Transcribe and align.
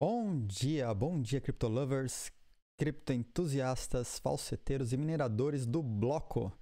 Bom 0.00 0.46
dia, 0.46 0.94
bom 0.94 1.20
dia, 1.20 1.40
criptolovers, 1.40 2.30
criptoentusiastas, 2.78 4.20
falseteiros 4.20 4.92
e 4.92 4.96
mineradores 4.96 5.66
do 5.66 5.82
bloco 5.82 6.56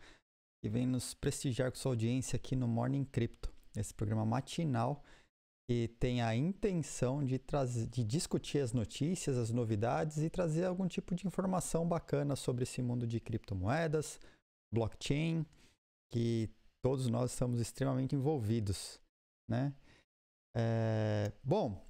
que 0.63 0.71
vem 0.71 0.87
nos 0.87 1.13
prestigiar 1.13 1.71
com 1.71 1.77
sua 1.77 1.93
audiência 1.93 2.39
aqui 2.39 2.57
no 2.57 2.67
Morning 2.67 3.05
Crypto, 3.05 3.53
esse 3.77 3.93
programa 3.93 4.25
matinal 4.25 5.05
que 5.69 5.89
tem 6.01 6.23
a 6.23 6.35
intenção 6.35 7.23
de, 7.23 7.39
trazer, 7.39 7.87
de 7.89 8.03
discutir 8.03 8.61
as 8.61 8.73
notícias, 8.73 9.37
as 9.37 9.51
novidades 9.51 10.17
e 10.17 10.31
trazer 10.31 10.65
algum 10.65 10.87
tipo 10.87 11.15
de 11.15 11.27
informação 11.27 11.87
bacana 11.87 12.37
sobre 12.37 12.63
esse 12.63 12.81
mundo 12.81 13.07
de 13.07 13.21
criptomoedas, 13.21 14.19
blockchain, 14.73 15.45
que 16.11 16.49
todos 16.83 17.07
nós 17.09 17.33
estamos 17.33 17.61
extremamente 17.61 18.15
envolvidos, 18.15 18.99
né? 19.47 19.75
É, 20.57 21.33
bom, 21.45 21.85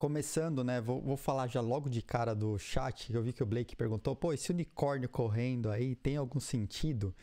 começando, 0.00 0.64
né? 0.64 0.80
Vou, 0.80 1.00
vou, 1.00 1.16
falar 1.16 1.46
já 1.46 1.60
logo 1.60 1.88
de 1.90 2.00
cara 2.00 2.34
do 2.34 2.58
chat. 2.58 3.12
Eu 3.12 3.22
vi 3.22 3.32
que 3.32 3.42
o 3.42 3.46
Blake 3.46 3.76
perguntou: 3.76 4.16
pô, 4.16 4.32
esse 4.32 4.50
unicórnio 4.50 5.08
correndo 5.08 5.70
aí 5.70 5.94
tem 5.94 6.16
algum 6.16 6.40
sentido? 6.40 7.14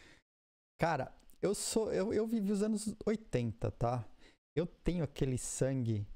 Cara, 0.80 1.12
eu 1.42 1.54
sou. 1.54 1.92
Eu, 1.92 2.14
eu 2.14 2.26
vivi 2.28 2.52
os 2.52 2.62
anos 2.62 2.96
80, 3.06 3.72
tá? 3.72 4.08
Eu 4.56 4.68
tenho 4.68 5.04
aquele 5.04 5.38
sangue 5.38 6.08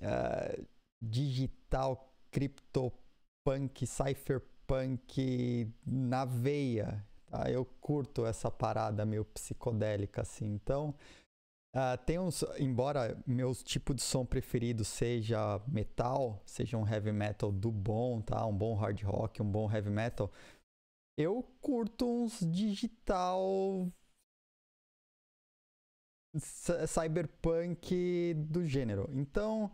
uh, 0.00 0.66
digital, 1.02 2.14
criptopunk, 2.30 3.86
cypherpunk 3.86 5.72
na 5.84 6.24
veia. 6.26 7.04
Tá? 7.26 7.50
Eu 7.50 7.64
curto 7.80 8.26
essa 8.26 8.50
parada 8.50 9.04
meio 9.06 9.24
psicodélica 9.24 10.22
assim. 10.22 10.46
Então. 10.46 10.94
Uh, 11.76 12.02
tem 12.06 12.18
uns, 12.18 12.42
embora 12.58 13.22
meu 13.26 13.54
tipo 13.54 13.92
de 13.92 14.00
som 14.00 14.24
preferido 14.24 14.82
seja 14.82 15.60
metal, 15.68 16.42
seja 16.46 16.78
um 16.78 16.88
heavy 16.88 17.12
metal 17.12 17.52
do 17.52 17.70
bom, 17.70 18.22
tá? 18.22 18.46
Um 18.46 18.56
bom 18.56 18.74
hard 18.74 19.02
rock, 19.02 19.42
um 19.42 19.50
bom 19.50 19.70
heavy 19.70 19.90
metal. 19.90 20.32
Eu 21.18 21.42
curto 21.60 22.08
uns 22.08 22.40
digital 22.40 23.92
cyberpunk 26.88 28.32
do 28.48 28.64
gênero. 28.64 29.10
Então, 29.12 29.70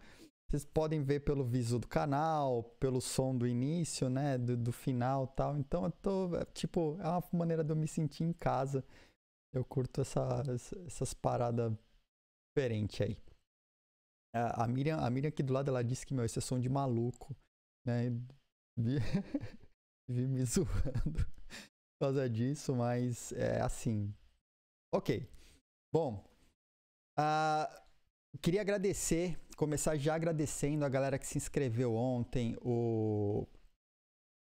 vocês 0.50 0.64
podem 0.64 1.04
ver 1.04 1.20
pelo 1.20 1.44
viso 1.44 1.78
do 1.78 1.86
canal, 1.86 2.64
pelo 2.80 3.00
som 3.00 3.36
do 3.36 3.46
início, 3.46 4.10
né, 4.10 4.36
do, 4.36 4.56
do 4.56 4.72
final, 4.72 5.28
tal. 5.28 5.56
Então, 5.56 5.84
eu 5.84 5.92
tô 5.92 6.36
é, 6.36 6.44
tipo, 6.46 6.98
é 7.00 7.08
uma 7.08 7.22
maneira 7.32 7.62
de 7.62 7.70
eu 7.70 7.76
me 7.76 7.86
sentir 7.86 8.24
em 8.24 8.32
casa. 8.32 8.84
Eu 9.54 9.64
curto 9.64 10.00
essa, 10.00 10.42
essas 10.84 11.14
paradas 11.14 11.72
diferente 12.52 13.02
aí. 13.02 13.16
A, 14.34 14.66
Miriam, 14.66 14.98
a 14.98 15.10
Miriam 15.10 15.28
aqui 15.28 15.42
do 15.42 15.52
lado, 15.52 15.68
ela 15.68 15.82
disse 15.82 16.06
que, 16.06 16.14
meu, 16.14 16.24
esse 16.24 16.38
é 16.38 16.42
som 16.42 16.58
de 16.58 16.68
maluco, 16.68 17.36
né? 17.86 18.10
Vi, 18.78 18.98
me 20.08 20.44
zoando 20.44 21.24
por 21.24 21.98
causa 22.00 22.28
disso, 22.28 22.74
mas 22.74 23.32
é 23.32 23.60
assim. 23.60 24.14
Ok. 24.94 25.28
Bom, 25.92 26.24
uh, 27.18 28.38
queria 28.40 28.62
agradecer, 28.62 29.38
começar 29.56 29.96
já 29.98 30.14
agradecendo 30.14 30.84
a 30.84 30.88
galera 30.88 31.18
que 31.18 31.26
se 31.26 31.36
inscreveu 31.36 31.94
ontem, 31.94 32.56
o 32.62 33.46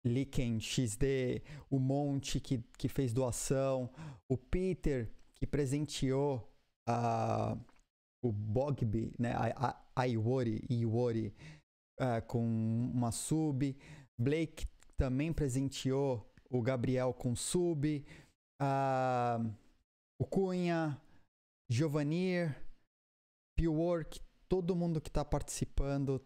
Liken 0.06 0.60
XD, 0.60 1.42
o 1.68 1.80
Monte 1.80 2.38
que, 2.38 2.58
que 2.78 2.88
fez 2.88 3.12
doação, 3.12 3.90
o 4.28 4.36
Peter 4.36 5.10
que 5.34 5.46
presenteou 5.46 6.48
a. 6.88 7.58
o 8.22 8.30
Bogby, 8.30 9.12
né, 9.18 9.32
a, 9.34 9.76
a 9.96 10.06
Iwori, 10.06 10.64
Iwori 10.70 11.34
uh, 12.00 12.24
com 12.26 12.44
uma 12.94 13.10
sub. 13.10 13.76
Blake 14.18 14.66
também 14.96 15.32
presenteou 15.32 16.24
o 16.48 16.62
Gabriel 16.62 17.12
com 17.12 17.34
sub. 17.34 18.04
Uh, 18.60 19.52
o 20.20 20.26
Cunha, 20.26 21.00
Giovanir, 21.68 22.56
Work, 23.60 24.20
todo 24.48 24.74
mundo 24.74 25.00
que 25.00 25.08
está 25.08 25.24
participando, 25.24 26.20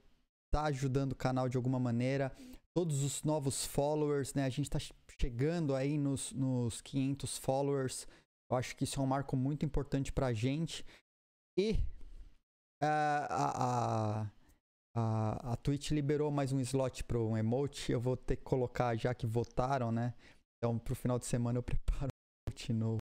está 0.47 0.65
ajudando 0.65 1.13
o 1.13 1.17
canal 1.17 1.49
de 1.49 1.57
alguma 1.57 1.79
maneira. 1.79 2.35
Todos 2.75 3.03
os 3.03 3.23
novos 3.23 3.65
followers, 3.65 4.35
né? 4.35 4.45
A 4.45 4.49
gente 4.49 4.67
está 4.67 4.79
chegando 5.21 5.75
aí 5.75 5.99
nos, 5.99 6.33
nos 6.33 6.81
500 6.81 7.39
followers. 7.39 8.07
Eu 8.51 8.57
acho 8.57 8.77
que 8.77 8.85
isso 8.85 9.01
é 9.01 9.03
um 9.03 9.07
marco 9.07 9.37
muito 9.37 9.65
importante 9.65 10.13
para 10.13 10.27
a 10.27 10.33
gente. 10.33 10.85
E 11.59 11.73
uh, 12.83 12.87
a, 13.31 14.21
a, 14.21 14.31
a, 14.95 15.53
a 15.53 15.57
Twitch 15.57 15.91
liberou 15.91 16.31
mais 16.31 16.53
um 16.53 16.61
slot 16.61 17.03
para 17.05 17.19
um 17.19 17.35
emote. 17.35 17.91
Eu 17.93 18.01
vou 18.01 18.15
ter 18.15 18.37
que 18.37 18.43
colocar, 18.43 18.95
já 18.95 19.15
que 19.15 19.27
votaram, 19.27 19.91
né? 19.91 20.15
Então, 20.59 20.79
para 20.79 20.93
o 20.93 20.97
final 20.97 21.19
de 21.19 21.25
semana 21.25 21.59
eu 21.59 21.63
preparo 21.63 22.09
um 22.09 22.51
emote 22.51 22.73
novo. 22.75 22.99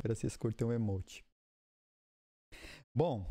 Para 0.00 0.14
vocês 0.14 0.34
curtem 0.34 0.66
um 0.66 0.72
emote. 0.72 1.22
Bom, 2.96 3.26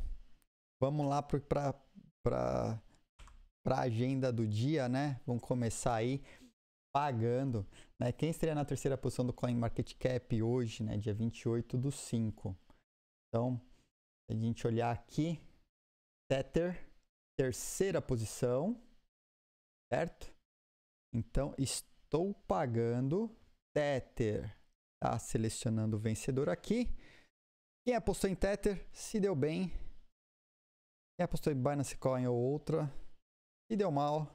vamos 0.80 1.08
lá 1.08 1.24
para 1.24 2.80
a 3.66 3.82
agenda 3.82 4.32
do 4.32 4.48
dia, 4.48 4.88
né? 4.88 5.20
Vamos 5.26 5.42
começar 5.42 5.96
aí 5.96 6.24
pagando. 6.94 7.66
Né? 8.00 8.12
Quem 8.12 8.30
estaria 8.30 8.53
na 8.53 8.66
terceira 8.66 8.98
posição 8.98 9.26
do 9.26 9.34
CoinMarketCap 9.34 10.44
hoje, 10.44 10.84
né? 10.84 10.98
dia 10.98 11.14
28 11.14 11.76
do 11.76 11.92
5. 11.92 12.56
Então, 13.28 13.59
a 14.31 14.34
gente 14.34 14.66
olhar 14.66 14.92
aqui, 14.92 15.38
Tether, 16.30 16.90
terceira 17.38 18.02
posição, 18.02 18.81
certo? 19.92 20.34
Então, 21.14 21.53
estou 21.58 22.34
pagando 22.47 23.30
Tether. 23.75 24.58
Tá 25.02 25.20
selecionando 25.20 25.97
o 25.97 26.00
vencedor 26.00 26.47
aqui. 26.47 26.88
Quem 27.86 27.96
apostou 27.96 28.30
em 28.30 28.36
Tether, 28.36 28.88
se 28.94 29.20
deu 29.20 29.36
bem. 29.36 29.70
Quem 31.18 31.25
apostou 31.25 31.52
em 31.52 31.56
Binance 31.56 31.97
Coin 31.97 32.25
ou 32.28 32.38
outra, 32.38 32.88
se 33.70 33.75
deu 33.75 33.91
mal. 33.91 34.34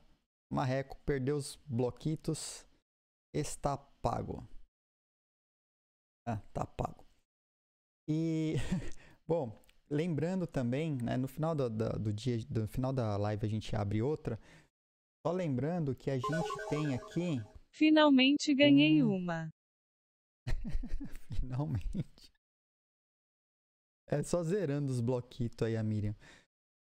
Marreco 0.52 0.98
perdeu 1.06 1.36
os 1.36 1.56
bloquitos. 1.64 2.66
Está 3.32 3.78
pago. 3.78 4.46
Ah, 6.26 6.38
tá 6.52 6.66
pago. 6.66 7.06
E, 8.08 8.56
bom, 9.26 9.65
Lembrando 9.88 10.46
também, 10.46 10.96
né, 10.96 11.16
no 11.16 11.28
final 11.28 11.54
do, 11.54 11.70
do, 11.70 11.98
do 11.98 12.12
dia, 12.12 12.38
no 12.50 12.66
final 12.66 12.92
da 12.92 13.16
live 13.16 13.46
a 13.46 13.48
gente 13.48 13.74
abre 13.76 14.02
outra. 14.02 14.38
Só 15.24 15.32
lembrando 15.32 15.94
que 15.94 16.10
a 16.10 16.18
gente 16.18 16.68
tem 16.68 16.94
aqui. 16.94 17.40
Finalmente 17.70 18.54
ganhei 18.54 19.02
um... 19.02 19.16
uma. 19.16 19.48
Finalmente. 21.40 22.32
É 24.08 24.22
só 24.22 24.42
zerando 24.42 24.92
os 24.92 25.00
bloquitos 25.00 25.66
aí, 25.66 25.76
a 25.76 25.82
Miriam. 25.82 26.14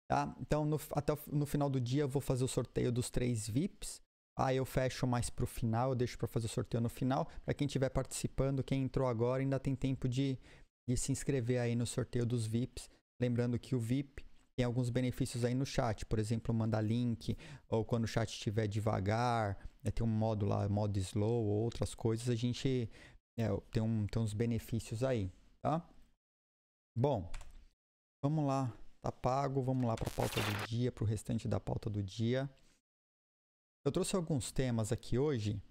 Tá? 0.08 0.34
Então, 0.40 0.64
no, 0.64 0.78
até 0.92 1.12
o, 1.12 1.18
no 1.32 1.46
final 1.46 1.68
do 1.68 1.80
dia, 1.80 2.02
eu 2.02 2.08
vou 2.08 2.22
fazer 2.22 2.44
o 2.44 2.48
sorteio 2.48 2.92
dos 2.92 3.10
três 3.10 3.48
VIPs. 3.48 4.00
Aí 4.38 4.58
eu 4.58 4.66
fecho 4.66 5.06
mais 5.06 5.30
pro 5.30 5.46
final, 5.46 5.90
eu 5.90 5.94
deixo 5.96 6.18
para 6.18 6.28
fazer 6.28 6.46
o 6.46 6.50
sorteio 6.50 6.82
no 6.82 6.90
final. 6.90 7.26
Para 7.44 7.54
quem 7.54 7.66
estiver 7.66 7.88
participando, 7.88 8.62
quem 8.62 8.82
entrou 8.82 9.08
agora, 9.08 9.42
ainda 9.42 9.58
tem 9.58 9.74
tempo 9.74 10.06
de 10.06 10.38
e 10.88 10.96
se 10.96 11.12
inscrever 11.12 11.60
aí 11.60 11.74
no 11.74 11.86
sorteio 11.86 12.24
dos 12.24 12.46
VIPs. 12.46 12.88
Lembrando 13.20 13.58
que 13.58 13.74
o 13.74 13.80
VIP 13.80 14.24
tem 14.56 14.64
alguns 14.64 14.88
benefícios 14.88 15.44
aí 15.44 15.54
no 15.54 15.66
chat, 15.66 16.06
por 16.06 16.18
exemplo, 16.18 16.54
mandar 16.54 16.80
link, 16.80 17.36
ou 17.68 17.84
quando 17.84 18.04
o 18.04 18.08
chat 18.08 18.30
estiver 18.30 18.66
devagar, 18.66 19.56
né, 19.82 19.90
tem 19.90 20.04
um 20.04 20.10
modo 20.10 20.46
lá, 20.46 20.66
modo 20.68 20.98
slow, 20.98 21.44
ou 21.44 21.62
outras 21.62 21.94
coisas, 21.94 22.28
a 22.28 22.34
gente 22.34 22.90
é, 23.38 23.48
tem, 23.70 23.82
um, 23.82 24.06
tem 24.06 24.22
uns 24.22 24.32
benefícios 24.32 25.02
aí, 25.02 25.30
tá? 25.62 25.86
Bom, 26.96 27.30
vamos 28.24 28.46
lá, 28.46 28.74
tá 29.02 29.12
pago, 29.12 29.62
vamos 29.62 29.86
lá 29.86 29.94
para 29.94 30.08
a 30.08 30.14
pauta 30.14 30.40
do 30.40 30.66
dia, 30.66 30.90
para 30.90 31.04
o 31.04 31.06
restante 31.06 31.46
da 31.46 31.60
pauta 31.60 31.90
do 31.90 32.02
dia. 32.02 32.48
Eu 33.84 33.92
trouxe 33.92 34.16
alguns 34.16 34.50
temas 34.50 34.90
aqui 34.90 35.18
hoje. 35.18 35.62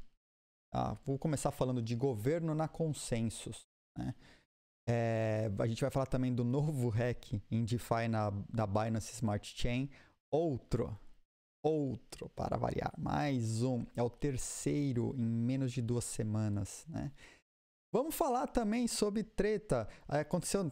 Ah, 0.72 0.94
vou 1.06 1.18
começar 1.18 1.52
falando 1.52 1.82
de 1.82 1.96
governo 1.96 2.54
na 2.54 2.68
consensus. 2.68 3.66
Né? 3.98 4.14
É, 4.88 5.50
a 5.58 5.68
gente 5.68 5.82
vai 5.82 5.90
falar 5.90 6.06
também 6.06 6.34
do 6.34 6.44
novo 6.44 6.90
hack 6.90 7.34
em 7.50 7.66
DeFi 7.66 8.08
na, 8.08 8.30
da 8.54 8.68
Binance 8.68 9.14
Smart 9.14 9.54
Chain. 9.56 9.90
Outro, 10.32 10.98
outro 11.64 12.30
para 12.30 12.58
variar, 12.58 12.94
mais 12.98 13.64
um. 13.64 13.86
É 13.96 14.04
o 14.04 14.10
terceiro 14.10 15.16
em 15.18 15.26
menos 15.26 15.72
de 15.72 15.82
duas 15.82 16.06
semanas, 16.06 16.86
né? 16.88 17.12
Vamos 17.92 18.14
falar 18.14 18.48
também 18.48 18.88
sobre 18.88 19.24
treta. 19.24 19.88
Aconteceu 20.08 20.70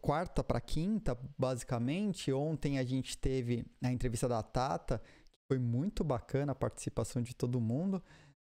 quarta 0.00 0.42
para 0.42 0.60
quinta, 0.60 1.16
basicamente. 1.36 2.32
Ontem 2.32 2.78
a 2.78 2.84
gente 2.84 3.16
teve 3.16 3.64
a 3.82 3.92
entrevista 3.92 4.26
da 4.26 4.42
Tata, 4.42 4.98
que 4.98 5.52
foi 5.52 5.58
muito 5.58 6.02
bacana 6.02 6.52
a 6.52 6.54
participação 6.54 7.22
de 7.22 7.34
todo 7.34 7.60
mundo. 7.60 8.02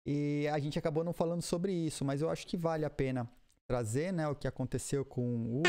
E 0.05 0.47
a 0.51 0.59
gente 0.59 0.77
acabou 0.77 1.03
não 1.03 1.13
falando 1.13 1.41
sobre 1.41 1.71
isso, 1.71 2.03
mas 2.03 2.21
eu 2.21 2.29
acho 2.29 2.45
que 2.45 2.57
vale 2.57 2.83
a 2.83 2.89
pena 2.89 3.29
trazer 3.67 4.11
né, 4.11 4.27
o 4.27 4.35
que 4.35 4.47
aconteceu 4.47 5.05
com 5.05 5.61
o 5.61 5.63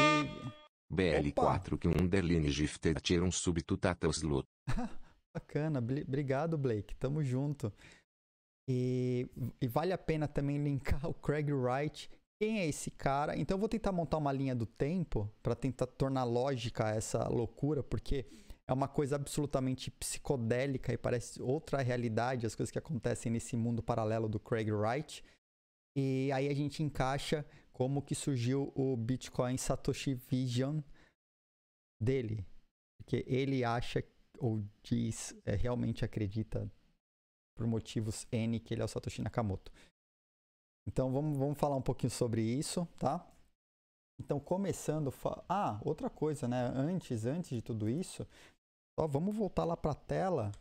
e 0.00 0.54
BL4 0.92 1.78
que 1.78 1.88
um 1.88 1.92
underline 2.00 2.50
gifted 2.50 3.00
tier 3.00 3.22
um 3.22 3.30
subtutata 3.30 4.06
slot. 4.08 4.46
Bacana, 5.34 5.80
obrigado 5.80 6.56
Blake, 6.56 6.94
tamo 6.94 7.22
junto. 7.22 7.72
E, 8.68 9.28
e, 9.60 9.66
vale 9.66 9.92
a 9.92 9.98
pena 9.98 10.26
também 10.26 10.62
linkar 10.62 11.04
o 11.08 11.14
Craig 11.14 11.52
Wright. 11.52 12.10
Quem 12.40 12.60
é 12.60 12.66
esse 12.66 12.90
cara? 12.90 13.36
Então 13.36 13.56
eu 13.56 13.60
vou 13.60 13.68
tentar 13.68 13.92
montar 13.92 14.18
uma 14.18 14.32
linha 14.32 14.54
do 14.54 14.66
tempo 14.66 15.30
para 15.42 15.54
tentar 15.54 15.86
tornar 15.86 16.24
lógica 16.24 16.88
essa 16.88 17.28
loucura, 17.28 17.82
porque 17.82 18.26
é 18.66 18.72
uma 18.72 18.88
coisa 18.88 19.16
absolutamente 19.16 19.90
psicodélica 19.90 20.92
e 20.92 20.96
parece 20.96 21.40
outra 21.42 21.82
realidade 21.82 22.46
as 22.46 22.54
coisas 22.54 22.70
que 22.70 22.78
acontecem 22.78 23.30
nesse 23.30 23.56
mundo 23.56 23.82
paralelo 23.82 24.28
do 24.28 24.40
Craig 24.40 24.70
Wright. 24.70 25.22
E 25.96 26.30
aí 26.32 26.48
a 26.48 26.54
gente 26.54 26.82
encaixa 26.82 27.46
como 27.72 28.02
que 28.02 28.14
surgiu 28.14 28.72
o 28.74 28.96
Bitcoin 28.96 29.56
Satoshi 29.56 30.14
Vision 30.14 30.80
dele. 32.00 32.44
Porque 32.98 33.24
ele 33.26 33.64
acha 33.64 34.02
ou 34.38 34.64
diz, 34.82 35.34
é, 35.44 35.54
realmente 35.54 36.04
acredita 36.04 36.70
por 37.56 37.66
motivos 37.66 38.26
N 38.32 38.58
que 38.58 38.74
ele 38.74 38.82
é 38.82 38.84
o 38.84 38.88
Satoshi 38.88 39.22
Nakamoto. 39.22 39.72
Então 40.86 41.12
vamos, 41.12 41.38
vamos 41.38 41.58
falar 41.58 41.76
um 41.76 41.82
pouquinho 41.82 42.10
sobre 42.10 42.42
isso, 42.42 42.86
tá? 42.98 43.26
Então 44.20 44.38
começando, 44.38 45.12
ah, 45.48 45.80
outra 45.84 46.10
coisa, 46.10 46.46
né? 46.46 46.66
Antes, 46.74 47.24
antes 47.24 47.50
de 47.50 47.62
tudo 47.62 47.88
isso, 47.88 48.26
só 48.98 49.06
vamos 49.06 49.34
voltar 49.34 49.64
lá 49.64 49.76
para 49.76 49.92
a 49.92 49.96
tela 49.96 50.52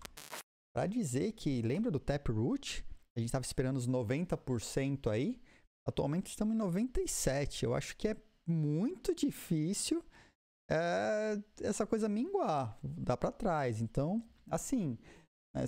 para 0.73 0.87
dizer 0.87 1.33
que 1.33 1.61
lembra 1.61 1.91
do 1.91 1.99
Taproot? 1.99 2.83
A 3.15 3.19
gente 3.19 3.29
estava 3.29 3.45
esperando 3.45 3.77
os 3.77 3.87
90% 3.87 5.11
aí. 5.11 5.39
Atualmente 5.87 6.27
estamos 6.27 6.55
em 6.55 6.57
97. 6.57 7.65
Eu 7.65 7.73
acho 7.73 7.95
que 7.95 8.07
é 8.07 8.17
muito 8.47 9.13
difícil 9.13 10.03
é, 10.69 11.41
essa 11.61 11.85
coisa 11.85 12.09
minguar, 12.09 12.77
dá 12.81 13.15
para 13.15 13.31
trás. 13.31 13.81
Então, 13.81 14.23
assim, 14.49 14.97
é, 15.55 15.65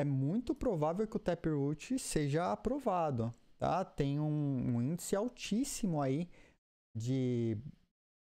é, 0.00 0.04
muito 0.04 0.54
provável 0.54 1.06
que 1.06 1.16
o 1.16 1.20
Taproot 1.20 1.98
seja 1.98 2.52
aprovado, 2.52 3.34
tá? 3.58 3.84
Tem 3.84 4.20
um, 4.20 4.76
um 4.76 4.82
índice 4.82 5.16
altíssimo 5.16 6.00
aí 6.00 6.28
de, 6.96 7.56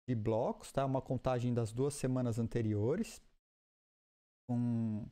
de 0.07 0.15
blocos, 0.15 0.71
tá? 0.71 0.85
Uma 0.85 1.01
contagem 1.01 1.53
das 1.53 1.71
duas 1.71 1.93
semanas 1.93 2.39
anteriores, 2.39 3.21
com 4.49 5.05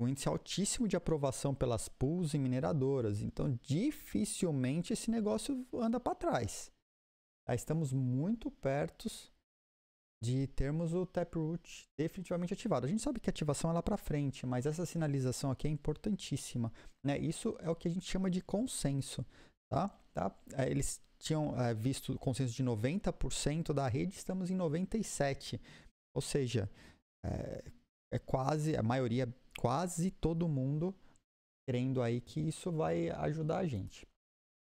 um 0.00 0.08
índice 0.08 0.28
altíssimo 0.28 0.88
de 0.88 0.96
aprovação 0.96 1.54
pelas 1.54 1.88
pools 1.88 2.34
e 2.34 2.38
mineradoras. 2.38 3.20
Então, 3.20 3.58
dificilmente 3.62 4.92
esse 4.92 5.10
negócio 5.10 5.66
anda 5.74 6.00
para 6.00 6.14
trás. 6.14 6.70
Estamos 7.48 7.92
muito 7.92 8.50
perto 8.50 9.08
de 10.22 10.46
termos 10.48 10.92
o 10.92 11.06
Taproot 11.06 11.88
definitivamente 11.98 12.52
ativado. 12.52 12.86
A 12.86 12.88
gente 12.88 13.02
sabe 13.02 13.18
que 13.18 13.30
a 13.30 13.32
ativação 13.32 13.70
é 13.70 13.72
lá 13.72 13.82
para 13.82 13.96
frente, 13.96 14.46
mas 14.46 14.66
essa 14.66 14.84
sinalização 14.84 15.50
aqui 15.50 15.66
é 15.66 15.70
importantíssima. 15.70 16.72
Né? 17.04 17.18
Isso 17.18 17.56
é 17.60 17.70
o 17.70 17.74
que 17.74 17.88
a 17.88 17.90
gente 17.90 18.06
chama 18.06 18.30
de 18.30 18.42
consenso. 18.42 19.24
Tá? 19.70 19.88
Tá? 20.12 20.34
É, 20.52 20.70
eles 20.70 21.00
tinham 21.18 21.58
é, 21.58 21.72
visto 21.74 22.18
consenso 22.18 22.54
de 22.54 22.62
90% 22.62 23.72
da 23.72 23.88
rede, 23.88 24.14
estamos 24.14 24.50
em 24.50 24.56
97%. 24.56 25.58
Ou 26.14 26.20
seja, 26.20 26.68
é, 27.24 27.64
é 28.12 28.18
quase, 28.18 28.76
a 28.76 28.82
maioria, 28.82 29.32
quase 29.60 30.10
todo 30.10 30.48
mundo 30.48 30.94
crendo 31.68 32.00
aí 32.00 32.18
que 32.18 32.40
isso 32.40 32.72
vai 32.72 33.10
ajudar 33.10 33.58
a 33.58 33.66
gente. 33.66 34.08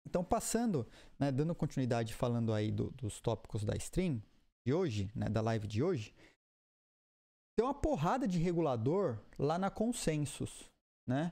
Então, 0.08 0.24
passando, 0.24 0.88
né, 1.20 1.32
dando 1.32 1.54
continuidade 1.54 2.16
falando 2.16 2.52
aí 2.52 2.72
do, 2.72 2.90
dos 2.92 3.22
tópicos 3.22 3.64
da 3.64 3.76
stream, 3.76 4.20
de 4.66 4.74
hoje, 4.74 5.12
né, 5.16 5.30
da 5.30 5.40
live 5.40 5.68
de 5.68 5.84
hoje, 5.84 6.16
tem 7.56 7.64
uma 7.64 7.76
porrada 7.76 8.28
de 8.28 8.40
regulador 8.40 9.20
lá 9.38 9.60
na 9.60 9.70
Consensus, 9.70 10.72
né? 11.08 11.32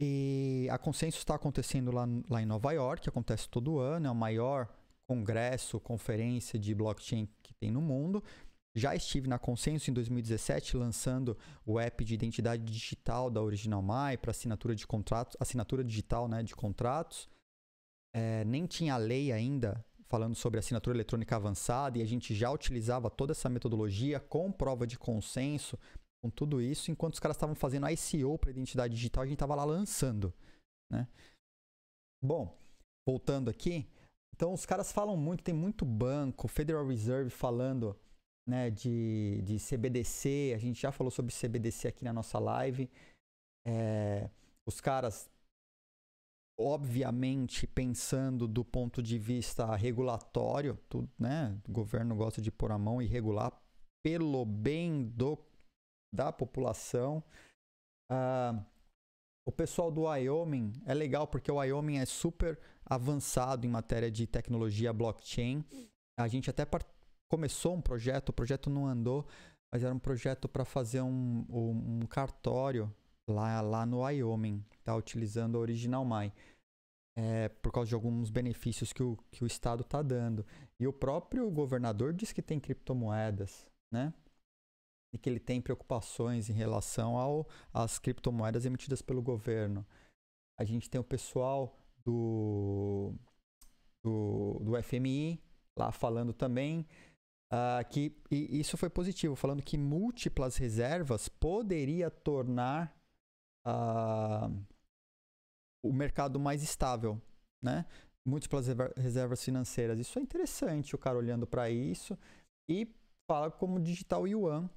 E 0.00 0.66
a 0.68 0.76
Consensus 0.76 1.20
está 1.20 1.36
acontecendo 1.36 1.92
lá, 1.92 2.04
lá 2.28 2.42
em 2.42 2.46
Nova 2.46 2.72
York, 2.72 3.08
acontece 3.08 3.48
todo 3.48 3.78
ano, 3.78 4.08
é 4.08 4.10
o 4.10 4.14
maior 4.14 4.68
congresso, 5.06 5.78
conferência 5.78 6.58
de 6.58 6.74
blockchain 6.74 7.28
que 7.40 7.54
tem 7.54 7.70
no 7.70 7.80
mundo. 7.80 8.22
Já 8.76 8.94
estive 8.94 9.28
na 9.28 9.38
Consensus 9.38 9.88
em 9.88 9.92
2017 9.92 10.76
lançando 10.76 11.38
o 11.64 11.78
app 11.78 12.04
de 12.04 12.14
identidade 12.14 12.64
digital 12.64 13.30
da 13.30 13.40
Original 13.40 13.80
My 13.80 14.16
para 14.20 14.32
assinatura 14.32 14.74
de 14.74 14.84
contratos, 14.84 15.36
assinatura 15.38 15.84
digital, 15.84 16.26
né, 16.26 16.42
de 16.42 16.56
contratos. 16.56 17.28
É, 18.12 18.44
nem 18.44 18.66
tinha 18.66 18.96
lei 18.96 19.30
ainda 19.30 19.84
falando 20.08 20.34
sobre 20.34 20.58
assinatura 20.58 20.96
eletrônica 20.96 21.34
avançada 21.34 21.98
e 21.98 22.02
a 22.02 22.04
gente 22.04 22.34
já 22.34 22.50
utilizava 22.50 23.10
toda 23.10 23.32
essa 23.32 23.48
metodologia 23.48 24.18
com 24.20 24.50
prova 24.50 24.86
de 24.86 24.98
consenso, 24.98 25.78
com 26.22 26.30
tudo 26.30 26.60
isso, 26.60 26.90
enquanto 26.90 27.14
os 27.14 27.20
caras 27.20 27.36
estavam 27.36 27.54
fazendo 27.54 27.86
ICO 27.88 28.38
para 28.38 28.50
identidade 28.50 28.94
digital, 28.94 29.22
a 29.22 29.26
gente 29.26 29.34
estava 29.34 29.54
lá 29.54 29.64
lançando, 29.64 30.32
né? 30.90 31.06
Bom, 32.24 32.56
voltando 33.06 33.50
aqui, 33.50 33.86
então 34.34 34.52
os 34.52 34.64
caras 34.64 34.90
falam 34.90 35.16
muito, 35.16 35.44
tem 35.44 35.54
muito 35.54 35.84
banco, 35.84 36.48
Federal 36.48 36.86
Reserve 36.86 37.30
falando 37.30 37.98
né, 38.46 38.70
de, 38.70 39.40
de 39.42 39.58
CBDC, 39.58 40.52
a 40.54 40.58
gente 40.58 40.80
já 40.80 40.92
falou 40.92 41.10
sobre 41.10 41.34
CBDC 41.34 41.88
aqui 41.88 42.04
na 42.04 42.12
nossa 42.12 42.38
live. 42.38 42.90
É, 43.66 44.28
os 44.66 44.80
caras 44.80 45.30
obviamente 46.58 47.66
pensando 47.66 48.46
do 48.46 48.64
ponto 48.64 49.02
de 49.02 49.18
vista 49.18 49.74
regulatório, 49.74 50.78
tudo, 50.88 51.10
né? 51.18 51.60
O 51.68 51.72
governo 51.72 52.14
gosta 52.14 52.40
de 52.40 52.50
pôr 52.50 52.70
a 52.70 52.78
mão 52.78 53.02
e 53.02 53.06
regular 53.06 53.52
pelo 54.04 54.44
bem 54.44 55.04
do, 55.04 55.38
da 56.14 56.32
população. 56.32 57.22
Uh, 58.10 58.64
o 59.46 59.52
pessoal 59.52 59.90
do 59.90 60.02
Wyoming 60.02 60.72
é 60.86 60.94
legal 60.94 61.26
porque 61.26 61.50
o 61.50 61.56
Wyoming 61.56 61.98
é 61.98 62.06
super 62.06 62.58
avançado 62.84 63.66
em 63.66 63.70
matéria 63.70 64.10
de 64.10 64.26
tecnologia 64.26 64.92
blockchain. 64.92 65.64
A 66.18 66.28
gente 66.28 66.48
até 66.48 66.64
começou 67.34 67.74
um 67.74 67.80
projeto, 67.80 68.28
o 68.28 68.32
projeto 68.32 68.70
não 68.70 68.86
andou, 68.86 69.26
mas 69.72 69.82
era 69.82 69.92
um 69.92 69.98
projeto 69.98 70.48
para 70.48 70.64
fazer 70.64 71.00
um, 71.00 71.44
um, 71.48 72.00
um 72.02 72.06
cartório 72.06 72.94
lá, 73.28 73.60
lá 73.60 73.84
no 73.84 74.02
Wyoming, 74.02 74.64
tá? 74.84 74.94
utilizando 74.94 75.58
a 75.58 75.60
Original 75.60 76.04
My. 76.04 76.32
É, 77.16 77.48
por 77.48 77.72
causa 77.72 77.88
de 77.88 77.94
alguns 77.94 78.30
benefícios 78.30 78.92
que 78.92 79.02
o, 79.02 79.16
que 79.32 79.42
o 79.42 79.46
Estado 79.48 79.82
está 79.82 80.00
dando. 80.00 80.46
E 80.78 80.86
o 80.86 80.92
próprio 80.92 81.50
governador 81.50 82.12
diz 82.12 82.32
que 82.32 82.42
tem 82.42 82.60
criptomoedas, 82.60 83.66
né? 83.92 84.12
E 85.12 85.18
que 85.18 85.28
ele 85.28 85.38
tem 85.40 85.60
preocupações 85.60 86.48
em 86.48 86.52
relação 86.52 87.16
ao, 87.16 87.48
às 87.72 87.98
criptomoedas 87.98 88.64
emitidas 88.64 89.02
pelo 89.02 89.22
governo. 89.22 89.84
A 90.58 90.64
gente 90.64 90.90
tem 90.90 91.00
o 91.00 91.04
pessoal 91.04 91.76
do, 92.04 93.12
do, 94.04 94.60
do 94.60 94.82
FMI 94.82 95.40
lá 95.76 95.90
falando 95.90 96.32
também 96.32 96.86
Uh, 97.54 97.88
que 97.88 98.12
e 98.32 98.58
isso 98.58 98.76
foi 98.76 98.90
positivo, 98.90 99.36
falando 99.36 99.62
que 99.62 99.78
múltiplas 99.78 100.56
reservas 100.56 101.28
poderia 101.28 102.10
tornar 102.10 102.92
uh, 103.64 104.50
o 105.84 105.92
mercado 105.92 106.40
mais 106.40 106.64
estável, 106.64 107.20
né? 107.62 107.86
Múltiplas 108.26 108.66
reservas 108.96 109.44
financeiras. 109.44 110.00
Isso 110.00 110.18
é 110.18 110.22
interessante, 110.22 110.96
o 110.96 110.98
cara 110.98 111.16
olhando 111.16 111.46
para 111.46 111.70
isso 111.70 112.18
e 112.68 112.92
fala 113.30 113.52
como 113.52 113.78
digital 113.78 114.26
yuan. 114.26 114.68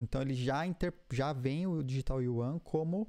Então 0.00 0.22
ele 0.22 0.34
já 0.34 0.64
inter, 0.64 0.94
já 1.10 1.32
vem 1.32 1.66
o 1.66 1.82
digital 1.82 2.22
yuan 2.22 2.60
como 2.60 3.08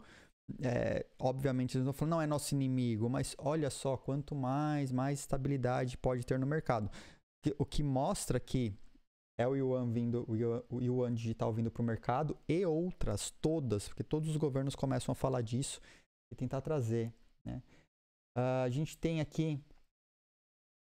é, 0.64 1.06
obviamente 1.20 1.78
eles 1.78 1.86
não 1.86 1.94
falam 1.94 2.18
não 2.18 2.22
é 2.22 2.26
nosso 2.26 2.56
inimigo, 2.56 3.08
mas 3.08 3.36
olha 3.38 3.70
só 3.70 3.96
quanto 3.98 4.34
mais 4.34 4.92
mais 4.92 5.20
estabilidade 5.20 5.98
pode 5.98 6.26
ter 6.26 6.40
no 6.40 6.48
mercado. 6.48 6.90
O 7.60 7.66
que 7.66 7.84
mostra 7.84 8.40
que 8.40 8.74
é 9.38 9.48
o 9.48 9.56
yuan 9.56 9.92
vindo, 9.92 10.26
o 10.28 10.36
yuan, 10.36 10.64
o 10.70 10.82
yuan 10.82 11.14
digital 11.14 11.52
vindo 11.54 11.72
para 11.72 11.82
o 11.82 11.86
mercado 11.86 12.38
e 12.48 12.66
outras, 12.66 13.32
todas, 13.42 13.88
porque 13.88 14.04
todos 14.04 14.30
os 14.30 14.38
governos 14.38 14.76
começam 14.76 15.12
a 15.12 15.16
falar 15.16 15.42
disso 15.42 15.82
e 16.32 16.36
tentar 16.36 16.62
trazer. 16.62 17.14
Né? 17.46 17.62
Uh, 18.38 18.64
a 18.66 18.70
gente 18.70 18.98
tem 18.98 19.20
aqui 19.20 19.60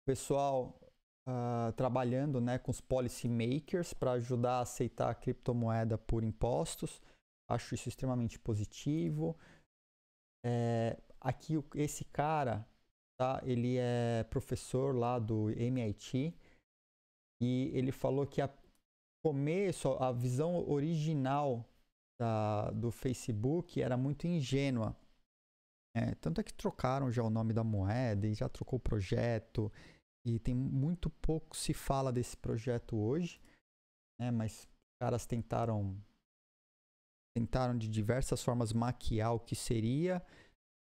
o 0.01 0.05
pessoal 0.05 0.79
uh, 1.27 1.71
trabalhando 1.73 2.41
né, 2.41 2.57
com 2.57 2.71
os 2.71 2.81
policy 2.81 3.29
makers 3.29 3.93
para 3.93 4.13
ajudar 4.13 4.57
a 4.57 4.61
aceitar 4.61 5.09
a 5.09 5.15
criptomoeda 5.15 5.97
por 5.97 6.23
impostos. 6.23 7.01
Acho 7.49 7.75
isso 7.75 7.89
extremamente 7.89 8.39
positivo. 8.39 9.37
É, 10.43 10.97
aqui 11.19 11.53
esse 11.75 12.03
cara, 12.05 12.67
tá? 13.19 13.41
Ele 13.43 13.77
é 13.77 14.23
professor 14.29 14.95
lá 14.95 15.19
do 15.19 15.49
MIT 15.51 16.33
e 17.41 17.71
ele 17.73 17.91
falou 17.91 18.27
que 18.27 18.39
a 18.39 18.49
começo, 19.25 19.89
a 19.93 20.11
visão 20.11 20.69
original 20.69 21.67
da, 22.19 22.71
do 22.71 22.91
Facebook 22.91 23.81
era 23.81 23.97
muito 23.97 24.27
ingênua. 24.27 24.95
É, 25.95 26.15
tanto 26.15 26.39
é 26.39 26.43
que 26.43 26.53
trocaram 26.53 27.11
já 27.11 27.23
o 27.23 27.29
nome 27.29 27.53
da 27.53 27.63
moeda 27.63 28.27
e 28.27 28.33
já 28.33 28.47
trocou 28.47 28.77
o 28.77 28.81
projeto. 28.81 29.71
E 30.25 30.39
tem 30.39 30.53
muito 30.53 31.09
pouco 31.09 31.57
se 31.57 31.73
fala 31.73 32.11
desse 32.11 32.37
projeto 32.37 32.95
hoje. 32.95 33.41
né? 34.19 34.29
Mas 34.31 34.61
os 34.61 34.67
caras 35.01 35.25
tentaram 35.25 35.99
tentaram 37.35 37.77
de 37.77 37.87
diversas 37.87 38.43
formas 38.43 38.73
maquiar 38.73 39.33
o 39.33 39.39
que 39.39 39.55
seria 39.55 40.21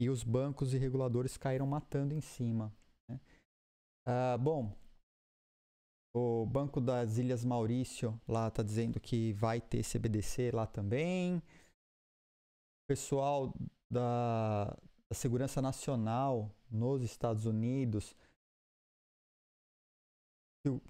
e 0.00 0.10
os 0.10 0.22
bancos 0.22 0.74
e 0.74 0.78
reguladores 0.78 1.36
caíram 1.36 1.66
matando 1.66 2.14
em 2.14 2.20
cima. 2.20 2.72
Né? 3.08 3.18
Ah, 4.06 4.36
bom, 4.38 4.76
o 6.16 6.46
Banco 6.46 6.80
das 6.80 7.18
Ilhas 7.18 7.44
Maurício 7.44 8.18
lá 8.26 8.48
está 8.48 8.62
dizendo 8.62 8.98
que 8.98 9.34
vai 9.34 9.60
ter 9.60 9.84
CBDC 9.84 10.50
lá 10.50 10.66
também. 10.66 11.36
O 11.36 12.88
pessoal 12.88 13.52
da, 13.90 14.64
da 14.64 15.14
Segurança 15.14 15.60
Nacional 15.60 16.50
nos 16.70 17.02
Estados 17.02 17.44
Unidos 17.44 18.16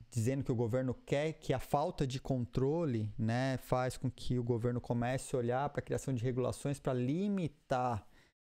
dizendo 0.09 0.45
que 0.45 0.52
o 0.52 0.56
governo 0.56 0.95
quer 0.95 1.33
que 1.35 1.52
a 1.52 1.59
falta 1.59 2.06
de 2.06 2.21
controle 2.21 3.12
né, 3.18 3.59
faz 3.59 3.97
com 3.97 4.09
que 4.09 4.38
o 4.38 4.45
governo 4.45 4.80
comece 4.80 5.35
a 5.35 5.38
olhar 5.40 5.68
para 5.71 5.80
a 5.80 5.85
criação 5.85 6.14
de 6.14 6.23
regulações 6.23 6.78
para 6.78 6.95
limitar 6.95 8.09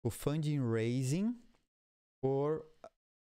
o 0.05 0.11
funding 0.11 0.59
raising 0.59 1.35
por 2.21 2.63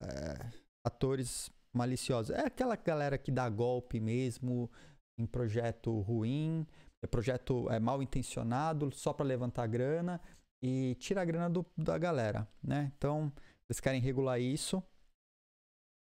é, 0.02 0.50
atores 0.84 1.48
maliciosos. 1.74 2.34
É 2.34 2.46
aquela 2.46 2.76
galera 2.76 3.16
que 3.18 3.30
dá 3.30 3.48
golpe 3.48 4.00
mesmo 4.00 4.70
em 5.18 5.26
projeto 5.26 6.00
ruim, 6.00 6.66
é 7.02 7.06
projeto 7.06 7.70
é, 7.70 7.78
mal 7.78 8.02
intencionado 8.02 8.90
só 8.92 9.12
para 9.12 9.26
levantar 9.26 9.66
grana 9.66 10.20
e 10.62 10.94
tira 10.96 11.22
a 11.22 11.24
grana 11.24 11.48
do, 11.48 11.64
da 11.76 11.96
galera, 11.98 12.48
né? 12.62 12.92
Então, 12.96 13.32
eles 13.68 13.80
querem 13.80 14.00
regular 14.00 14.40
isso. 14.40 14.82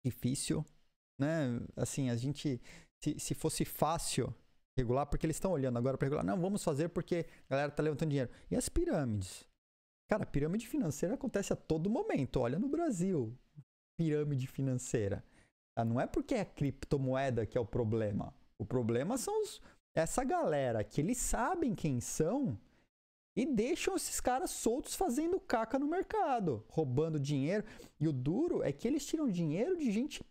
Difícil, 0.05 0.65
né? 1.19 1.59
Assim, 1.75 2.09
a 2.09 2.15
gente, 2.15 2.61
se, 3.03 3.19
se 3.19 3.33
fosse 3.33 3.63
fácil 3.65 4.33
regular, 4.77 5.05
porque 5.05 5.25
eles 5.25 5.35
estão 5.35 5.51
olhando 5.51 5.77
agora 5.77 5.97
para 5.97 6.05
regular, 6.05 6.25
não, 6.25 6.39
vamos 6.39 6.63
fazer 6.63 6.89
porque 6.89 7.25
a 7.47 7.49
galera 7.49 7.71
tá 7.71 7.83
levantando 7.83 8.09
dinheiro. 8.09 8.31
E 8.49 8.55
as 8.55 8.69
pirâmides? 8.69 9.45
Cara, 10.09 10.25
pirâmide 10.25 10.67
financeira 10.67 11.15
acontece 11.15 11.53
a 11.53 11.55
todo 11.55 11.89
momento. 11.89 12.39
Olha 12.39 12.57
no 12.57 12.67
Brasil, 12.67 13.37
pirâmide 13.97 14.47
financeira. 14.47 15.23
Ah, 15.79 15.85
não 15.85 15.99
é 15.99 16.05
porque 16.05 16.35
é 16.35 16.43
criptomoeda 16.43 17.45
que 17.45 17.57
é 17.57 17.61
o 17.61 17.65
problema. 17.65 18.33
O 18.57 18.65
problema 18.65 19.17
são 19.17 19.41
os, 19.41 19.61
essa 19.95 20.23
galera 20.23 20.83
que 20.83 20.99
eles 20.99 21.17
sabem 21.17 21.73
quem 21.73 22.01
são 22.01 22.57
e 23.35 23.45
deixam 23.45 23.95
esses 23.95 24.19
caras 24.19 24.51
soltos 24.51 24.95
fazendo 24.95 25.39
caca 25.39 25.79
no 25.79 25.87
mercado, 25.87 26.65
roubando 26.67 27.19
dinheiro. 27.19 27.63
E 27.99 28.07
o 28.07 28.11
duro 28.11 28.61
é 28.61 28.71
que 28.71 28.87
eles 28.87 29.05
tiram 29.05 29.29
dinheiro 29.29 29.77
de 29.77 29.89
gente 29.91 30.21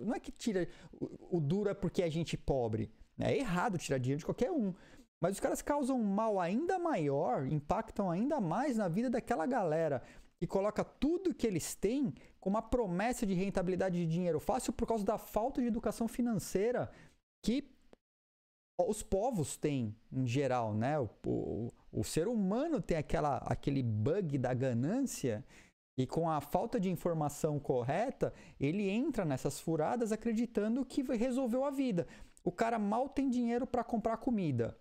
não 0.00 0.14
é 0.14 0.20
que 0.20 0.32
tira. 0.32 0.68
O, 0.92 1.38
o 1.38 1.40
duro 1.40 1.70
é 1.70 1.74
porque 1.74 2.02
é 2.02 2.10
gente 2.10 2.36
pobre. 2.36 2.90
É 3.18 3.36
errado 3.36 3.78
tirar 3.78 3.98
dinheiro 3.98 4.18
de 4.18 4.24
qualquer 4.24 4.50
um. 4.50 4.74
Mas 5.20 5.34
os 5.34 5.40
caras 5.40 5.62
causam 5.62 5.98
um 5.98 6.04
mal 6.04 6.38
ainda 6.40 6.78
maior, 6.78 7.46
impactam 7.46 8.10
ainda 8.10 8.40
mais 8.40 8.76
na 8.76 8.88
vida 8.88 9.08
daquela 9.08 9.46
galera 9.46 10.02
que 10.44 10.46
coloca 10.46 10.84
tudo 10.84 11.34
que 11.34 11.46
eles 11.46 11.74
têm 11.74 12.12
com 12.38 12.50
uma 12.50 12.60
promessa 12.60 13.24
de 13.24 13.32
rentabilidade 13.32 13.96
de 13.96 14.06
dinheiro 14.06 14.38
fácil 14.38 14.74
por 14.74 14.86
causa 14.86 15.02
da 15.02 15.16
falta 15.16 15.62
de 15.62 15.66
educação 15.66 16.06
financeira 16.06 16.90
que 17.42 17.64
os 18.78 19.02
povos 19.02 19.56
têm 19.56 19.96
em 20.12 20.26
geral, 20.26 20.74
né? 20.74 20.98
O, 20.98 21.08
o, 21.24 21.72
o 21.90 22.04
ser 22.04 22.28
humano 22.28 22.78
tem 22.78 22.98
aquela, 22.98 23.38
aquele 23.38 23.82
bug 23.82 24.36
da 24.36 24.52
ganância 24.52 25.42
e 25.96 26.06
com 26.06 26.28
a 26.28 26.42
falta 26.42 26.78
de 26.78 26.90
informação 26.90 27.58
correta, 27.58 28.34
ele 28.60 28.90
entra 28.90 29.24
nessas 29.24 29.58
furadas 29.58 30.12
acreditando 30.12 30.84
que 30.84 31.02
resolveu 31.02 31.64
a 31.64 31.70
vida. 31.70 32.06
O 32.44 32.52
cara 32.52 32.78
mal 32.78 33.08
tem 33.08 33.30
dinheiro 33.30 33.66
para 33.66 33.82
comprar 33.82 34.18
comida. 34.18 34.76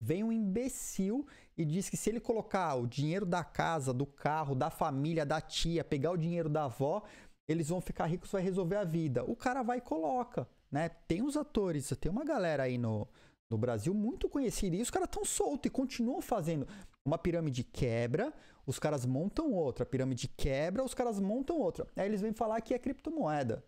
Vem 0.00 0.22
um 0.22 0.30
imbecil 0.30 1.26
e 1.56 1.64
diz 1.64 1.88
que 1.88 1.96
se 1.96 2.08
ele 2.08 2.20
colocar 2.20 2.76
o 2.76 2.86
dinheiro 2.86 3.26
da 3.26 3.42
casa, 3.42 3.92
do 3.92 4.06
carro, 4.06 4.54
da 4.54 4.70
família, 4.70 5.26
da 5.26 5.40
tia, 5.40 5.82
pegar 5.82 6.12
o 6.12 6.16
dinheiro 6.16 6.48
da 6.48 6.64
avó, 6.64 7.02
eles 7.48 7.68
vão 7.68 7.80
ficar 7.80 8.06
ricos, 8.06 8.30
vai 8.30 8.42
resolver 8.42 8.76
a 8.76 8.84
vida. 8.84 9.24
O 9.24 9.34
cara 9.34 9.62
vai 9.62 9.78
e 9.78 9.80
coloca, 9.80 10.48
né? 10.70 10.88
Tem 10.88 11.22
os 11.22 11.36
atores, 11.36 11.88
tem 12.00 12.12
uma 12.12 12.24
galera 12.24 12.62
aí 12.62 12.78
no, 12.78 13.08
no 13.50 13.58
Brasil 13.58 13.92
muito 13.92 14.28
conhecida 14.28 14.76
e 14.76 14.82
os 14.82 14.90
caras 14.90 15.08
estão 15.08 15.24
soltos 15.24 15.66
e 15.66 15.70
continuam 15.70 16.20
fazendo. 16.20 16.68
Uma 17.04 17.18
pirâmide 17.18 17.64
quebra, 17.64 18.32
os 18.66 18.78
caras 18.78 19.04
montam 19.04 19.50
outra. 19.52 19.84
Pirâmide 19.86 20.28
quebra, 20.28 20.84
os 20.84 20.94
caras 20.94 21.18
montam 21.18 21.58
outra. 21.58 21.86
Aí 21.96 22.06
eles 22.06 22.20
vêm 22.20 22.32
falar 22.32 22.60
que 22.60 22.74
é 22.74 22.78
criptomoeda. 22.78 23.64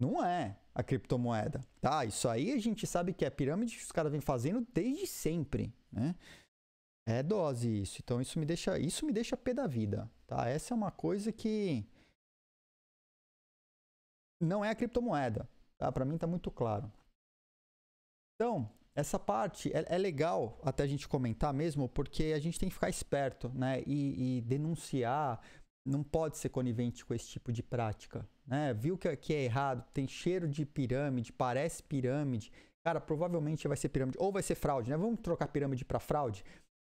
Não 0.00 0.24
é 0.24 0.56
a 0.74 0.82
criptomoeda. 0.82 1.60
Tá, 1.80 2.04
isso 2.04 2.28
aí 2.28 2.52
a 2.52 2.58
gente 2.58 2.86
sabe 2.86 3.12
que 3.12 3.24
é 3.24 3.30
pirâmide 3.30 3.76
que 3.76 3.82
os 3.82 3.92
caras 3.92 4.10
vêm 4.10 4.20
fazendo 4.20 4.66
desde 4.72 5.06
sempre, 5.06 5.72
né? 5.92 6.14
É 7.06 7.22
dose 7.22 7.68
isso. 7.82 8.00
Então 8.02 8.20
isso 8.20 8.38
me 8.38 8.46
deixa, 8.46 8.78
isso 8.78 9.06
me 9.06 9.12
deixa 9.12 9.36
pé 9.36 9.54
da 9.54 9.66
vida, 9.66 10.10
tá? 10.26 10.48
Essa 10.48 10.74
é 10.74 10.76
uma 10.76 10.90
coisa 10.90 11.30
que 11.30 11.86
não 14.40 14.64
é 14.64 14.70
a 14.70 14.74
criptomoeda, 14.74 15.48
tá? 15.78 15.92
Para 15.92 16.04
mim 16.04 16.18
tá 16.18 16.26
muito 16.26 16.50
claro. 16.50 16.90
Então, 18.34 18.68
essa 18.96 19.18
parte 19.18 19.70
é, 19.76 19.84
é, 19.94 19.98
legal 19.98 20.58
até 20.62 20.82
a 20.82 20.86
gente 20.86 21.08
comentar 21.08 21.52
mesmo, 21.52 21.88
porque 21.88 22.32
a 22.34 22.38
gente 22.38 22.58
tem 22.58 22.68
que 22.68 22.74
ficar 22.74 22.88
esperto, 22.88 23.48
né? 23.50 23.82
E, 23.86 24.38
e 24.38 24.40
denunciar 24.42 25.40
não 25.86 26.02
pode 26.02 26.38
ser 26.38 26.48
conivente 26.48 27.04
com 27.04 27.12
esse 27.12 27.28
tipo 27.28 27.52
de 27.52 27.62
prática, 27.62 28.26
né? 28.46 28.74
Viu 28.74 28.96
que, 28.96 29.14
que 29.16 29.34
é 29.34 29.44
errado, 29.44 29.84
tem 29.92 30.06
cheiro 30.06 30.48
de 30.48 30.64
pirâmide, 30.64 31.32
parece 31.32 31.82
pirâmide, 31.82 32.52
cara, 32.84 33.00
provavelmente 33.00 33.66
vai 33.66 33.76
ser 33.76 33.88
pirâmide 33.88 34.18
ou 34.20 34.32
vai 34.32 34.42
ser 34.42 34.54
fraude, 34.54 34.90
né? 34.90 34.96
Vamos 34.96 35.20
trocar 35.20 35.48
pirâmide 35.48 35.84
para 35.84 36.00
fraude? 36.00 36.44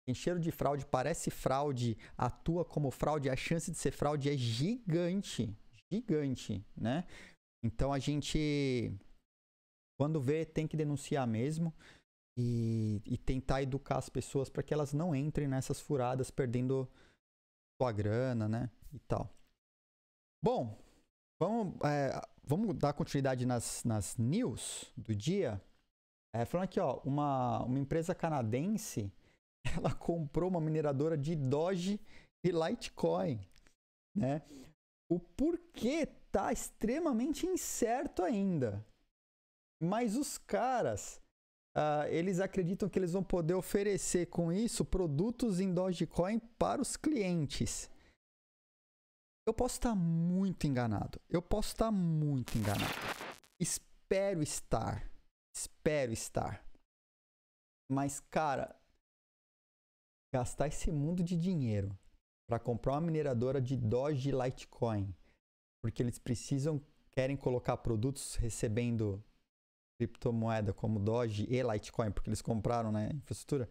Tem 0.06 0.14
cheiro 0.14 0.38
de 0.38 0.50
fraude, 0.50 0.84
parece 0.84 1.30
fraude, 1.30 1.96
atua 2.16 2.64
como 2.64 2.90
fraude, 2.90 3.30
a 3.30 3.36
chance 3.36 3.70
de 3.70 3.78
ser 3.78 3.92
fraude 3.92 4.28
é 4.28 4.36
gigante, 4.36 5.56
gigante, 5.90 6.64
né? 6.76 7.04
Então 7.64 7.92
a 7.92 7.98
gente 7.98 8.92
quando 9.96 10.20
vê, 10.20 10.44
tem 10.44 10.66
que 10.66 10.76
denunciar 10.76 11.26
mesmo 11.26 11.72
e, 12.36 13.00
e 13.06 13.16
tentar 13.16 13.62
educar 13.62 13.98
as 13.98 14.08
pessoas 14.08 14.50
para 14.50 14.62
que 14.62 14.74
elas 14.74 14.92
não 14.92 15.14
entrem 15.14 15.46
nessas 15.46 15.80
furadas 15.80 16.30
perdendo 16.30 16.90
sua 17.80 17.92
grana, 17.92 18.48
né? 18.48 18.70
E 18.92 18.98
tal. 19.00 19.30
Bom, 20.42 20.78
vamos, 21.40 21.74
é, 21.84 22.20
vamos 22.42 22.74
dar 22.76 22.92
continuidade 22.92 23.44
nas, 23.46 23.84
nas 23.84 24.16
news 24.16 24.92
do 24.96 25.14
dia. 25.14 25.60
É, 26.34 26.44
falando 26.44 26.64
aqui, 26.64 26.80
ó, 26.80 27.00
uma, 27.04 27.62
uma 27.64 27.78
empresa 27.78 28.14
canadense 28.14 29.12
ela 29.76 29.94
comprou 29.94 30.50
uma 30.50 30.60
mineradora 30.60 31.16
de 31.16 31.34
Doge 31.34 32.00
e 32.44 32.50
Litecoin, 32.50 33.40
né? 34.14 34.42
O 35.10 35.18
porquê 35.18 36.06
tá 36.30 36.52
extremamente 36.52 37.46
incerto 37.46 38.22
ainda. 38.22 38.84
Mas 39.82 40.16
os 40.16 40.38
caras, 40.38 41.20
uh, 41.76 42.06
eles 42.08 42.40
acreditam 42.40 42.88
que 42.88 42.98
eles 42.98 43.12
vão 43.12 43.22
poder 43.22 43.54
oferecer 43.54 44.26
com 44.26 44.52
isso 44.52 44.84
produtos 44.84 45.60
em 45.60 45.72
Dogecoin 45.72 46.38
para 46.58 46.80
os 46.80 46.96
clientes. 46.96 47.90
Eu 49.46 49.52
posso 49.52 49.74
estar 49.74 49.94
muito 49.94 50.66
enganado. 50.66 51.20
Eu 51.28 51.42
posso 51.42 51.68
estar 51.68 51.90
muito 51.90 52.56
enganado. 52.56 52.94
Espero 53.60 54.42
estar. 54.42 55.10
Espero 55.54 56.12
estar. 56.12 56.64
Mas, 57.90 58.20
cara, 58.20 58.74
gastar 60.32 60.68
esse 60.68 60.90
mundo 60.90 61.22
de 61.22 61.36
dinheiro 61.36 61.96
para 62.48 62.58
comprar 62.58 62.94
uma 62.94 63.02
mineradora 63.02 63.60
de 63.60 63.76
Doge 63.76 64.32
Litecoin, 64.32 65.14
porque 65.82 66.02
eles 66.02 66.18
precisam, 66.18 66.80
querem 67.12 67.36
colocar 67.36 67.76
produtos 67.76 68.36
recebendo 68.36 69.22
criptomoeda 69.98 70.72
como 70.72 70.98
Doge 70.98 71.46
e 71.50 71.62
Litecoin, 71.62 72.10
porque 72.10 72.30
eles 72.30 72.42
compraram 72.42 72.90
né, 72.90 73.10
infraestrutura, 73.12 73.68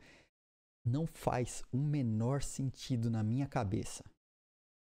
não 0.85 1.07
faz 1.07 1.63
o 1.71 1.77
menor 1.77 2.43
sentido 2.43 3.09
na 3.09 3.23
minha 3.23 3.47
cabeça. 3.47 4.03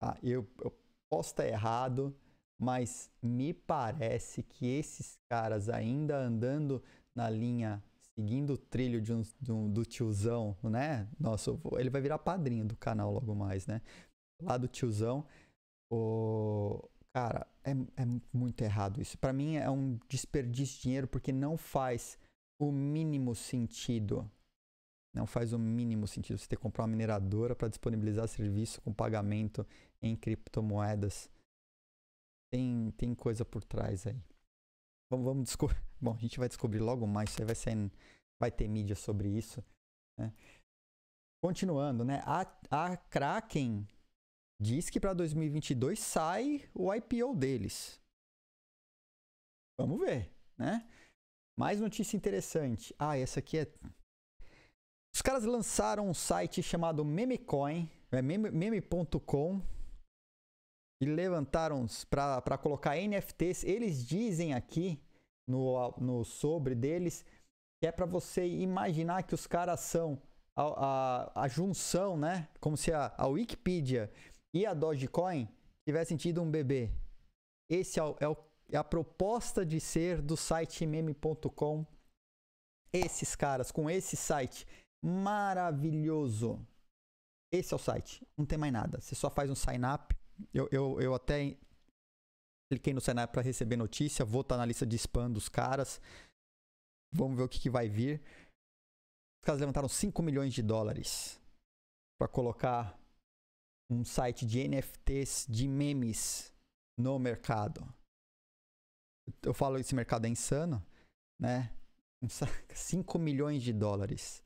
Ah, 0.04 0.18
eu, 0.22 0.46
eu 0.62 0.72
posso 1.08 1.30
estar 1.30 1.46
errado, 1.46 2.14
mas 2.60 3.10
me 3.22 3.54
parece 3.54 4.42
que 4.42 4.66
esses 4.66 5.18
caras 5.30 5.68
ainda 5.68 6.16
andando 6.18 6.82
na 7.14 7.30
linha, 7.30 7.82
seguindo 8.14 8.54
o 8.54 8.58
trilho 8.58 9.00
de 9.00 9.12
um, 9.12 9.22
de 9.40 9.52
um, 9.52 9.70
do 9.70 9.84
tiozão, 9.84 10.56
né? 10.62 11.08
Nossa, 11.18 11.50
ele 11.78 11.90
vai 11.90 12.02
virar 12.02 12.18
padrinho 12.18 12.64
do 12.64 12.76
canal 12.76 13.12
logo 13.12 13.34
mais, 13.34 13.66
né? 13.66 13.80
Lá 14.42 14.56
do 14.58 14.68
tiozão, 14.68 15.24
o, 15.90 16.82
Cara, 17.14 17.46
é, 17.62 17.70
é 17.70 18.06
muito 18.32 18.60
errado 18.62 19.00
isso. 19.00 19.16
Para 19.16 19.32
mim 19.32 19.54
é 19.54 19.70
um 19.70 19.96
desperdício 20.08 20.76
de 20.76 20.82
dinheiro 20.82 21.06
porque 21.06 21.32
não 21.32 21.56
faz 21.56 22.18
o 22.58 22.72
mínimo 22.72 23.36
sentido. 23.36 24.28
Não 25.14 25.26
faz 25.26 25.52
o 25.52 25.58
mínimo 25.58 26.08
sentido 26.08 26.38
você 26.38 26.48
ter 26.48 26.56
que 26.56 26.62
comprar 26.62 26.82
uma 26.82 26.88
mineradora 26.88 27.54
para 27.54 27.68
disponibilizar 27.68 28.26
serviço 28.26 28.80
com 28.80 28.92
pagamento 28.92 29.64
em 30.02 30.16
criptomoedas. 30.16 31.30
Tem, 32.52 32.90
tem 32.96 33.14
coisa 33.14 33.44
por 33.44 33.62
trás 33.62 34.06
aí. 34.06 34.20
Vamos, 35.10 35.24
vamos, 35.24 35.56
Bom, 36.00 36.14
a 36.14 36.18
gente 36.18 36.38
vai 36.38 36.48
descobrir 36.48 36.80
logo 36.80 37.06
mais, 37.06 37.30
isso 37.30 37.40
aí 37.40 37.46
vai, 37.46 37.54
ser, 37.54 37.90
vai 38.40 38.50
ter 38.50 38.66
mídia 38.68 38.96
sobre 38.96 39.28
isso. 39.28 39.62
Né? 40.18 40.32
Continuando, 41.42 42.04
né? 42.04 42.22
A, 42.24 42.40
a 42.70 42.96
Kraken 42.96 43.86
diz 44.60 44.90
que 44.90 44.98
para 44.98 45.12
2022 45.12 46.00
sai 46.00 46.68
o 46.74 46.92
IPO 46.92 47.36
deles. 47.36 48.00
Vamos 49.78 50.00
ver, 50.00 50.32
né? 50.58 50.88
Mais 51.58 51.80
notícia 51.80 52.16
interessante. 52.16 52.94
Ah, 52.98 53.16
essa 53.16 53.40
aqui 53.40 53.58
é. 53.58 53.72
Os 55.14 55.22
caras 55.22 55.44
lançaram 55.44 56.08
um 56.08 56.14
site 56.14 56.60
chamado 56.60 57.04
Memecoin, 57.04 57.88
é 58.10 58.20
meme.com, 58.20 59.62
e 61.00 61.06
levantaram 61.06 61.86
para 62.10 62.58
colocar 62.58 62.96
NFTs. 62.96 63.62
Eles 63.62 64.04
dizem 64.04 64.54
aqui 64.54 65.00
no, 65.46 65.94
no 65.98 66.24
sobre 66.24 66.74
deles 66.74 67.24
que 67.80 67.86
é 67.86 67.92
para 67.92 68.06
você 68.06 68.46
imaginar 68.46 69.22
que 69.22 69.34
os 69.34 69.46
caras 69.46 69.80
são 69.80 70.20
a, 70.56 70.62
a, 70.62 71.42
a, 71.42 71.48
junção, 71.48 72.16
né? 72.16 72.48
Como 72.60 72.76
se 72.76 72.92
a, 72.92 73.12
a 73.16 73.26
Wikipedia 73.26 74.10
e 74.54 74.64
a 74.64 74.72
Dogecoin 74.72 75.48
tivessem 75.84 76.16
tido 76.16 76.42
um 76.42 76.50
bebê. 76.50 76.90
Esse 77.68 78.00
é, 78.00 78.02
o, 78.02 78.16
é, 78.20 78.28
o, 78.28 78.36
é 78.70 78.76
a 78.76 78.84
proposta 78.84 79.66
de 79.66 79.78
ser 79.80 80.22
do 80.22 80.36
site 80.36 80.86
meme.com. 80.86 81.84
Esses 82.92 83.34
caras, 83.34 83.70
com 83.72 83.90
esse 83.90 84.16
site 84.16 84.66
maravilhoso. 85.04 86.66
Esse 87.52 87.74
é 87.74 87.76
o 87.76 87.78
site, 87.78 88.26
não 88.36 88.46
tem 88.46 88.58
mais 88.58 88.72
nada. 88.72 89.00
Você 89.00 89.14
só 89.14 89.30
faz 89.30 89.50
um 89.50 89.54
sign 89.54 89.84
up. 89.86 90.16
Eu, 90.52 90.68
eu, 90.72 91.00
eu 91.00 91.14
até 91.14 91.56
cliquei 92.72 92.92
no 92.94 93.00
sign 93.00 93.22
up 93.22 93.32
para 93.32 93.42
receber 93.42 93.76
notícia. 93.76 94.24
Vou 94.24 94.40
estar 94.40 94.54
tá 94.54 94.58
na 94.58 94.66
lista 94.66 94.86
de 94.86 94.96
spam 94.96 95.30
dos 95.30 95.48
caras. 95.48 96.00
Vamos 97.12 97.36
ver 97.36 97.44
o 97.44 97.48
que, 97.48 97.60
que 97.60 97.70
vai 97.70 97.88
vir. 97.88 98.20
Os 99.40 99.46
caras 99.46 99.60
levantaram 99.60 99.88
5 99.88 100.22
milhões 100.22 100.54
de 100.54 100.62
dólares 100.62 101.38
para 102.18 102.26
colocar 102.26 102.98
um 103.90 104.04
site 104.04 104.46
de 104.46 104.66
NFTs 104.66 105.46
de 105.48 105.68
memes 105.68 106.52
no 106.98 107.18
mercado. 107.18 107.86
Eu 109.42 109.54
falo 109.54 109.78
esse 109.78 109.94
mercado 109.94 110.26
é 110.26 110.28
insano, 110.28 110.84
né? 111.38 111.72
5 112.74 113.18
milhões 113.18 113.62
de 113.62 113.72
dólares. 113.72 114.42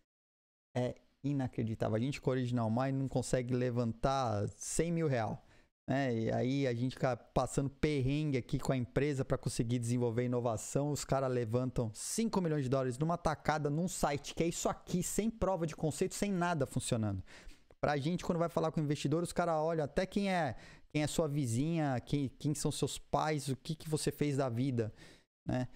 É 0.79 0.95
inacreditável. 1.25 1.97
A 1.97 2.01
gente 2.01 2.21
com 2.21 2.31
o 2.31 2.33
Original 2.33 2.71
Mind 2.71 2.95
não 2.95 3.09
consegue 3.09 3.55
levantar 3.55 4.49
100 4.49 4.93
mil 4.93 5.09
real. 5.09 5.45
Né? 5.89 6.15
E 6.15 6.33
aí 6.33 6.67
a 6.67 6.75
gente 6.75 6.95
fica 6.95 7.17
passando 7.17 7.71
perrengue 7.71 8.37
aqui 8.37 8.59
com 8.59 8.73
a 8.73 8.77
empresa 8.77 9.25
para 9.25 9.39
conseguir 9.39 9.79
desenvolver 9.79 10.25
inovação. 10.25 10.91
Os 10.91 11.05
caras 11.05 11.33
levantam 11.33 11.91
5 11.95 12.41
milhões 12.41 12.65
de 12.65 12.69
dólares 12.69 12.99
numa 12.99 13.17
tacada 13.17 13.71
num 13.71 13.89
site 13.89 14.35
que 14.35 14.45
é 14.45 14.49
isso 14.49 14.69
aqui, 14.69 15.03
sem 15.03 15.31
prova 15.31 15.67
de 15.67 15.75
conceito, 15.75 16.15
sem 16.15 16.31
nada 16.31 16.67
funcionando. 16.67 17.23
Pra 17.81 17.97
gente, 17.97 18.25
quando 18.25 18.39
vai 18.39 18.49
falar 18.49 18.71
com 18.71 18.81
o 18.81 18.85
investidor, 18.85 19.23
os 19.23 19.33
caras 19.33 19.55
olham 19.55 19.85
até 19.85 20.05
quem 20.05 20.31
é 20.31 20.57
quem 20.91 21.03
é 21.03 21.07
sua 21.07 21.29
vizinha, 21.29 22.01
quem, 22.01 22.29
quem 22.39 22.55
são 22.55 22.73
seus 22.73 22.99
pais, 22.99 23.49
o 23.49 23.57
que, 23.57 23.75
que 23.75 23.89
você 23.89 24.11
fez 24.11 24.39
da 24.39 24.49
vida, 24.49 24.93
né? 25.47 25.69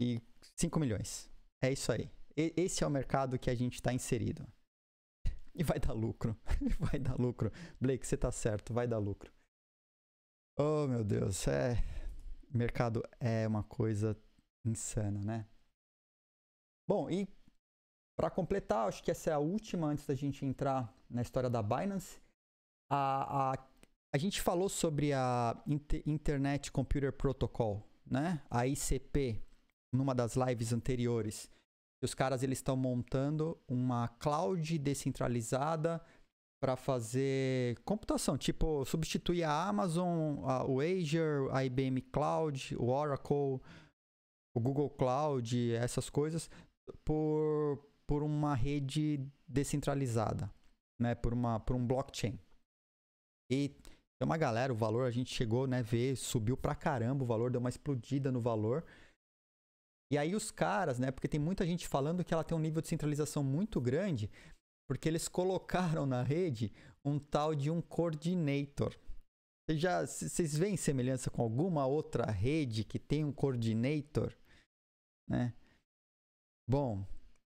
E 0.00 0.20
5 0.56 0.78
milhões. 0.78 1.28
É 1.62 1.72
isso 1.72 1.90
aí. 1.90 2.08
Esse 2.36 2.82
é 2.82 2.86
o 2.86 2.90
mercado 2.90 3.38
que 3.38 3.48
a 3.48 3.54
gente 3.54 3.74
está 3.74 3.92
inserido. 3.92 4.46
E 5.54 5.62
vai 5.62 5.78
dar 5.78 5.92
lucro. 5.92 6.36
vai 6.80 6.98
dar 6.98 7.18
lucro. 7.18 7.52
Blake, 7.80 8.06
você 8.06 8.16
tá 8.16 8.32
certo, 8.32 8.74
vai 8.74 8.86
dar 8.86 8.98
lucro. 8.98 9.32
Oh, 10.58 10.86
meu 10.88 11.04
Deus, 11.04 11.46
é. 11.46 11.82
Mercado 12.50 13.02
é 13.20 13.46
uma 13.46 13.62
coisa 13.62 14.16
insana, 14.64 15.20
né? 15.22 15.46
Bom, 16.88 17.08
e 17.08 17.28
para 18.16 18.30
completar, 18.30 18.88
acho 18.88 19.02
que 19.02 19.10
essa 19.10 19.30
é 19.30 19.32
a 19.32 19.38
última 19.38 19.88
antes 19.88 20.06
da 20.06 20.14
gente 20.14 20.44
entrar 20.44 20.92
na 21.10 21.22
história 21.22 21.50
da 21.50 21.62
Binance. 21.62 22.20
A, 22.90 23.52
a, 23.52 23.68
a 24.12 24.18
gente 24.18 24.40
falou 24.40 24.68
sobre 24.68 25.12
a 25.12 25.60
Internet 26.06 26.70
Computer 26.70 27.12
Protocol, 27.12 27.82
né? 28.06 28.42
A 28.50 28.66
ICP, 28.66 29.42
numa 29.92 30.14
das 30.14 30.36
lives 30.36 30.72
anteriores. 30.72 31.50
Os 32.04 32.14
caras 32.14 32.42
eles 32.42 32.58
estão 32.58 32.76
montando 32.76 33.58
uma 33.68 34.08
cloud 34.08 34.78
descentralizada 34.78 36.00
para 36.62 36.76
fazer 36.76 37.78
computação, 37.84 38.38
tipo 38.38 38.84
substituir 38.86 39.44
a 39.44 39.68
Amazon, 39.68 40.38
a, 40.44 40.64
o 40.64 40.80
Azure, 40.80 41.50
a 41.52 41.64
IBM 41.64 42.00
Cloud, 42.00 42.74
o 42.78 42.88
Oracle, 42.88 43.60
o 44.56 44.60
Google 44.60 44.88
Cloud, 44.88 45.72
essas 45.74 46.08
coisas, 46.08 46.48
por, 47.04 47.84
por 48.06 48.22
uma 48.22 48.54
rede 48.54 49.20
descentralizada, 49.46 50.50
né? 50.98 51.14
Por, 51.14 51.34
uma, 51.34 51.60
por 51.60 51.76
um 51.76 51.86
blockchain. 51.86 52.38
E 53.50 53.68
tem 53.68 54.24
uma 54.24 54.38
galera, 54.38 54.72
o 54.72 54.76
valor 54.76 55.06
a 55.06 55.10
gente 55.10 55.34
chegou, 55.34 55.66
né, 55.66 55.82
ver, 55.82 56.16
subiu 56.16 56.56
pra 56.56 56.74
caramba 56.74 57.24
o 57.24 57.26
valor, 57.26 57.50
deu 57.50 57.60
uma 57.60 57.68
explodida 57.68 58.32
no 58.32 58.40
valor. 58.40 58.84
E 60.14 60.18
aí 60.18 60.34
os 60.34 60.50
caras, 60.50 60.98
né, 60.98 61.10
porque 61.10 61.28
tem 61.28 61.40
muita 61.40 61.66
gente 61.66 61.88
falando 61.88 62.24
que 62.24 62.32
ela 62.32 62.44
tem 62.44 62.56
um 62.56 62.60
nível 62.60 62.80
de 62.80 62.88
centralização 62.88 63.42
muito 63.42 63.80
grande, 63.80 64.30
porque 64.88 65.08
eles 65.08 65.28
colocaram 65.28 66.06
na 66.06 66.22
rede 66.22 66.72
um 67.04 67.18
tal 67.18 67.54
de 67.54 67.70
um 67.70 67.80
coordinator. 67.80 68.94
Vocês, 69.66 69.80
já, 69.80 70.06
vocês 70.06 70.56
veem 70.56 70.76
semelhança 70.76 71.30
com 71.30 71.42
alguma 71.42 71.86
outra 71.86 72.30
rede 72.30 72.84
que 72.84 72.98
tem 72.98 73.24
um 73.24 73.32
coordinator? 73.32 74.32
Né? 75.28 75.54
Bom, 76.68 77.04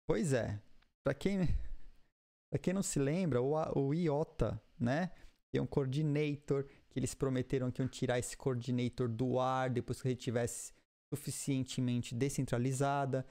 Pois 0.09 0.33
é. 0.33 0.59
Para 1.05 1.13
quem, 1.13 1.41
pra 2.51 2.59
quem 2.59 2.73
não 2.73 2.83
se 2.83 2.99
lembra, 2.99 3.43
o, 3.43 3.53
o 3.79 3.93
IOTA, 3.93 4.61
né? 4.81 5.13
Tem 5.53 5.61
um 5.61 5.67
coordinator 5.67 6.65
que 6.89 6.99
eles 6.99 7.15
prometeram 7.15 7.71
que 7.71 7.83
iam 7.83 7.89
tirar 7.89 8.19
esse 8.19 8.37
coordinator 8.37 9.09
do 9.09 9.39
ar 9.39 9.69
depois 9.69 10.01
que 10.01 10.09
ele 10.09 10.17
tivesse 10.17 10.73
suficientemente 11.13 12.15
descentralizada. 12.15 13.27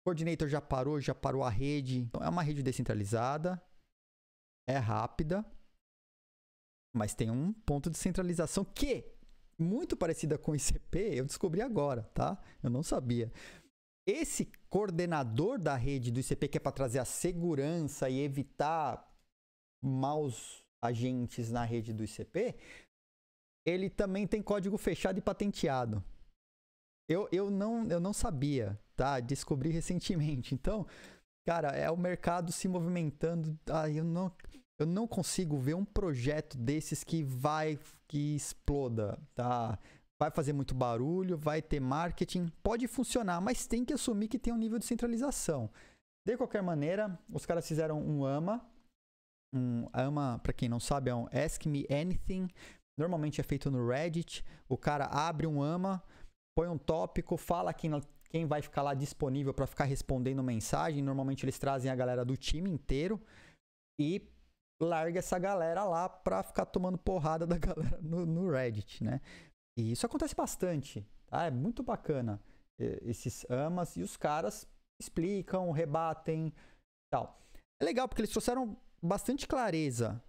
O 0.00 0.04
coordinator 0.08 0.48
já 0.48 0.60
parou, 0.60 1.00
já 1.00 1.14
parou 1.14 1.42
a 1.42 1.50
rede. 1.50 1.98
Então, 1.98 2.22
é 2.22 2.28
uma 2.28 2.42
rede 2.42 2.62
descentralizada, 2.62 3.62
é 4.68 4.76
rápida, 4.76 5.44
mas 6.94 7.14
tem 7.14 7.30
um 7.30 7.52
ponto 7.52 7.90
de 7.90 7.96
centralização 7.96 8.64
que 8.64 9.12
muito 9.58 9.96
parecida 9.96 10.36
com 10.36 10.52
o 10.52 10.56
ICP, 10.56 10.98
eu 11.14 11.24
descobri 11.24 11.62
agora, 11.62 12.02
tá? 12.14 12.38
Eu 12.62 12.70
não 12.70 12.82
sabia. 12.82 13.30
Esse 14.06 14.46
coordenador 14.68 15.58
da 15.58 15.76
rede 15.76 16.10
do 16.10 16.18
ICP, 16.18 16.48
que 16.48 16.58
é 16.58 16.60
para 16.60 16.72
trazer 16.72 16.98
a 16.98 17.04
segurança 17.04 18.10
e 18.10 18.20
evitar 18.20 19.08
maus 19.80 20.64
agentes 20.82 21.50
na 21.50 21.64
rede 21.64 21.92
do 21.92 22.02
ICP, 22.02 22.56
ele 23.64 23.88
também 23.88 24.26
tem 24.26 24.42
código 24.42 24.76
fechado 24.76 25.18
e 25.18 25.22
patenteado. 25.22 26.02
Eu, 27.12 27.28
eu, 27.30 27.50
não, 27.50 27.86
eu 27.88 28.00
não 28.00 28.12
sabia, 28.12 28.78
tá? 28.96 29.20
Descobri 29.20 29.70
recentemente. 29.70 30.54
Então, 30.62 30.86
cara, 31.46 31.68
é 31.68 31.90
o 31.90 31.96
mercado 31.96 32.52
se 32.52 32.68
movimentando. 32.68 33.58
Ah, 33.70 33.88
eu 33.88 34.04
não, 34.04 34.32
eu 34.78 34.86
não 34.86 35.06
consigo 35.06 35.56
ver 35.56 35.74
um 35.74 35.84
projeto 35.84 36.56
desses 36.56 37.04
que 37.04 37.22
vai, 37.22 37.78
que 38.08 38.34
exploda, 38.34 39.18
tá? 39.34 39.78
vai 40.22 40.30
fazer 40.30 40.52
muito 40.52 40.72
barulho, 40.72 41.36
vai 41.36 41.60
ter 41.60 41.80
marketing, 41.80 42.46
pode 42.62 42.86
funcionar, 42.86 43.40
mas 43.40 43.66
tem 43.66 43.84
que 43.84 43.92
assumir 43.92 44.28
que 44.28 44.38
tem 44.38 44.52
um 44.52 44.56
nível 44.56 44.78
de 44.78 44.84
centralização. 44.84 45.68
De 46.24 46.36
qualquer 46.36 46.62
maneira, 46.62 47.18
os 47.28 47.44
caras 47.44 47.66
fizeram 47.66 48.00
um 48.00 48.24
AMA. 48.24 48.64
Um 49.52 49.88
AMA, 49.92 50.38
para 50.40 50.52
quem 50.52 50.68
não 50.68 50.78
sabe, 50.78 51.10
é 51.10 51.14
um 51.14 51.26
Ask 51.26 51.66
Me 51.66 51.84
Anything. 51.90 52.48
Normalmente 52.96 53.40
é 53.40 53.44
feito 53.44 53.68
no 53.68 53.84
Reddit. 53.84 54.44
O 54.68 54.78
cara 54.78 55.06
abre 55.06 55.44
um 55.44 55.60
AMA, 55.60 56.00
põe 56.54 56.68
um 56.68 56.78
tópico, 56.78 57.36
fala 57.36 57.72
quem, 57.72 57.90
quem 58.30 58.46
vai 58.46 58.62
ficar 58.62 58.82
lá 58.82 58.94
disponível 58.94 59.52
para 59.52 59.66
ficar 59.66 59.84
respondendo 59.84 60.42
mensagem. 60.42 61.02
Normalmente 61.02 61.44
eles 61.44 61.58
trazem 61.58 61.90
a 61.90 61.96
galera 61.96 62.24
do 62.24 62.36
time 62.36 62.70
inteiro 62.70 63.20
e 64.00 64.30
larga 64.80 65.18
essa 65.18 65.38
galera 65.38 65.84
lá 65.84 66.08
para 66.08 66.42
ficar 66.42 66.66
tomando 66.66 66.98
porrada 66.98 67.46
da 67.46 67.56
galera 67.58 67.98
no, 68.00 68.26
no 68.26 68.50
Reddit, 68.50 69.02
né? 69.02 69.20
E 69.78 69.92
isso 69.92 70.04
acontece 70.04 70.34
bastante, 70.34 71.06
tá? 71.26 71.44
É 71.46 71.50
muito 71.50 71.82
bacana 71.82 72.40
esses 72.78 73.48
amas 73.48 73.96
e 73.96 74.02
os 74.02 74.16
caras 74.16 74.66
explicam, 75.00 75.70
rebatem, 75.70 76.52
tal. 77.10 77.40
É 77.80 77.84
legal 77.84 78.08
porque 78.08 78.22
eles 78.22 78.30
trouxeram 78.30 78.76
bastante 79.00 79.46
clareza 79.46 80.22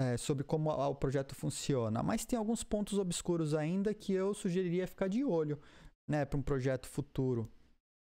é, 0.00 0.16
sobre 0.16 0.42
como 0.42 0.70
o 0.70 0.94
projeto 0.94 1.34
funciona, 1.34 2.02
mas 2.02 2.24
tem 2.24 2.38
alguns 2.38 2.64
pontos 2.64 2.98
obscuros 2.98 3.52
ainda 3.52 3.92
que 3.92 4.14
eu 4.14 4.32
sugeriria 4.32 4.86
ficar 4.86 5.08
de 5.08 5.22
olho, 5.22 5.60
né, 6.08 6.24
para 6.24 6.38
um 6.38 6.42
projeto 6.42 6.88
futuro. 6.88 7.46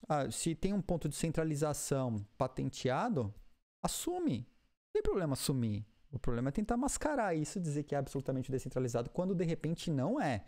Ah, 0.07 0.29
se 0.29 0.53
tem 0.53 0.73
um 0.73 0.81
ponto 0.81 1.07
de 1.07 1.15
centralização 1.15 2.25
patenteado, 2.37 3.33
assume. 3.81 4.39
Não 4.39 4.93
tem 4.95 5.01
problema 5.01 5.31
assumir. 5.31 5.85
O 6.11 6.19
problema 6.19 6.49
é 6.49 6.51
tentar 6.51 6.75
mascarar 6.75 7.33
isso, 7.33 7.57
dizer 7.57 7.83
que 7.83 7.95
é 7.95 7.97
absolutamente 7.97 8.51
descentralizado, 8.51 9.09
quando 9.09 9.33
de 9.33 9.45
repente 9.45 9.89
não 9.89 10.21
é. 10.21 10.43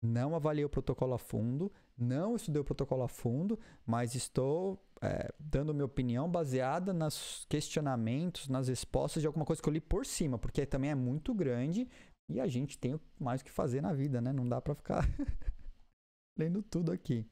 Não 0.00 0.36
avaliei 0.36 0.64
o 0.64 0.70
protocolo 0.70 1.14
a 1.14 1.18
fundo, 1.18 1.72
Não 1.98 2.36
estudei 2.36 2.60
o 2.60 2.64
protocolo 2.64 3.02
a 3.02 3.08
fundo, 3.08 3.58
mas 3.84 4.14
estou 4.14 4.78
é, 5.02 5.32
dando 5.38 5.74
minha 5.74 5.84
opinião 5.84 6.30
baseada 6.30 6.92
nos 6.92 7.44
questionamentos, 7.48 8.48
nas 8.48 8.68
respostas 8.68 9.20
de 9.20 9.26
alguma 9.26 9.44
coisa 9.44 9.62
que 9.62 9.68
eu 9.68 9.72
li 9.72 9.80
por 9.80 10.06
cima, 10.06 10.38
porque 10.38 10.64
também 10.64 10.90
é 10.90 10.94
muito 10.94 11.34
grande 11.34 11.88
e 12.28 12.40
a 12.40 12.46
gente 12.46 12.78
tem 12.78 13.00
mais 13.18 13.40
o 13.40 13.44
que 13.44 13.50
fazer 13.50 13.80
na 13.80 13.92
vida, 13.92 14.20
né? 14.20 14.32
Não 14.32 14.48
dá 14.48 14.60
para 14.60 14.74
ficar 14.74 15.06
lendo 16.36 16.62
tudo 16.62 16.90
aqui. 16.90 17.24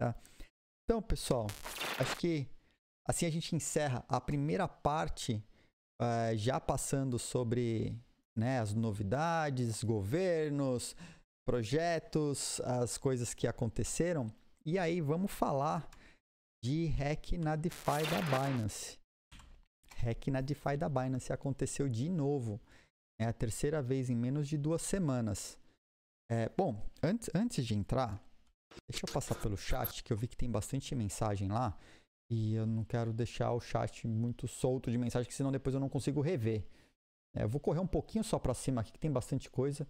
Tá? 0.00 0.14
Então, 0.84 1.00
pessoal, 1.00 1.46
acho 1.98 2.16
que 2.16 2.48
assim 3.06 3.26
a 3.26 3.30
gente 3.30 3.54
encerra 3.54 4.04
a 4.08 4.20
primeira 4.20 4.66
parte, 4.66 5.42
uh, 6.00 6.36
já 6.36 6.58
passando 6.58 7.18
sobre 7.18 7.96
né, 8.36 8.58
as 8.58 8.74
novidades, 8.74 9.84
governos, 9.84 10.96
projetos, 11.46 12.60
as 12.60 12.96
coisas 12.96 13.34
que 13.34 13.46
aconteceram. 13.46 14.32
E 14.64 14.78
aí 14.78 15.00
vamos 15.00 15.30
falar 15.30 15.88
de 16.62 16.86
hack 16.86 17.32
na 17.32 17.56
DeFi 17.56 18.02
da 18.10 18.20
Binance. 18.22 18.98
Hack 19.96 20.28
na 20.28 20.40
DeFi 20.40 20.76
da 20.76 20.88
Binance 20.88 21.32
aconteceu 21.32 21.88
de 21.88 22.08
novo. 22.08 22.60
É 23.18 23.26
a 23.26 23.32
terceira 23.32 23.82
vez 23.82 24.10
em 24.10 24.16
menos 24.16 24.48
de 24.48 24.56
duas 24.56 24.82
semanas. 24.82 25.58
É, 26.30 26.48
bom, 26.56 26.80
antes, 27.02 27.28
antes 27.34 27.66
de 27.66 27.74
entrar, 27.74 28.22
deixa 28.88 29.04
eu 29.06 29.12
passar 29.12 29.34
pelo 29.34 29.56
chat, 29.56 30.04
que 30.04 30.12
eu 30.12 30.16
vi 30.16 30.28
que 30.28 30.36
tem 30.36 30.50
bastante 30.50 30.94
mensagem 30.94 31.48
lá. 31.48 31.76
E 32.30 32.54
eu 32.54 32.66
não 32.66 32.84
quero 32.84 33.12
deixar 33.12 33.52
o 33.52 33.60
chat 33.60 34.06
muito 34.06 34.46
solto 34.46 34.90
de 34.90 34.96
mensagem, 34.96 35.28
que 35.28 35.34
senão 35.34 35.50
depois 35.50 35.74
eu 35.74 35.80
não 35.80 35.88
consigo 35.88 36.20
rever. 36.20 36.64
É, 37.34 37.42
eu 37.42 37.48
vou 37.48 37.60
correr 37.60 37.80
um 37.80 37.86
pouquinho 37.86 38.22
só 38.22 38.38
para 38.38 38.54
cima 38.54 38.80
aqui, 38.80 38.92
que 38.92 38.98
tem 38.98 39.10
bastante 39.10 39.50
coisa. 39.50 39.86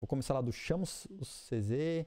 Vou 0.00 0.08
começar 0.08 0.34
lá 0.34 0.40
do 0.40 0.52
Chamos 0.52 1.06
o 1.10 1.24
CZ. 1.24 2.06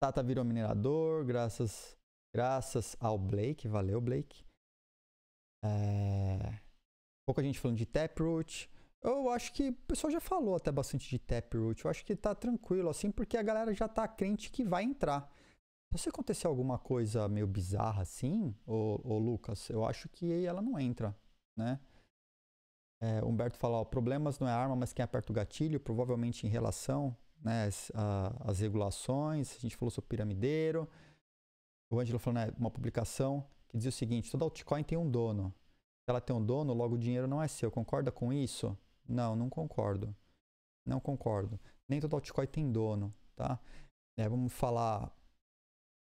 Tata 0.00 0.22
virou 0.22 0.44
minerador, 0.44 1.24
graças, 1.24 1.96
graças 2.34 2.96
ao 3.00 3.18
Blake. 3.18 3.66
Valeu, 3.66 4.00
Blake. 4.00 4.44
É... 5.64 6.60
Pouca 7.26 7.42
gente 7.42 7.58
falando 7.58 7.78
de 7.78 7.86
Taproot. 7.86 8.70
Eu 9.02 9.30
acho 9.30 9.52
que 9.52 9.68
o 9.68 9.72
pessoal 9.72 10.10
já 10.10 10.20
falou 10.20 10.56
até 10.56 10.70
bastante 10.70 11.08
de 11.08 11.18
Taproot. 11.18 11.84
Eu 11.84 11.90
acho 11.90 12.04
que 12.04 12.14
tá 12.14 12.34
tranquilo, 12.34 12.88
assim, 12.88 13.10
porque 13.10 13.36
a 13.36 13.42
galera 13.42 13.72
já 13.72 13.88
tá 13.88 14.06
crente 14.06 14.50
que 14.50 14.64
vai 14.64 14.84
entrar. 14.84 15.32
Se 15.96 16.10
acontecer 16.10 16.46
alguma 16.46 16.78
coisa 16.78 17.26
meio 17.26 17.46
bizarra 17.46 18.02
assim, 18.02 18.54
ô, 18.66 19.00
ô 19.02 19.18
Lucas, 19.18 19.70
eu 19.70 19.82
acho 19.84 20.10
que 20.10 20.44
ela 20.44 20.60
não 20.60 20.78
entra, 20.78 21.16
né? 21.56 21.80
É, 23.00 23.24
Humberto 23.24 23.56
falou, 23.56 23.84
problemas 23.86 24.38
não 24.38 24.46
é 24.46 24.52
arma, 24.52 24.76
mas 24.76 24.92
quem 24.92 25.02
aperta 25.02 25.32
o 25.32 25.34
gatilho, 25.34 25.80
provavelmente 25.80 26.46
em 26.46 26.50
relação 26.50 27.16
né, 27.42 27.66
às, 27.66 27.90
às 28.40 28.60
regulações. 28.60 29.54
A 29.56 29.58
gente 29.58 29.76
falou 29.76 29.90
sobre 29.90 30.08
piramideiro. 30.08 30.88
O 31.90 32.00
Ângelo 32.00 32.18
falou, 32.18 32.40
né, 32.40 32.52
uma 32.58 32.70
publicação 32.70 33.46
que 33.68 33.78
diz 33.78 33.94
o 33.94 33.96
seguinte, 33.96 34.30
toda 34.30 34.44
altcoin 34.44 34.82
tem 34.82 34.98
um 34.98 35.10
dono. 35.10 35.54
Se 36.04 36.10
ela 36.10 36.20
tem 36.20 36.34
um 36.34 36.44
dono, 36.44 36.72
logo 36.72 36.94
o 36.94 36.98
dinheiro 36.98 37.26
não 37.26 37.42
é 37.42 37.48
seu. 37.48 37.70
Concorda 37.70 38.12
com 38.12 38.32
isso? 38.32 38.76
Não, 39.08 39.36
não 39.36 39.48
concordo. 39.48 40.14
Não 40.84 41.00
concordo. 41.00 41.58
Nem 41.88 42.00
todo 42.00 42.14
altcoin 42.14 42.46
tem 42.46 42.70
dono, 42.70 43.14
tá? 43.34 43.58
É, 44.18 44.28
vamos 44.28 44.52
falar 44.52 45.12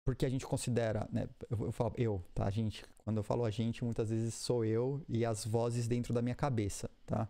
porque 0.06 0.26
a 0.26 0.30
gente 0.30 0.46
considera, 0.48 1.08
né, 1.12 1.30
eu, 1.50 1.66
eu 1.66 1.72
falo 1.72 1.94
eu, 1.98 2.24
tá, 2.34 2.50
gente? 2.50 2.84
Quando 2.98 3.18
eu 3.18 3.24
falo 3.24 3.46
a 3.46 3.52
gente, 3.52 3.84
muitas 3.84 4.10
vezes 4.10 4.34
sou 4.34 4.66
eu 4.66 5.04
e 5.08 5.26
as 5.26 5.46
vozes 5.46 5.88
dentro 5.88 6.14
da 6.14 6.22
minha 6.22 6.36
cabeça, 6.36 6.90
tá? 7.06 7.30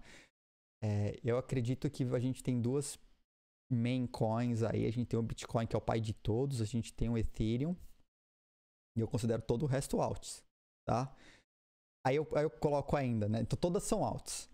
É, 0.82 1.20
eu 1.24 1.38
acredito 1.38 1.90
que 1.90 2.04
a 2.04 2.20
gente 2.20 2.42
tem 2.42 2.60
duas 2.60 2.98
main 3.74 4.08
coins 4.08 4.64
aí, 4.64 4.86
a 4.86 4.92
gente 4.92 5.08
tem 5.08 5.20
o 5.20 5.24
Bitcoin 5.24 5.66
que 5.66 5.76
é 5.76 5.80
o 5.80 5.82
pai 5.82 6.00
de 6.00 6.14
todos, 6.14 6.62
a 6.62 6.66
gente 6.66 6.94
tem 6.94 7.10
o 7.10 7.18
Ethereum 7.18 7.76
e 8.98 9.00
eu 9.00 9.08
considero 9.08 9.42
todo 9.42 9.64
o 9.64 9.68
resto 9.68 10.02
altos, 10.02 10.44
tá? 10.88 11.16
Aí 12.06 12.16
eu, 12.16 12.28
aí 12.36 12.44
eu 12.44 12.50
coloco 12.50 12.96
ainda, 12.96 13.30
né? 13.30 13.42
Então 13.42 13.58
todas 13.58 13.84
são 13.84 14.04
altos. 14.04 14.50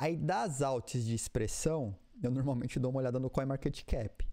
Aí 0.00 0.16
das 0.16 0.62
altos 0.62 1.04
de 1.04 1.14
expressão, 1.14 1.96
eu 2.22 2.30
normalmente 2.30 2.80
dou 2.80 2.90
uma 2.90 3.00
olhada 3.00 3.18
no 3.18 3.30
CoinMarketCap 3.30 4.28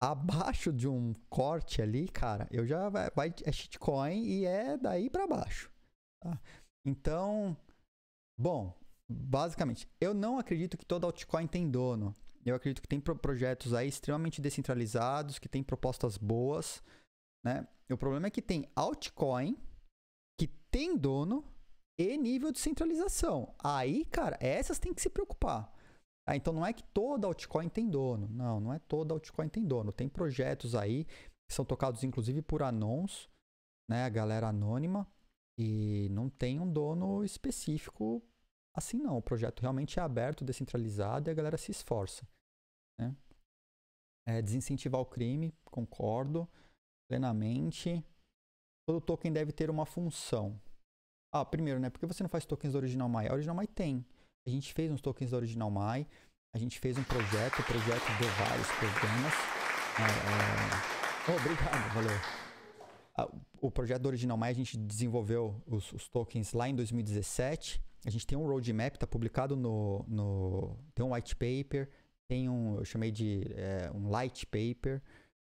abaixo 0.00 0.72
de 0.72 0.88
um 0.88 1.12
corte 1.28 1.82
ali, 1.82 2.08
cara, 2.08 2.48
eu 2.50 2.66
já 2.66 2.88
vai, 2.88 3.10
vai 3.10 3.34
é 3.44 3.52
shitcoin 3.52 4.24
e 4.24 4.46
é 4.46 4.76
daí 4.76 5.10
para 5.10 5.26
baixo. 5.26 5.70
Tá? 6.22 6.40
Então, 6.86 7.56
bom, 8.38 8.74
basicamente, 9.08 9.86
eu 10.00 10.14
não 10.14 10.38
acredito 10.38 10.78
que 10.78 10.86
toda 10.86 11.06
altcoin 11.06 11.46
tem 11.46 11.70
dono. 11.70 12.16
Eu 12.44 12.54
acredito 12.54 12.80
que 12.80 12.88
tem 12.88 13.00
pro 13.00 13.16
projetos 13.16 13.74
aí 13.74 13.88
extremamente 13.88 14.40
descentralizados, 14.40 15.38
que 15.38 15.48
tem 15.48 15.62
propostas 15.62 16.16
boas, 16.16 16.82
né? 17.44 17.66
O 17.90 17.96
problema 17.96 18.28
é 18.28 18.30
que 18.30 18.42
tem 18.42 18.68
altcoin 18.74 19.56
que 20.38 20.46
tem 20.70 20.96
dono 20.96 21.44
e 21.98 22.16
nível 22.16 22.50
de 22.50 22.58
centralização. 22.58 23.54
Aí, 23.62 24.04
cara, 24.06 24.38
essas 24.40 24.78
tem 24.78 24.94
que 24.94 25.02
se 25.02 25.10
preocupar. 25.10 25.70
Ah, 26.26 26.36
então 26.36 26.52
não 26.52 26.64
é 26.64 26.72
que 26.72 26.82
toda 26.82 27.26
altcoin 27.26 27.68
tem 27.68 27.88
dono. 27.88 28.28
Não, 28.28 28.60
não 28.60 28.72
é 28.72 28.78
toda 28.78 29.12
altcoin 29.12 29.48
tem 29.48 29.66
dono. 29.66 29.92
Tem 29.92 30.08
projetos 30.08 30.74
aí 30.74 31.04
que 31.04 31.54
são 31.54 31.64
tocados 31.64 32.04
inclusive 32.04 32.40
por 32.40 32.62
anons, 32.62 33.28
né, 33.90 34.04
a 34.04 34.08
galera 34.08 34.48
anônima, 34.48 35.06
e 35.58 36.08
não 36.12 36.30
tem 36.30 36.60
um 36.60 36.72
dono 36.72 37.24
específico 37.24 38.22
assim 38.74 38.98
não. 38.98 39.18
O 39.18 39.22
projeto 39.22 39.60
realmente 39.60 39.98
é 39.98 40.02
aberto, 40.02 40.44
descentralizado 40.44 41.28
e 41.28 41.30
a 41.30 41.34
galera 41.34 41.56
se 41.56 41.70
esforça. 41.70 42.26
Né? 42.98 43.14
É, 44.26 44.42
desincentivar 44.42 45.00
o 45.00 45.06
crime, 45.06 45.54
concordo 45.64 46.48
plenamente. 47.08 48.04
Todo 48.86 49.00
token 49.00 49.32
deve 49.32 49.52
ter 49.52 49.70
uma 49.70 49.86
função. 49.86 50.60
Ah, 51.32 51.44
primeiro, 51.44 51.78
né? 51.78 51.90
Por 51.90 52.00
que 52.00 52.06
você 52.06 52.22
não 52.22 52.30
faz 52.30 52.44
tokens 52.44 52.72
do 52.72 52.78
Original 52.78 53.08
My? 53.08 53.28
A 53.28 53.32
Original 53.32 53.56
tem. 53.68 54.04
A 54.46 54.50
gente 54.50 54.72
fez 54.72 54.90
uns 54.90 55.00
tokens 55.00 55.30
da 55.30 55.36
Original 55.36 55.70
My, 55.70 56.06
a 56.52 56.58
gente 56.58 56.80
fez 56.80 56.98
um 56.98 57.04
projeto, 57.04 57.60
o 57.60 57.64
projeto 57.64 58.18
deu 58.18 58.28
vários 58.30 58.66
programas. 58.72 59.32
É, 59.98 60.02
é... 60.02 61.30
Oh, 61.30 61.36
obrigado, 61.36 61.94
valeu. 61.94 63.30
O 63.60 63.70
projeto 63.70 64.02
do 64.02 64.08
Original 64.08 64.36
My 64.36 64.46
a 64.46 64.52
gente 64.52 64.76
desenvolveu 64.76 65.62
os, 65.66 65.92
os, 65.92 66.08
tokens 66.08 66.52
lá 66.52 66.68
em 66.68 66.74
2017. 66.74 67.80
A 68.04 68.10
gente 68.10 68.26
tem 68.26 68.36
um 68.36 68.46
roadmap, 68.46 68.94
está 68.94 69.06
publicado 69.06 69.56
no, 69.56 70.04
no. 70.08 70.76
Tem 70.94 71.04
um 71.04 71.12
white 71.14 71.36
paper, 71.36 71.88
tem 72.28 72.48
um. 72.48 72.78
Eu 72.78 72.84
chamei 72.84 73.10
de 73.10 73.42
é, 73.54 73.90
um 73.94 74.08
light 74.08 74.46
paper. 74.46 75.02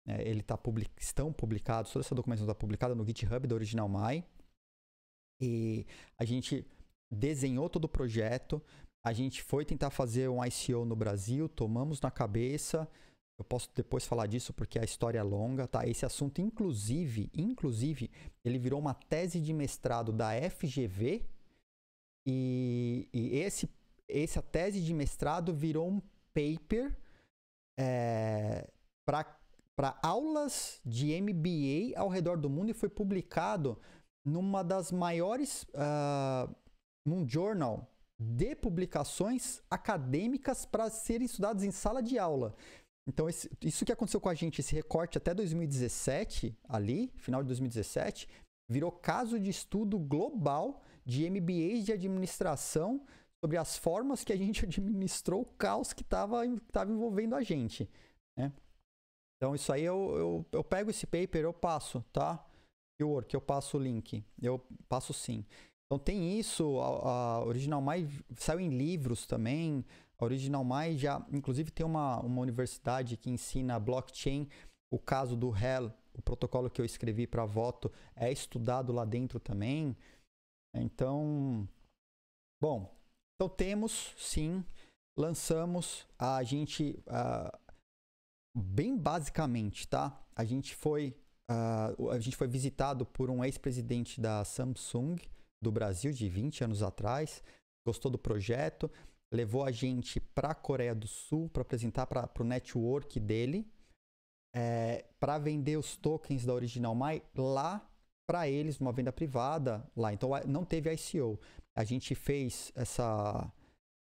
É, 0.06 0.28
ele 0.28 0.42
tá 0.42 0.58
public, 0.58 0.92
estão 0.98 1.32
publicados, 1.32 1.94
toda 1.94 2.06
essa 2.06 2.14
documentação 2.14 2.46
está 2.46 2.56
publicada 2.56 2.94
no 2.94 3.06
GitHub 3.06 3.48
do 3.48 3.56
Original 3.56 3.88
My. 3.88 4.24
E 5.42 5.86
a 6.18 6.26
gente 6.26 6.66
desenhou 7.10 7.70
todo 7.70 7.86
o 7.86 7.90
projeto. 7.90 8.62
A 9.06 9.14
gente 9.14 9.42
foi 9.42 9.64
tentar 9.64 9.90
fazer 9.90 10.30
um 10.30 10.44
ICO 10.44 10.86
no 10.86 10.96
Brasil, 10.96 11.48
tomamos 11.48 12.02
na 12.02 12.12
cabeça. 12.12 12.88
Eu 13.38 13.46
posso 13.46 13.70
depois 13.74 14.06
falar 14.06 14.28
disso 14.28 14.54
porque 14.54 14.78
a 14.78 14.84
história 14.84 15.20
é 15.20 15.24
longa, 15.24 15.68
tá? 15.68 15.88
Esse 15.88 16.06
assunto, 16.06 16.40
inclusive, 16.42 17.30
inclusive, 17.34 18.12
ele 18.44 18.58
virou 18.58 18.80
uma 18.80 18.94
tese 18.94 19.40
de 19.40 19.54
mestrado 19.54 20.12
da 20.12 20.32
FGV 20.50 21.26
e, 22.26 23.08
e 23.14 23.38
esse, 23.40 23.70
essa 24.08 24.42
tese 24.42 24.82
de 24.82 24.94
mestrado 24.94 25.54
virou 25.54 25.90
um 25.90 26.02
paper 26.34 26.96
é, 27.78 28.70
para 29.06 30.00
aulas 30.02 30.80
de 30.86 31.20
MBA 31.22 32.00
ao 32.00 32.08
redor 32.08 32.38
do 32.38 32.50
mundo 32.50 32.70
e 32.70 32.74
foi 32.74 32.90
publicado 32.90 33.80
numa 34.24 34.64
das 34.64 34.92
maiores 34.92 35.64
uh, 35.74 36.54
num 37.06 37.28
journal 37.28 37.90
de 38.18 38.56
publicações 38.56 39.62
acadêmicas 39.70 40.66
para 40.66 40.90
serem 40.90 41.26
estudadas 41.26 41.64
em 41.64 41.72
sala 41.72 42.02
de 42.02 42.18
aula. 42.18 42.56
Então, 43.06 43.28
esse, 43.28 43.50
isso 43.62 43.84
que 43.84 43.92
aconteceu 43.92 44.22
com 44.22 44.30
a 44.30 44.34
gente, 44.34 44.62
esse 44.62 44.74
recorte 44.74 45.18
até 45.18 45.34
2017, 45.34 46.58
ali, 46.70 47.12
final 47.18 47.42
de 47.42 47.48
2017, 47.48 48.30
virou 48.70 48.92
caso 48.92 49.38
de 49.38 49.50
estudo 49.50 50.00
global 50.00 50.82
de 51.06 51.30
MBAs 51.30 51.86
de 51.86 51.92
administração 51.92 53.06
sobre 53.44 53.58
as 53.58 53.78
formas 53.78 54.24
que 54.24 54.32
a 54.32 54.38
gente 54.38 54.64
administrou 54.66 55.42
o 55.42 55.46
caos 55.46 55.94
que 55.94 56.02
estava 56.02 56.46
envolvendo 56.46 57.36
a 57.36 57.42
gente. 57.42 57.90
Né? 58.38 58.52
Então, 59.38 59.54
isso 59.54 59.72
aí 59.74 59.84
eu, 59.84 60.16
eu, 60.16 60.46
eu 60.52 60.64
pego 60.64 60.90
esse 60.90 61.06
paper, 61.06 61.44
eu 61.44 61.54
passo, 61.54 62.04
tá? 62.14 62.46
Work, 63.02 63.34
eu 63.34 63.42
passo 63.42 63.78
o 63.78 63.80
link. 63.80 64.24
Eu 64.42 64.60
passo 64.88 65.14
sim. 65.14 65.46
Então 65.86 66.00
tem 66.00 66.40
isso, 66.40 66.80
a, 66.80 67.10
a 67.10 67.46
Original 67.46 67.82
My 67.82 68.08
saiu 68.36 68.60
em 68.60 68.70
livros 68.70 69.26
também. 69.26 69.86
A 70.18 70.24
Original 70.24 70.64
My 70.64 70.98
já, 70.98 71.26
inclusive, 71.32 71.72
tem 71.72 71.86
uma, 71.86 72.20
uma 72.20 72.42
universidade 72.42 73.18
que 73.18 73.30
ensina 73.30 73.80
blockchain. 73.80 74.48
O 74.92 75.00
caso 75.00 75.36
do 75.36 75.54
HEL, 75.56 75.92
o 76.14 76.22
protocolo 76.22 76.70
que 76.70 76.80
eu 76.80 76.86
escrevi 76.86 77.28
para 77.28 77.46
voto, 77.46 77.92
é 78.16 78.32
estudado 78.32 78.94
lá 78.94 79.06
dentro 79.06 79.40
também. 79.40 79.96
Então, 80.76 81.68
bom, 82.62 82.94
então 83.36 83.48
temos 83.48 84.14
sim, 84.18 84.66
lançamos, 85.18 86.08
a 86.18 86.44
gente, 86.44 87.04
bem 88.56 88.98
basicamente, 88.98 89.88
tá? 89.88 90.20
A 90.36 90.44
gente 90.44 90.76
foi, 90.76 91.16
uh, 91.50 92.10
a 92.10 92.20
gente 92.20 92.36
foi 92.36 92.48
visitado 92.48 93.06
por 93.06 93.30
um 93.30 93.44
ex-presidente 93.44 94.20
da 94.20 94.44
Samsung 94.44 95.18
do 95.62 95.72
Brasil, 95.72 96.12
de 96.12 96.28
20 96.28 96.64
anos 96.64 96.82
atrás, 96.82 97.44
gostou 97.86 98.10
do 98.10 98.18
projeto, 98.18 98.90
levou 99.32 99.64
a 99.64 99.72
gente 99.72 100.20
para 100.20 100.50
a 100.50 100.56
Coreia 100.56 100.96
do 100.96 101.08
Sul 101.08 101.50
para 101.50 101.62
apresentar 101.62 102.08
para 102.08 102.30
o 102.40 102.44
network 102.44 103.20
dele, 103.20 103.68
é, 104.56 105.06
para 105.20 105.38
vender 105.38 105.78
os 105.78 105.96
tokens 105.96 106.46
da 106.46 106.54
Original 106.54 106.96
My 106.96 107.22
lá 107.36 107.88
para 108.28 108.48
eles, 108.48 108.80
numa 108.80 108.92
venda 108.92 109.12
privada 109.12 109.86
lá. 109.96 110.14
Então 110.14 110.32
não 110.48 110.64
teve 110.66 110.94
ICO. 110.94 111.40
A 111.76 111.84
gente 111.84 112.16
fez 112.16 112.72
essa, 112.76 113.52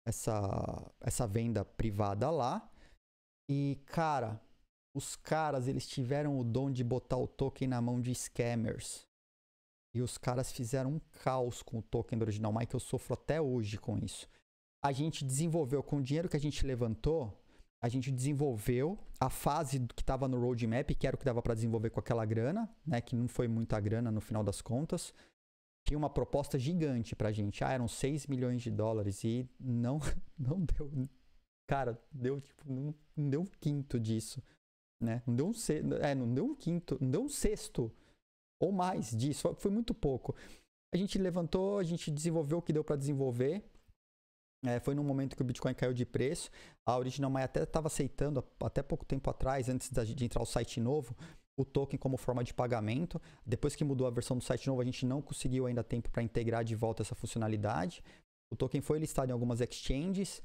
essa, 0.05 0.91
essa 1.01 1.27
venda 1.27 1.65
privada 1.65 2.29
lá. 2.29 2.69
E, 3.49 3.79
cara, 3.85 4.41
os 4.95 5.15
caras 5.15 5.67
eles 5.67 5.87
tiveram 5.87 6.39
o 6.39 6.43
dom 6.43 6.71
de 6.71 6.83
botar 6.83 7.17
o 7.17 7.27
token 7.27 7.67
na 7.67 7.81
mão 7.81 7.99
de 8.01 8.13
scammers. 8.13 9.07
E 9.93 10.01
os 10.01 10.17
caras 10.17 10.51
fizeram 10.51 10.91
um 10.91 10.99
caos 11.23 11.61
com 11.61 11.79
o 11.79 11.81
token 11.81 12.19
do 12.19 12.23
Original 12.23 12.53
que 12.67 12.75
eu 12.75 12.79
sofro 12.79 13.13
até 13.13 13.39
hoje 13.39 13.77
com 13.77 13.97
isso. 13.97 14.27
A 14.83 14.91
gente 14.91 15.23
desenvolveu, 15.23 15.81
com 15.81 15.97
o 15.97 16.03
dinheiro 16.03 16.29
que 16.29 16.35
a 16.35 16.39
gente 16.39 16.65
levantou, 16.65 17.33
a 17.81 17.89
gente 17.89 18.11
desenvolveu 18.11 18.97
a 19.19 19.29
fase 19.29 19.79
que 19.95 20.01
estava 20.01 20.27
no 20.27 20.39
roadmap, 20.39 20.89
que 20.91 21.05
era 21.05 21.15
o 21.15 21.19
que 21.19 21.25
dava 21.25 21.41
para 21.41 21.53
desenvolver 21.53 21.89
com 21.89 21.99
aquela 21.99 22.25
grana, 22.25 22.69
né, 22.85 23.01
que 23.01 23.15
não 23.15 23.27
foi 23.27 23.47
muita 23.47 23.79
grana 23.79 24.11
no 24.11 24.21
final 24.21 24.43
das 24.43 24.61
contas. 24.61 25.13
Tinha 25.87 25.97
uma 25.97 26.09
proposta 26.09 26.57
gigante 26.57 27.15
pra 27.15 27.31
gente. 27.31 27.63
Ah, 27.63 27.71
eram 27.71 27.87
6 27.87 28.25
milhões 28.27 28.61
de 28.61 28.71
dólares 28.71 29.23
e 29.23 29.47
não, 29.59 29.99
não 30.37 30.59
deu. 30.61 30.91
Cara, 31.67 31.99
deu 32.11 32.41
tipo, 32.41 32.63
não, 32.71 32.95
não 33.15 33.29
deu 33.29 33.41
um 33.41 33.47
quinto 33.59 33.99
disso. 33.99 34.41
Né? 34.99 35.21
Não 35.27 35.35
deu 35.35 35.47
um 35.47 35.53
sexto, 35.53 35.93
é, 35.95 36.15
não 36.15 36.33
deu 36.33 36.45
um 36.45 36.55
quinto, 36.55 36.97
não 36.99 37.11
deu 37.11 37.23
um 37.23 37.29
sexto 37.29 37.91
ou 38.59 38.71
mais 38.71 39.11
disso, 39.11 39.53
foi 39.55 39.69
muito 39.69 39.93
pouco. 39.93 40.35
A 40.93 40.97
gente 40.97 41.17
levantou, 41.17 41.77
a 41.77 41.83
gente 41.83 42.09
desenvolveu 42.09 42.59
o 42.59 42.61
que 42.61 42.73
deu 42.73 42.83
para 42.83 42.95
desenvolver. 42.95 43.63
É, 44.65 44.79
foi 44.79 44.95
num 44.95 45.03
momento 45.03 45.35
que 45.35 45.41
o 45.41 45.45
Bitcoin 45.45 45.73
caiu 45.73 45.93
de 45.93 46.05
preço. 46.05 46.49
A 46.85 46.97
Original 46.97 47.29
Mai 47.29 47.43
até 47.43 47.63
estava 47.63 47.87
aceitando, 47.87 48.43
até 48.61 48.81
pouco 48.81 49.05
tempo 49.05 49.29
atrás, 49.29 49.69
antes 49.69 49.89
de 49.89 50.25
entrar 50.25 50.41
o 50.41 50.45
site 50.45 50.79
novo, 50.79 51.15
o 51.57 51.63
token 51.63 51.97
como 51.99 52.17
forma 52.17 52.43
de 52.43 52.53
pagamento. 52.53 53.21
Depois 53.45 53.75
que 53.75 53.83
mudou 53.83 54.07
a 54.07 54.09
versão 54.09 54.37
do 54.37 54.43
site 54.43 54.67
novo, 54.67 54.81
a 54.81 54.85
gente 54.85 55.05
não 55.05 55.21
conseguiu 55.21 55.67
ainda 55.67 55.83
tempo 55.83 56.09
para 56.09 56.23
integrar 56.23 56.63
de 56.63 56.75
volta 56.75 57.03
essa 57.03 57.15
funcionalidade. 57.15 58.03
O 58.51 58.55
token 58.55 58.81
foi 58.81 58.99
listado 58.99 59.29
em 59.29 59.33
algumas 59.33 59.61
exchanges. 59.61 60.41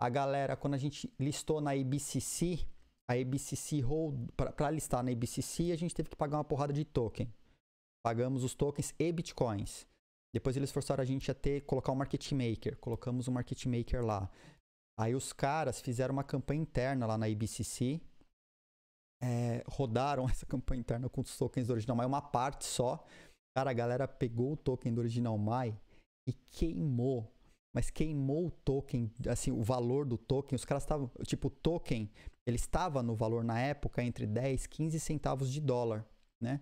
A 0.00 0.08
galera, 0.08 0.56
quando 0.56 0.74
a 0.74 0.78
gente 0.78 1.12
listou 1.18 1.60
na 1.60 1.74
IBCC, 1.74 2.66
a 3.08 3.16
IBCC 3.16 3.80
hold 3.80 4.30
para 4.36 4.70
listar 4.70 5.02
na 5.02 5.10
IBCC, 5.10 5.72
a 5.72 5.76
gente 5.76 5.94
teve 5.94 6.10
que 6.10 6.16
pagar 6.16 6.36
uma 6.36 6.44
porrada 6.44 6.72
de 6.72 6.84
token. 6.84 7.32
Pagamos 8.04 8.44
os 8.44 8.54
tokens 8.54 8.94
e 8.98 9.10
bitcoins. 9.12 9.86
Depois 10.34 10.56
eles 10.56 10.70
forçaram 10.70 11.02
a 11.02 11.04
gente 11.04 11.30
a 11.30 11.34
ter, 11.34 11.62
colocar 11.62 11.92
um 11.92 11.96
market 11.96 12.32
maker. 12.32 12.76
Colocamos 12.78 13.28
um 13.28 13.32
market 13.32 13.64
maker 13.66 14.04
lá. 14.04 14.30
Aí 14.98 15.14
os 15.14 15.32
caras 15.32 15.80
fizeram 15.80 16.12
uma 16.12 16.24
campanha 16.24 16.62
interna 16.62 17.06
lá 17.06 17.18
na 17.18 17.28
IBCC. 17.28 18.00
É, 19.22 19.62
rodaram 19.68 20.24
essa 20.28 20.46
campanha 20.46 20.80
interna 20.80 21.08
com 21.08 21.20
os 21.20 21.36
tokens 21.36 21.66
do 21.66 21.72
Original 21.72 21.96
Mai, 21.96 22.06
uma 22.06 22.22
parte 22.22 22.64
só. 22.64 23.04
Cara, 23.56 23.70
a 23.70 23.74
galera 23.74 24.06
pegou 24.06 24.52
o 24.52 24.56
token 24.56 24.92
do 24.92 25.00
Original 25.00 25.36
Mai 25.38 25.78
e 26.28 26.32
queimou. 26.32 27.32
Mas 27.74 27.90
queimou 27.90 28.46
o 28.46 28.50
token, 28.50 29.10
assim, 29.28 29.50
o 29.50 29.62
valor 29.62 30.06
do 30.06 30.16
token. 30.16 30.56
Os 30.56 30.64
caras 30.64 30.82
estavam, 30.82 31.10
tipo, 31.24 31.48
o 31.48 31.50
token, 31.50 32.10
ele 32.46 32.56
estava 32.56 33.02
no 33.02 33.14
valor 33.14 33.44
na 33.44 33.60
época 33.60 34.02
entre 34.02 34.26
10, 34.26 34.66
15 34.66 34.98
centavos 34.98 35.52
de 35.52 35.60
dólar, 35.60 36.06
né? 36.42 36.60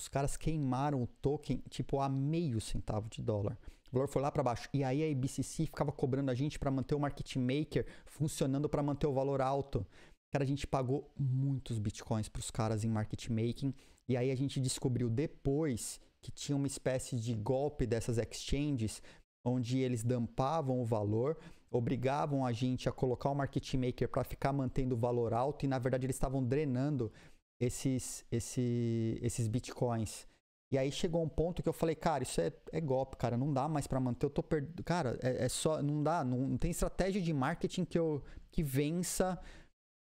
Os 0.00 0.08
caras 0.08 0.34
queimaram 0.34 1.02
o 1.02 1.06
token 1.06 1.62
tipo 1.68 2.00
a 2.00 2.08
meio 2.08 2.58
centavo 2.58 3.08
de 3.10 3.20
dólar. 3.20 3.58
O 3.92 3.96
valor 3.96 4.08
foi 4.08 4.22
lá 4.22 4.30
para 4.30 4.42
baixo. 4.42 4.66
E 4.72 4.82
aí 4.82 5.02
a 5.02 5.08
IBCC 5.08 5.66
ficava 5.66 5.92
cobrando 5.92 6.30
a 6.30 6.34
gente 6.34 6.58
para 6.58 6.70
manter 6.70 6.94
o 6.94 7.00
market 7.00 7.36
maker 7.36 7.86
funcionando 8.06 8.66
para 8.66 8.82
manter 8.82 9.06
o 9.06 9.12
valor 9.12 9.42
alto. 9.42 9.86
Cara, 10.32 10.44
a 10.44 10.46
gente 10.46 10.66
pagou 10.66 11.10
muitos 11.18 11.78
bitcoins 11.78 12.28
para 12.28 12.40
os 12.40 12.50
caras 12.50 12.82
em 12.82 12.88
market 12.88 13.28
making. 13.28 13.74
E 14.08 14.16
aí 14.16 14.30
a 14.30 14.34
gente 14.34 14.58
descobriu 14.58 15.10
depois 15.10 16.00
que 16.22 16.30
tinha 16.30 16.56
uma 16.56 16.66
espécie 16.66 17.16
de 17.16 17.34
golpe 17.34 17.86
dessas 17.86 18.16
exchanges 18.16 19.02
onde 19.44 19.78
eles 19.78 20.02
dampavam 20.02 20.80
o 20.80 20.84
valor, 20.84 21.36
obrigavam 21.70 22.44
a 22.44 22.52
gente 22.52 22.88
a 22.88 22.92
colocar 22.92 23.30
o 23.30 23.34
market 23.34 23.74
maker 23.74 24.08
para 24.08 24.24
ficar 24.24 24.52
mantendo 24.52 24.94
o 24.94 24.98
valor 24.98 25.32
alto 25.32 25.64
e 25.64 25.68
na 25.68 25.78
verdade 25.78 26.06
eles 26.06 26.16
estavam 26.16 26.44
drenando 26.44 27.12
esses, 27.60 28.24
esse, 28.32 29.18
esses 29.20 29.46
bitcoins. 29.46 30.26
E 30.72 30.78
aí 30.78 30.90
chegou 30.90 31.22
um 31.22 31.28
ponto 31.28 31.62
que 31.62 31.68
eu 31.68 31.72
falei, 31.72 31.96
cara, 31.96 32.22
isso 32.22 32.40
é, 32.40 32.52
é 32.72 32.80
golpe, 32.80 33.16
cara, 33.16 33.36
não 33.36 33.52
dá 33.52 33.68
mais 33.68 33.86
para 33.86 33.98
manter, 33.98 34.26
eu 34.26 34.30
tô 34.30 34.42
perdendo. 34.42 34.82
Cara, 34.84 35.18
é, 35.20 35.44
é, 35.44 35.48
só, 35.48 35.82
não 35.82 36.02
dá, 36.02 36.24
não, 36.24 36.38
não, 36.38 36.56
tem 36.56 36.70
estratégia 36.70 37.20
de 37.20 37.32
marketing 37.32 37.84
que, 37.84 37.98
eu, 37.98 38.22
que 38.52 38.62
vença 38.62 39.38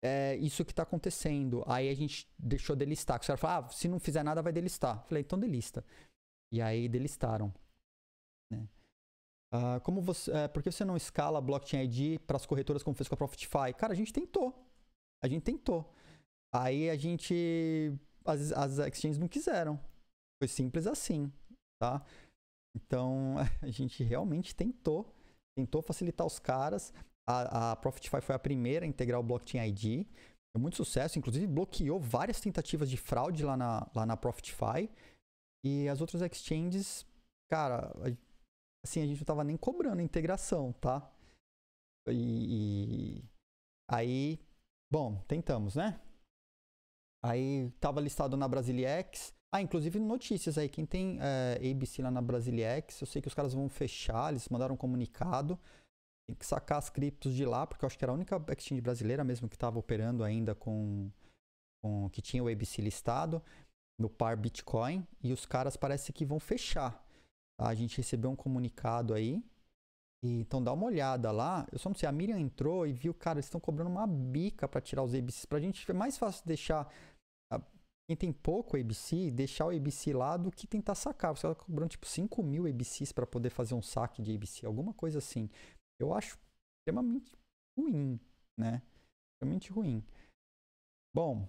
é, 0.02 0.36
isso 0.36 0.64
que 0.64 0.72
tá 0.72 0.84
acontecendo. 0.84 1.64
Aí 1.66 1.88
a 1.88 1.94
gente 1.94 2.28
deixou 2.38 2.76
delistar. 2.76 3.18
O 3.18 3.26
cara 3.26 3.36
falou, 3.36 3.66
ah, 3.66 3.68
se 3.70 3.88
não 3.88 3.98
fizer 3.98 4.22
nada, 4.22 4.40
vai 4.40 4.52
delistar. 4.52 4.98
Eu 4.98 5.08
falei, 5.08 5.22
então 5.22 5.38
delista. 5.38 5.84
E 6.52 6.62
aí 6.62 6.88
delistaram. 6.88 7.52
Né? 8.50 8.68
Uh, 9.52 9.80
como 9.82 10.00
você, 10.00 10.30
é, 10.30 10.48
por 10.48 10.62
que 10.62 10.70
você 10.70 10.84
não 10.84 10.96
escala 10.96 11.38
a 11.38 11.42
blockchain 11.42 11.82
ID 11.82 12.20
para 12.20 12.36
as 12.36 12.46
corretoras 12.46 12.82
como 12.82 12.94
fez 12.94 13.08
com 13.08 13.14
a 13.14 13.18
Profitify? 13.18 13.74
Cara, 13.76 13.92
a 13.92 13.96
gente 13.96 14.12
tentou. 14.12 14.54
A 15.20 15.26
gente 15.26 15.42
tentou. 15.42 15.92
Aí 16.54 16.90
a 16.90 16.96
gente. 16.96 17.92
As, 18.24 18.52
as 18.52 18.78
exchanges 18.78 19.18
não 19.18 19.28
quiseram. 19.28 19.80
Foi 20.40 20.48
simples 20.48 20.86
assim, 20.86 21.32
tá? 21.80 22.04
Então 22.76 23.36
a 23.62 23.70
gente 23.70 24.02
realmente 24.02 24.54
tentou. 24.54 25.14
Tentou 25.56 25.82
facilitar 25.82 26.26
os 26.26 26.38
caras. 26.38 26.92
A, 27.28 27.72
a 27.72 27.76
Profitify 27.76 28.20
foi 28.20 28.34
a 28.34 28.38
primeira 28.38 28.84
a 28.84 28.88
integrar 28.88 29.20
o 29.20 29.22
Blockchain 29.22 29.68
ID. 29.68 30.06
Foi 30.54 30.60
muito 30.60 30.76
sucesso, 30.76 31.18
inclusive 31.18 31.46
bloqueou 31.46 31.98
várias 31.98 32.40
tentativas 32.40 32.90
de 32.90 32.96
fraude 32.96 33.42
lá 33.42 33.56
na, 33.56 33.90
lá 33.94 34.04
na 34.04 34.16
Profitify. 34.16 34.90
E 35.64 35.88
as 35.88 36.00
outras 36.00 36.20
exchanges, 36.20 37.06
cara, 37.50 37.92
assim, 38.84 39.00
a 39.00 39.06
gente 39.06 39.18
não 39.18 39.24
tava 39.24 39.44
nem 39.44 39.56
cobrando 39.56 40.00
a 40.00 40.04
integração, 40.04 40.72
tá? 40.72 41.08
E, 42.08 43.20
e 43.20 43.24
aí, 43.88 44.38
bom, 44.92 45.22
tentamos, 45.28 45.76
né? 45.76 46.00
Aí 47.24 47.70
tava 47.80 48.00
listado 48.00 48.36
na 48.36 48.48
Brasiliex. 48.48 49.32
Ah, 49.54 49.60
inclusive 49.60 49.98
notícias 49.98 50.58
aí. 50.58 50.68
Quem 50.68 50.84
tem 50.84 51.18
é, 51.20 51.70
ABC 51.70 52.02
lá 52.02 52.10
na 52.10 52.22
Brasiliex, 52.22 53.00
eu 53.00 53.06
sei 53.06 53.20
que 53.20 53.28
os 53.28 53.34
caras 53.34 53.52
vão 53.52 53.68
fechar, 53.68 54.30
eles 54.30 54.48
mandaram 54.48 54.74
um 54.74 54.78
comunicado. 54.78 55.58
Tem 56.26 56.34
que 56.34 56.46
sacar 56.46 56.78
as 56.78 56.88
criptos 56.88 57.34
de 57.34 57.44
lá, 57.44 57.66
porque 57.66 57.84
eu 57.84 57.86
acho 57.86 57.98
que 57.98 58.04
era 58.04 58.12
a 58.12 58.14
única 58.14 58.42
exchange 58.56 58.80
brasileira 58.80 59.22
mesmo 59.22 59.48
que 59.48 59.56
estava 59.56 59.78
operando 59.78 60.24
ainda 60.24 60.54
com, 60.54 61.10
com. 61.82 62.08
que 62.10 62.22
tinha 62.22 62.42
o 62.42 62.48
ABC 62.48 62.80
listado 62.80 63.42
no 64.00 64.08
par 64.08 64.36
Bitcoin. 64.36 65.06
E 65.22 65.32
os 65.32 65.44
caras 65.44 65.76
parece 65.76 66.12
que 66.12 66.24
vão 66.24 66.40
fechar. 66.40 67.04
Tá? 67.58 67.68
A 67.68 67.74
gente 67.74 67.98
recebeu 67.98 68.30
um 68.30 68.36
comunicado 68.36 69.14
aí. 69.14 69.44
E, 70.24 70.40
então 70.40 70.62
dá 70.62 70.72
uma 70.72 70.86
olhada 70.86 71.30
lá. 71.30 71.66
Eu 71.70 71.78
só 71.78 71.88
não 71.88 71.96
sei, 71.96 72.08
a 72.08 72.12
Miriam 72.12 72.38
entrou 72.38 72.86
e 72.86 72.92
viu, 72.92 73.12
cara, 73.12 73.36
eles 73.36 73.46
estão 73.46 73.60
cobrando 73.60 73.90
uma 73.90 74.06
bica 74.06 74.66
para 74.66 74.80
tirar 74.80 75.02
os 75.02 75.14
ABCs. 75.14 75.44
Pra 75.44 75.60
gente 75.60 75.90
é 75.90 75.94
mais 75.94 76.16
fácil 76.16 76.46
deixar 76.46 76.90
quem 78.08 78.16
tem 78.16 78.32
pouco 78.32 78.76
ABC, 78.76 79.30
deixar 79.30 79.66
o 79.66 79.70
ABC 79.70 80.12
lá 80.12 80.36
do 80.36 80.50
que 80.50 80.66
tentar 80.66 80.94
sacar. 80.94 81.36
Você 81.36 81.46
está 81.46 81.64
cobrando 81.64 81.90
tipo 81.90 82.06
5 82.06 82.42
mil 82.42 82.66
ABCs 82.66 83.12
para 83.12 83.26
poder 83.26 83.50
fazer 83.50 83.74
um 83.74 83.82
saque 83.82 84.22
de 84.22 84.34
ABC, 84.34 84.66
alguma 84.66 84.92
coisa 84.92 85.18
assim. 85.18 85.48
Eu 86.00 86.12
acho 86.12 86.38
extremamente 86.80 87.36
ruim, 87.78 88.20
né? 88.58 88.82
Extremamente 89.34 89.70
ruim. 89.70 90.04
Bom, 91.14 91.46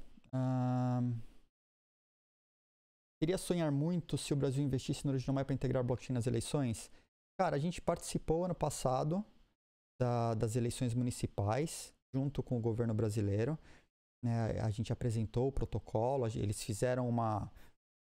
queria 3.19 3.37
sonhar 3.37 3.71
muito 3.71 4.17
se 4.17 4.33
o 4.33 4.35
Brasil 4.35 4.63
investisse 4.63 5.05
no 5.05 5.11
Original 5.11 5.43
para 5.43 5.55
integrar 5.55 5.83
blockchain 5.83 6.13
nas 6.13 6.27
eleições. 6.27 6.91
Cara, 7.39 7.55
a 7.55 7.59
gente 7.59 7.81
participou 7.81 8.45
ano 8.45 8.53
passado 8.55 9.25
da, 9.99 10.33
das 10.35 10.55
eleições 10.55 10.93
municipais 10.93 11.93
junto 12.13 12.43
com 12.43 12.57
o 12.57 12.61
governo 12.61 12.93
brasileiro. 12.93 13.57
Né, 14.23 14.57
a 14.61 14.69
gente 14.69 14.93
apresentou 14.93 15.49
o 15.49 15.51
protocolo, 15.51 16.25
eles 16.27 16.63
fizeram 16.63 17.09
uma, 17.09 17.51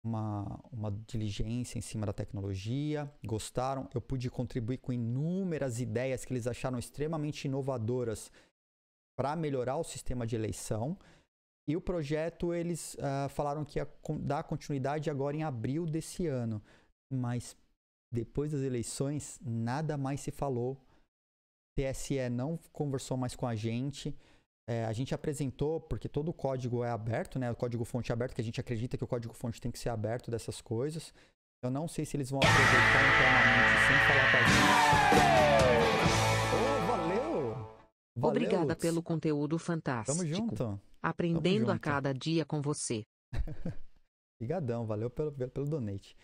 uma, 0.05 0.61
uma 0.73 0.91
diligência 1.07 1.79
em 1.79 1.81
cima 1.81 2.05
da 2.05 2.13
tecnologia, 2.13 3.09
gostaram. 3.25 3.89
Eu 3.95 4.01
pude 4.01 4.29
contribuir 4.29 4.79
com 4.79 4.93
inúmeras 4.93 5.81
ideias 5.81 6.25
que 6.25 6.33
eles 6.33 6.49
acharam 6.49 6.77
extremamente 6.77 7.45
inovadoras 7.45 8.33
para 9.17 9.37
melhorar 9.37 9.77
o 9.77 9.85
sistema 9.85 10.27
de 10.27 10.35
eleição. 10.35 10.99
E 11.69 11.77
o 11.77 11.81
projeto, 11.81 12.53
eles 12.53 12.95
uh, 12.95 13.29
falaram 13.29 13.65
que 13.65 13.79
ia 13.79 13.89
dar 14.21 14.43
continuidade 14.43 15.11
agora 15.11 15.37
em 15.37 15.45
abril 15.45 15.87
desse 15.87 16.27
ano. 16.27 16.61
Mas 17.13 17.57
depois 18.11 18.53
das 18.53 18.63
eleições, 18.63 19.39
nada 19.45 19.97
mais 19.97 20.21
se 20.21 20.31
falou. 20.31 20.83
TSE 21.77 22.29
não 22.31 22.59
conversou 22.73 23.17
mais 23.17 23.37
com 23.37 23.47
a 23.47 23.55
gente. 23.55 24.17
É, 24.71 24.85
a 24.85 24.93
gente 24.93 25.15
apresentou, 25.15 25.81
porque 25.81 26.11
todo 26.11 26.29
o 26.29 26.33
código 26.35 26.85
é 26.85 26.91
aberto, 26.91 27.39
né? 27.39 27.51
O 27.51 27.57
código 27.57 27.87
fonte 27.87 28.13
é 28.13 28.13
aberto, 28.13 28.35
que 28.35 28.41
a 28.43 28.45
gente 28.45 28.61
acredita 28.61 28.99
que 28.99 29.05
o 29.05 29.07
código 29.07 29.33
fonte 29.33 29.59
tem 29.63 29.71
que 29.71 29.79
ser 29.79 29.89
aberto 29.89 30.31
dessas 30.31 30.61
coisas. 30.61 31.15
Eu 31.63 31.71
não 31.71 31.89
sei 31.89 32.05
se 32.05 32.19
eles 32.19 32.29
vão 32.29 32.39
aproveitar 32.39 33.01
internamente 33.09 33.81
sem 33.89 33.97
falar 34.07 34.31
com 34.31 34.37
a 34.37 34.43
gente. 34.43 35.59
Oh, 36.53 36.87
valeu! 36.87 37.51
valeu 38.15 38.31
Obrigada 38.31 38.65
Lutz. 38.67 38.81
pelo 38.83 39.03
conteúdo 39.03 39.59
fantástico. 39.59 40.19
Tamo 40.19 40.29
junto. 40.29 40.79
Aprendendo 41.03 41.61
Tamo 41.61 41.71
a 41.71 41.75
junto. 41.75 41.83
cada 41.85 42.13
dia 42.13 42.45
com 42.45 42.61
você. 42.61 43.07
Obrigadão, 44.39 44.87
valeu 44.87 45.09
pelo, 45.09 45.33
pelo, 45.33 45.67
donate. 45.67 46.15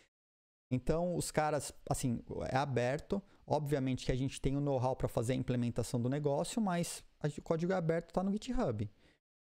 Então, 0.70 1.16
os 1.16 1.30
caras, 1.30 1.72
assim, 1.88 2.22
é 2.50 2.56
aberto. 2.56 3.22
Obviamente 3.46 4.04
que 4.04 4.12
a 4.12 4.16
gente 4.16 4.40
tem 4.40 4.54
o 4.56 4.60
know-how 4.60 4.94
para 4.94 5.08
fazer 5.08 5.32
a 5.32 5.36
implementação 5.36 6.00
do 6.00 6.08
negócio, 6.08 6.60
mas 6.60 7.02
a- 7.13 7.13
o 7.28 7.42
código 7.42 7.72
é 7.72 7.76
aberto 7.76 8.08
está 8.08 8.22
no 8.22 8.32
GitHub. 8.32 8.90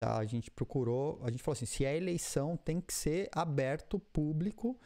Tá? 0.01 0.19
A 0.19 0.25
gente 0.25 0.51
procurou, 0.51 1.21
a 1.25 1.31
gente 1.31 1.43
falou 1.43 1.57
assim, 1.57 1.67
se 1.67 1.85
é 1.85 1.97
eleição, 1.97 2.57
tem 2.57 2.81
que 2.81 2.95
ser 2.95 3.29
aberto, 3.33 3.99
público. 3.99 4.79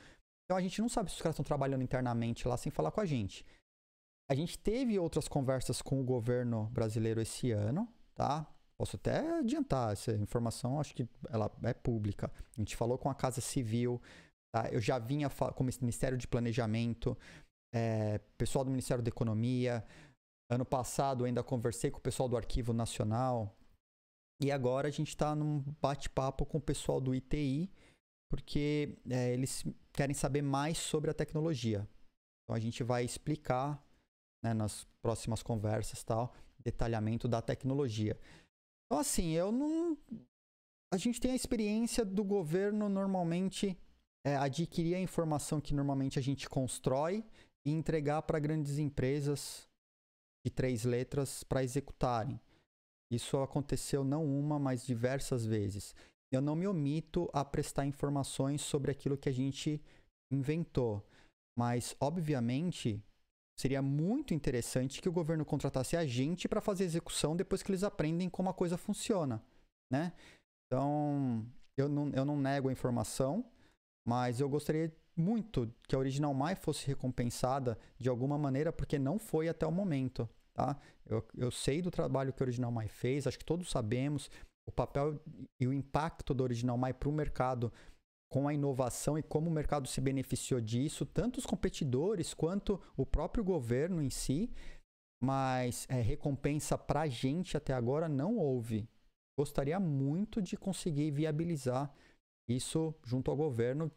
Então, 0.45 0.57
a 0.57 0.61
gente 0.61 0.81
não 0.81 0.89
sabe 0.89 1.11
se 1.11 1.17
os 1.17 1.23
caras 1.23 1.35
estão 1.35 1.45
trabalhando 1.45 1.83
internamente 1.83 2.49
lá 2.49 2.57
sem 2.57 2.73
falar 2.73 2.91
com 2.91 3.01
a 3.01 3.07
gente. 3.07 3.45
A 4.31 4.35
gente 4.35 4.59
teve 4.59 4.99
outras 4.99 5.29
conversas 5.29 5.83
com 5.83 6.01
o 6.01 6.05
governo 6.05 6.65
brasileiro 6.73 7.21
esse 7.21 7.51
ano, 7.51 7.87
tá? 8.15 8.47
Posso 8.79 8.97
até 8.97 9.39
adiantar 9.39 9.93
essa 9.93 10.13
informação, 10.13 10.81
acho 10.81 10.95
que 10.95 11.07
ela 11.29 11.51
é 11.63 11.75
pública. 11.75 12.33
A 12.57 12.61
gente 12.61 12.75
falou 12.75 12.97
com 12.97 13.11
a 13.11 13.15
Casa 13.15 13.41
Civil, 13.41 14.01
tá? 14.51 14.69
Eu 14.71 14.81
já 14.81 14.99
vinha 14.99 15.29
com 15.29 15.63
o 15.63 15.67
Ministério 15.81 16.17
de 16.17 16.27
Planejamento, 16.27 17.17
é, 17.75 18.19
pessoal 18.39 18.65
do 18.65 18.71
Ministério 18.71 19.03
da 19.03 19.09
Economia. 19.09 19.85
Ano 20.51 20.65
passado 20.65 21.25
ainda 21.25 21.43
conversei 21.43 21.91
com 21.91 21.99
o 21.99 22.03
pessoal 22.03 22.29
do 22.29 22.37
Arquivo 22.37 22.73
Nacional. 22.73 23.57
E 24.41 24.51
agora 24.51 24.89
a 24.89 24.91
gente 24.91 25.09
está 25.09 25.35
num 25.35 25.61
bate-papo 25.81 26.45
com 26.45 26.59
o 26.59 26.61
pessoal 26.61 27.01
do 27.01 27.15
ITI, 27.15 27.71
porque 28.31 28.99
é, 29.09 29.33
eles 29.33 29.65
querem 29.93 30.15
saber 30.15 30.43
mais 30.43 30.79
sobre 30.79 31.11
a 31.11 31.15
tecnologia. 31.15 31.89
Então 32.45 32.57
a 32.57 32.59
gente 32.59 32.83
vai 32.83 33.05
explicar 33.05 33.83
né, 34.43 34.53
nas 34.53 34.85
próximas 35.01 35.43
conversas 35.43 36.03
tal, 36.03 36.35
detalhamento 36.59 37.29
da 37.29 37.41
tecnologia. 37.41 38.19
Então, 38.87 38.99
assim, 38.99 39.31
eu 39.31 39.53
não. 39.53 39.97
A 40.93 40.97
gente 40.97 41.21
tem 41.21 41.31
a 41.31 41.37
experiência 41.37 42.05
do 42.05 42.23
governo 42.23 42.89
normalmente 42.89 43.79
é, 44.27 44.37
adquirir 44.37 44.95
a 44.95 45.01
informação 45.01 45.61
que 45.61 45.73
normalmente 45.73 46.19
a 46.19 46.23
gente 46.23 46.49
constrói 46.49 47.25
e 47.67 47.71
entregar 47.71 48.23
para 48.23 48.39
grandes 48.39 48.79
empresas 48.79 49.69
de 50.45 50.51
três 50.51 50.85
letras 50.85 51.45
para 51.45 51.63
executarem. 51.63 52.41
Isso 53.11 53.37
aconteceu 53.39 54.03
não 54.03 54.25
uma, 54.25 54.59
mas 54.59 54.87
diversas 54.87 55.45
vezes. 55.45 55.95
Eu 56.31 56.41
não 56.41 56.57
me 56.57 56.67
omito 56.67 57.29
a 57.33 57.45
prestar 57.45 57.85
informações 57.85 58.63
sobre 58.63 58.91
aquilo 58.91 59.19
que 59.19 59.29
a 59.29 59.33
gente 59.33 59.81
inventou, 60.31 61.07
mas 61.57 61.95
obviamente 62.01 63.03
seria 63.59 63.83
muito 63.83 64.33
interessante 64.33 65.03
que 65.03 65.09
o 65.09 65.13
governo 65.13 65.45
contratasse 65.45 65.97
a 65.97 66.07
gente 66.07 66.49
para 66.49 66.61
fazer 66.61 66.85
execução 66.85 67.37
depois 67.37 67.63
que 67.63 67.71
eles 67.71 67.85
aprendem 67.85 68.31
como 68.31 68.49
a 68.49 68.55
coisa 68.55 68.79
funciona, 68.79 69.45
né? 69.91 70.13
Então, 70.67 71.47
eu 71.77 71.89
não, 71.89 72.09
eu 72.15 72.25
não 72.25 72.37
nego 72.37 72.71
a 72.71 72.73
informação, 72.73 73.45
mas 74.07 74.41
eu 74.41 74.49
gostaria 74.49 74.91
muito 75.17 75.73
que 75.87 75.95
a 75.95 75.99
Original 75.99 76.33
Mai 76.33 76.55
fosse 76.55 76.87
recompensada 76.87 77.79
de 77.99 78.09
alguma 78.09 78.39
maneira, 78.39 78.73
porque 78.73 78.99
não 78.99 79.19
foi 79.19 79.49
até 79.49 79.67
o 79.67 79.73
momento, 79.73 80.29
tá? 80.55 80.77
Eu, 81.07 81.27
eu 81.37 81.51
sei 81.51 81.83
do 81.83 81.91
trabalho 81.91 82.33
que 82.33 82.43
a 82.43 82.47
Original 82.47 82.73
Mai 82.73 82.89
fez, 82.89 83.27
acho 83.27 83.39
que 83.39 83.45
todos 83.45 83.71
sabemos 83.71 84.31
o 84.67 84.73
papel 84.73 85.21
e 85.61 85.67
o 85.67 85.73
impacto 85.73 86.33
da 86.33 86.45
Original 86.45 86.79
Mai 86.79 86.95
para 86.95 87.09
o 87.09 87.13
mercado 87.13 87.73
com 88.31 88.49
a 88.49 88.55
inovação 88.55 89.19
e 89.19 89.23
como 89.23 89.51
o 89.51 89.53
mercado 89.53 89.87
se 89.87 90.01
beneficiou 90.01 90.61
disso, 90.61 91.05
tanto 91.05 91.39
os 91.39 91.45
competidores 91.45 92.33
quanto 92.33 92.81
o 92.97 93.05
próprio 93.05 93.45
governo 93.45 94.03
em 94.03 94.09
si, 94.09 94.51
mas 95.23 95.87
é, 95.89 96.01
recompensa 96.01 96.79
para 96.79 97.03
a 97.03 97.09
gente 97.09 97.57
até 97.57 97.75
agora 97.75 98.09
não 98.09 98.39
houve. 98.39 98.89
Gostaria 99.39 99.79
muito 99.79 100.41
de 100.41 100.57
conseguir 100.57 101.11
viabilizar 101.11 101.93
isso 102.49 102.95
junto 103.05 103.31
ao 103.31 103.37
governo 103.37 103.91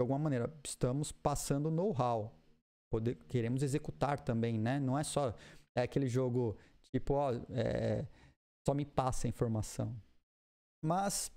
de 0.00 0.02
alguma 0.02 0.18
maneira. 0.18 0.52
Estamos 0.64 1.12
passando 1.12 1.70
know-how, 1.70 2.32
queremos 3.28 3.62
executar 3.62 4.18
também, 4.20 4.58
né? 4.58 4.80
Não 4.80 4.98
é 4.98 5.04
só 5.04 5.34
é 5.76 5.82
aquele 5.82 6.08
jogo 6.08 6.56
tipo, 6.92 7.14
ó, 7.14 7.32
é, 7.50 8.06
só 8.66 8.74
me 8.74 8.84
passa 8.84 9.26
a 9.26 9.30
informação. 9.30 9.94
Mas 10.84 11.30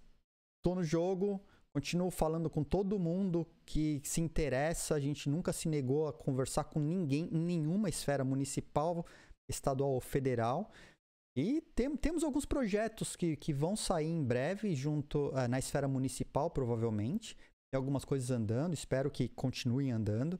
tô 0.64 0.74
no 0.74 0.84
jogo, 0.84 1.40
continuo 1.76 2.10
falando 2.10 2.50
com 2.50 2.64
todo 2.64 2.98
mundo 2.98 3.46
que 3.66 4.02
se 4.04 4.22
interessa. 4.22 4.96
A 4.96 5.00
gente 5.00 5.30
nunca 5.30 5.52
se 5.54 5.68
negou 5.68 6.08
a 6.08 6.14
conversar 6.14 6.64
com 6.64 6.80
ninguém 6.80 7.30
em 7.32 7.40
nenhuma 7.40 7.90
esfera 7.90 8.24
municipal, 8.24 9.06
estadual 9.50 9.92
ou 9.92 10.00
federal. 10.00 10.72
E 11.38 11.62
tem- 11.76 11.96
temos 11.98 12.24
alguns 12.24 12.46
projetos 12.46 13.16
que, 13.16 13.36
que 13.36 13.52
vão 13.52 13.76
sair 13.76 14.08
em 14.08 14.24
breve 14.24 14.74
junto 14.76 15.32
ah, 15.36 15.48
na 15.48 15.60
esfera 15.60 15.88
municipal, 15.88 16.50
provavelmente. 16.50 17.36
Algumas 17.74 18.06
coisas 18.06 18.30
andando, 18.30 18.74
espero 18.74 19.10
que 19.10 19.28
continuem 19.30 19.92
andando. 19.92 20.40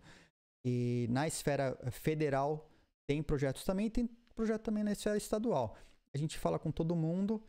E 0.66 1.08
na 1.10 1.28
esfera 1.28 1.76
federal 1.92 2.70
tem 3.08 3.22
projetos 3.22 3.64
também, 3.64 3.90
tem 3.90 4.08
projeto 4.36 4.64
também 4.64 4.84
na 4.84 4.92
esfera 4.92 5.18
estadual. 5.18 5.76
A 6.14 6.18
gente 6.18 6.38
fala 6.38 6.60
com 6.60 6.72
todo 6.72 6.96
mundo. 6.96 7.44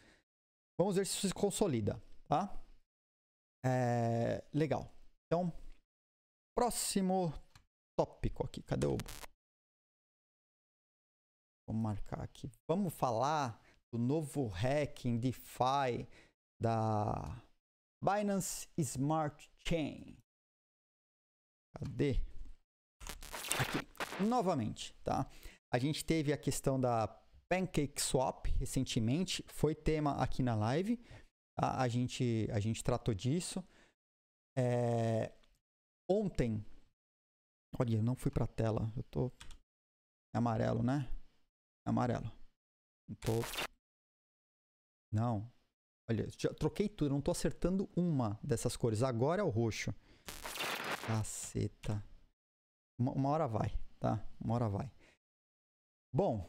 Vamos 0.78 0.96
ver 0.96 1.06
se 1.06 1.12
isso 1.12 1.28
se 1.28 1.34
consolida, 1.34 2.02
tá? 2.26 2.60
É, 3.64 4.42
legal. 4.52 4.90
Então, 5.26 5.52
próximo 6.56 7.32
tópico 7.96 8.44
aqui. 8.44 8.62
Cadê 8.62 8.86
o. 8.86 8.96
Vamos 11.68 11.82
marcar 11.82 12.20
aqui. 12.20 12.50
Vamos 12.68 12.92
falar 12.94 13.60
do 13.92 13.98
novo 13.98 14.48
hacking 14.48 15.18
DeFi 15.18 16.08
da 16.60 17.42
Binance 18.04 18.68
Smart 18.76 19.50
Chain. 19.66 20.18
Cadê? 21.78 22.20
Aqui. 23.58 24.24
Novamente, 24.24 24.94
tá? 25.02 25.26
A 25.72 25.78
gente 25.78 26.04
teve 26.04 26.32
a 26.32 26.36
questão 26.36 26.78
da 26.78 27.08
PancakeSwap 27.48 28.50
recentemente, 28.58 29.42
foi 29.48 29.74
tema 29.74 30.22
aqui 30.22 30.42
na 30.42 30.54
live. 30.54 30.98
tá? 31.56 31.80
A, 31.80 31.88
gente, 31.88 32.48
a 32.52 32.60
gente 32.60 32.84
tratou 32.84 33.14
disso. 33.14 33.64
É, 34.56 35.32
Ontem, 36.08 36.62
olha, 37.78 37.96
eu 37.96 38.02
não 38.02 38.14
fui 38.14 38.30
pra 38.30 38.46
tela, 38.46 38.92
eu 38.94 39.02
tô 39.04 39.32
é 40.34 40.38
amarelo, 40.38 40.82
né? 40.82 41.08
É 41.86 41.90
amarelo. 41.90 42.30
Não 43.08 43.16
tô. 43.16 43.32
Não. 45.10 45.50
Olha, 46.08 46.28
já 46.38 46.52
troquei 46.52 46.88
tudo, 46.88 47.12
não 47.12 47.20
tô 47.20 47.30
acertando 47.30 47.88
uma 47.96 48.38
dessas 48.42 48.76
cores. 48.76 49.02
Agora 49.02 49.40
é 49.40 49.44
o 49.44 49.48
roxo. 49.48 49.94
Caceta. 51.06 52.02
Uma, 52.98 53.12
uma 53.12 53.28
hora 53.30 53.46
vai, 53.46 53.72
tá? 53.98 54.22
Uma 54.40 54.54
hora 54.54 54.68
vai. 54.68 54.90
Bom, 56.12 56.48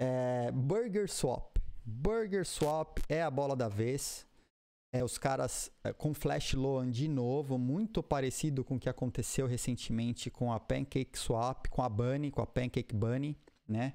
é, 0.00 0.50
Burger 0.52 1.10
Swap. 1.10 1.56
Burger 1.84 2.46
Swap 2.46 2.98
é 3.08 3.22
a 3.22 3.30
bola 3.30 3.56
da 3.56 3.68
vez. 3.68 4.26
É, 4.92 5.02
os 5.02 5.18
caras 5.18 5.72
é, 5.82 5.92
com 5.92 6.14
Flash 6.14 6.54
Loan 6.54 6.88
de 6.88 7.08
novo, 7.08 7.58
muito 7.58 8.00
parecido 8.00 8.64
com 8.64 8.76
o 8.76 8.80
que 8.80 8.88
aconteceu 8.88 9.46
recentemente 9.46 10.30
com 10.30 10.52
a 10.52 10.60
Pancake 10.60 11.18
Swap, 11.18 11.66
com 11.66 11.82
a 11.82 11.88
Bunny, 11.88 12.30
com 12.30 12.40
a 12.40 12.46
Pancake 12.46 12.94
Bunny, 12.94 13.36
né? 13.66 13.94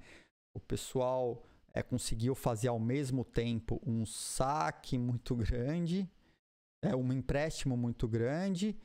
O 0.53 0.59
pessoal 0.59 1.41
é, 1.73 1.83
conseguiu 1.83 2.35
fazer 2.35 2.67
ao 2.67 2.79
mesmo 2.79 3.23
tempo 3.23 3.81
um 3.85 4.05
saque 4.05 4.97
muito 4.97 5.35
grande, 5.35 6.09
é, 6.83 6.95
um 6.95 7.11
empréstimo 7.11 7.75
muito 7.75 8.07
grande, 8.07 8.77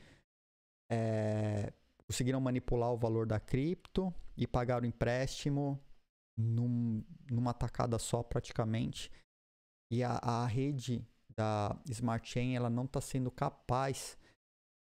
é, 0.91 1.73
conseguiram 2.07 2.41
manipular 2.41 2.93
o 2.93 2.97
valor 2.97 3.27
da 3.27 3.41
cripto 3.41 4.13
e 4.37 4.47
pagar 4.47 4.83
o 4.83 4.87
empréstimo 4.87 5.81
num, 6.37 7.05
numa 7.31 7.55
tacada 7.55 7.99
só 7.99 8.23
praticamente. 8.23 9.11
E 9.91 10.03
a, 10.03 10.19
a 10.23 10.47
rede 10.47 11.07
da 11.37 11.77
Smart 11.89 12.29
Chain 12.29 12.57
ela 12.57 12.71
não 12.71 12.85
está 12.85 13.01
sendo 13.01 13.31
capaz 13.31 14.19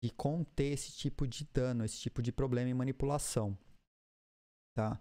de 0.04 0.12
conter 0.12 0.74
esse 0.74 0.92
tipo 0.92 1.28
de 1.28 1.46
dano, 1.46 1.86
esse 1.86 2.00
tipo 2.00 2.22
de 2.22 2.32
problema 2.32 2.70
em 2.70 2.74
manipulação. 2.74 3.58
Tá? 4.76 5.00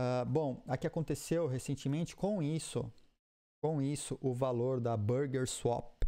Ah, 0.00 0.24
bom, 0.24 0.62
aqui 0.68 0.86
aconteceu 0.86 1.48
recentemente 1.48 2.14
com 2.14 2.40
isso, 2.40 2.88
com 3.60 3.82
isso 3.82 4.16
o 4.20 4.32
valor 4.32 4.80
da 4.80 4.96
Burger 4.96 5.44
Swap, 5.48 6.04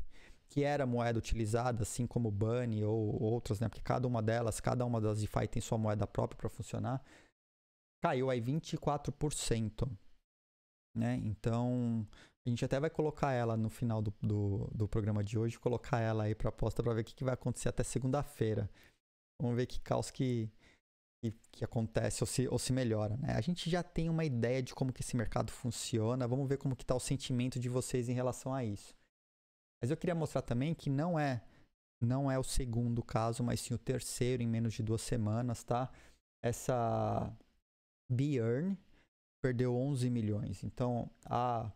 que 0.48 0.62
era 0.62 0.86
moeda 0.86 1.18
utilizada, 1.18 1.82
assim 1.82 2.06
como 2.06 2.30
Bunny 2.30 2.84
ou 2.84 3.20
outras, 3.20 3.58
né? 3.58 3.68
Porque 3.68 3.82
cada 3.82 4.06
uma 4.06 4.22
delas, 4.22 4.60
cada 4.60 4.86
uma 4.86 5.00
das 5.00 5.18
DeFi 5.20 5.48
tem 5.48 5.60
sua 5.60 5.76
moeda 5.76 6.06
própria 6.06 6.38
para 6.38 6.48
funcionar, 6.48 7.02
caiu 8.00 8.30
aí 8.30 8.40
24%, 8.40 9.90
né? 10.96 11.16
Então 11.24 12.06
A 12.46 12.48
gente 12.48 12.64
até 12.64 12.80
vai 12.80 12.90
colocar 12.90 13.32
ela 13.32 13.56
no 13.56 13.68
final 13.68 14.00
do, 14.00 14.14
do, 14.22 14.70
do 14.72 14.88
programa 14.88 15.22
de 15.22 15.38
hoje, 15.38 15.58
colocar 15.58 16.00
ela 16.00 16.24
aí 16.24 16.34
para 16.34 16.48
aposta 16.48 16.82
para 16.82 16.94
ver 16.94 17.02
o 17.02 17.04
que, 17.04 17.14
que 17.14 17.24
vai 17.24 17.34
acontecer 17.34 17.68
até 17.68 17.82
segunda-feira. 17.82 18.70
Vamos 19.40 19.56
ver 19.56 19.66
que 19.66 19.80
caos 19.80 20.10
que, 20.10 20.50
que, 21.22 21.32
que, 21.52 21.64
acontece 21.64 22.22
ou 22.22 22.26
se, 22.26 22.48
ou 22.48 22.58
se 22.58 22.72
melhora. 22.72 23.16
Né? 23.16 23.34
A 23.34 23.40
gente 23.40 23.68
já 23.68 23.82
tem 23.82 24.08
uma 24.08 24.24
ideia 24.24 24.62
de 24.62 24.74
como 24.74 24.92
que 24.92 25.02
esse 25.02 25.16
mercado 25.16 25.52
funciona. 25.52 26.26
Vamos 26.26 26.48
ver 26.48 26.58
como 26.58 26.74
que 26.74 26.82
está 26.82 26.94
o 26.94 27.00
sentimento 27.00 27.60
de 27.60 27.68
vocês 27.68 28.08
em 28.08 28.14
relação 28.14 28.54
a 28.54 28.64
isso. 28.64 28.94
Mas 29.82 29.90
eu 29.90 29.96
queria 29.96 30.14
mostrar 30.14 30.42
também 30.42 30.74
que 30.74 30.90
não 30.90 31.18
é 31.18 31.42
não 32.02 32.30
é 32.30 32.38
o 32.38 32.42
segundo 32.42 33.02
caso, 33.02 33.44
mas 33.44 33.60
sim 33.60 33.74
o 33.74 33.78
terceiro 33.78 34.42
em 34.42 34.46
menos 34.46 34.72
de 34.72 34.82
duas 34.82 35.02
semanas, 35.02 35.62
tá? 35.62 35.90
Essa 36.42 37.30
Björn 38.10 38.74
perdeu 39.42 39.76
11 39.76 40.08
milhões. 40.08 40.64
Então, 40.64 41.10
a, 41.26 41.70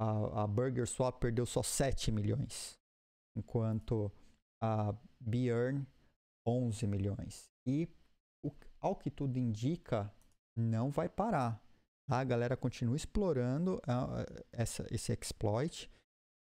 a, 0.00 0.42
a 0.44 0.46
Burger 0.46 0.86
Swap 0.86 1.20
perdeu 1.20 1.44
só 1.44 1.62
7 1.62 2.10
milhões. 2.10 2.78
Enquanto 3.36 4.10
a 4.62 4.94
Björn, 5.20 5.86
11 6.46 6.86
milhões. 6.86 7.50
E, 7.66 7.88
ao 8.80 8.96
que 8.96 9.10
tudo 9.10 9.38
indica, 9.38 10.12
não 10.56 10.90
vai 10.90 11.08
parar. 11.08 11.62
Tá? 12.08 12.20
A 12.20 12.24
galera 12.24 12.56
continua 12.56 12.96
explorando 12.96 13.76
uh, 13.76 14.44
essa, 14.52 14.86
esse 14.90 15.12
exploit 15.12 15.90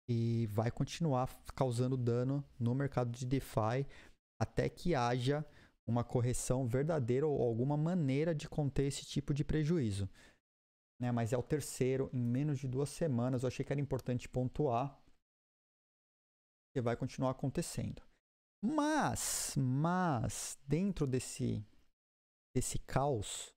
e 0.10 0.48
vai 0.48 0.70
continuar 0.70 1.30
causando 1.56 1.96
dano 1.96 2.44
no 2.60 2.76
mercado 2.76 3.12
de 3.12 3.26
DeFi 3.26 3.88
até 4.42 4.68
que 4.68 4.94
haja 4.94 5.46
uma 5.88 6.04
correção 6.04 6.68
verdadeira 6.68 7.28
ou 7.28 7.42
alguma 7.42 7.78
maneira 7.78 8.34
de 8.34 8.48
conter 8.50 8.88
esse 8.88 9.06
tipo 9.06 9.34
de 9.34 9.44
prejuízo. 9.44 10.10
Né? 11.00 11.12
Mas 11.12 11.34
é 11.34 11.38
o 11.38 11.44
terceiro 11.44 12.10
em 12.14 12.22
menos 12.22 12.60
de 12.60 12.68
duas 12.68 12.90
semanas. 12.90 13.44
Eu 13.44 13.48
achei 13.48 13.66
que 13.66 13.72
era 13.72 13.82
importante 13.82 14.28
pontuar 14.28 15.00
que 16.74 16.82
vai 16.82 16.96
continuar 16.96 17.32
acontecendo. 17.32 18.02
Mas, 18.62 19.56
mas 19.58 20.58
dentro 20.66 21.06
desse 21.06 21.64
desse 22.54 22.80
caos, 22.80 23.54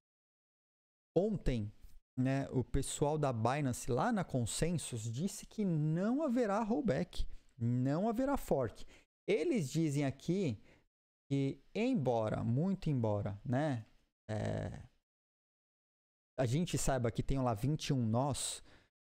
ontem 1.16 1.72
né, 2.16 2.48
o 2.50 2.64
pessoal 2.64 3.18
da 3.18 3.32
Binance 3.32 3.90
lá 3.90 4.10
na 4.10 4.24
Consensus 4.24 5.02
disse 5.02 5.44
que 5.46 5.64
não 5.64 6.22
haverá 6.22 6.62
rollback, 6.62 7.26
não 7.58 8.08
haverá 8.08 8.36
fork. 8.36 8.86
Eles 9.28 9.70
dizem 9.70 10.04
aqui 10.04 10.58
que, 11.28 11.60
embora, 11.74 12.42
muito 12.42 12.88
embora, 12.88 13.38
né, 13.44 13.84
é, 14.28 14.82
a 16.38 16.46
gente 16.46 16.78
saiba 16.78 17.10
que 17.10 17.22
tem 17.22 17.38
lá 17.38 17.54
21 17.54 17.96
nós 18.06 18.62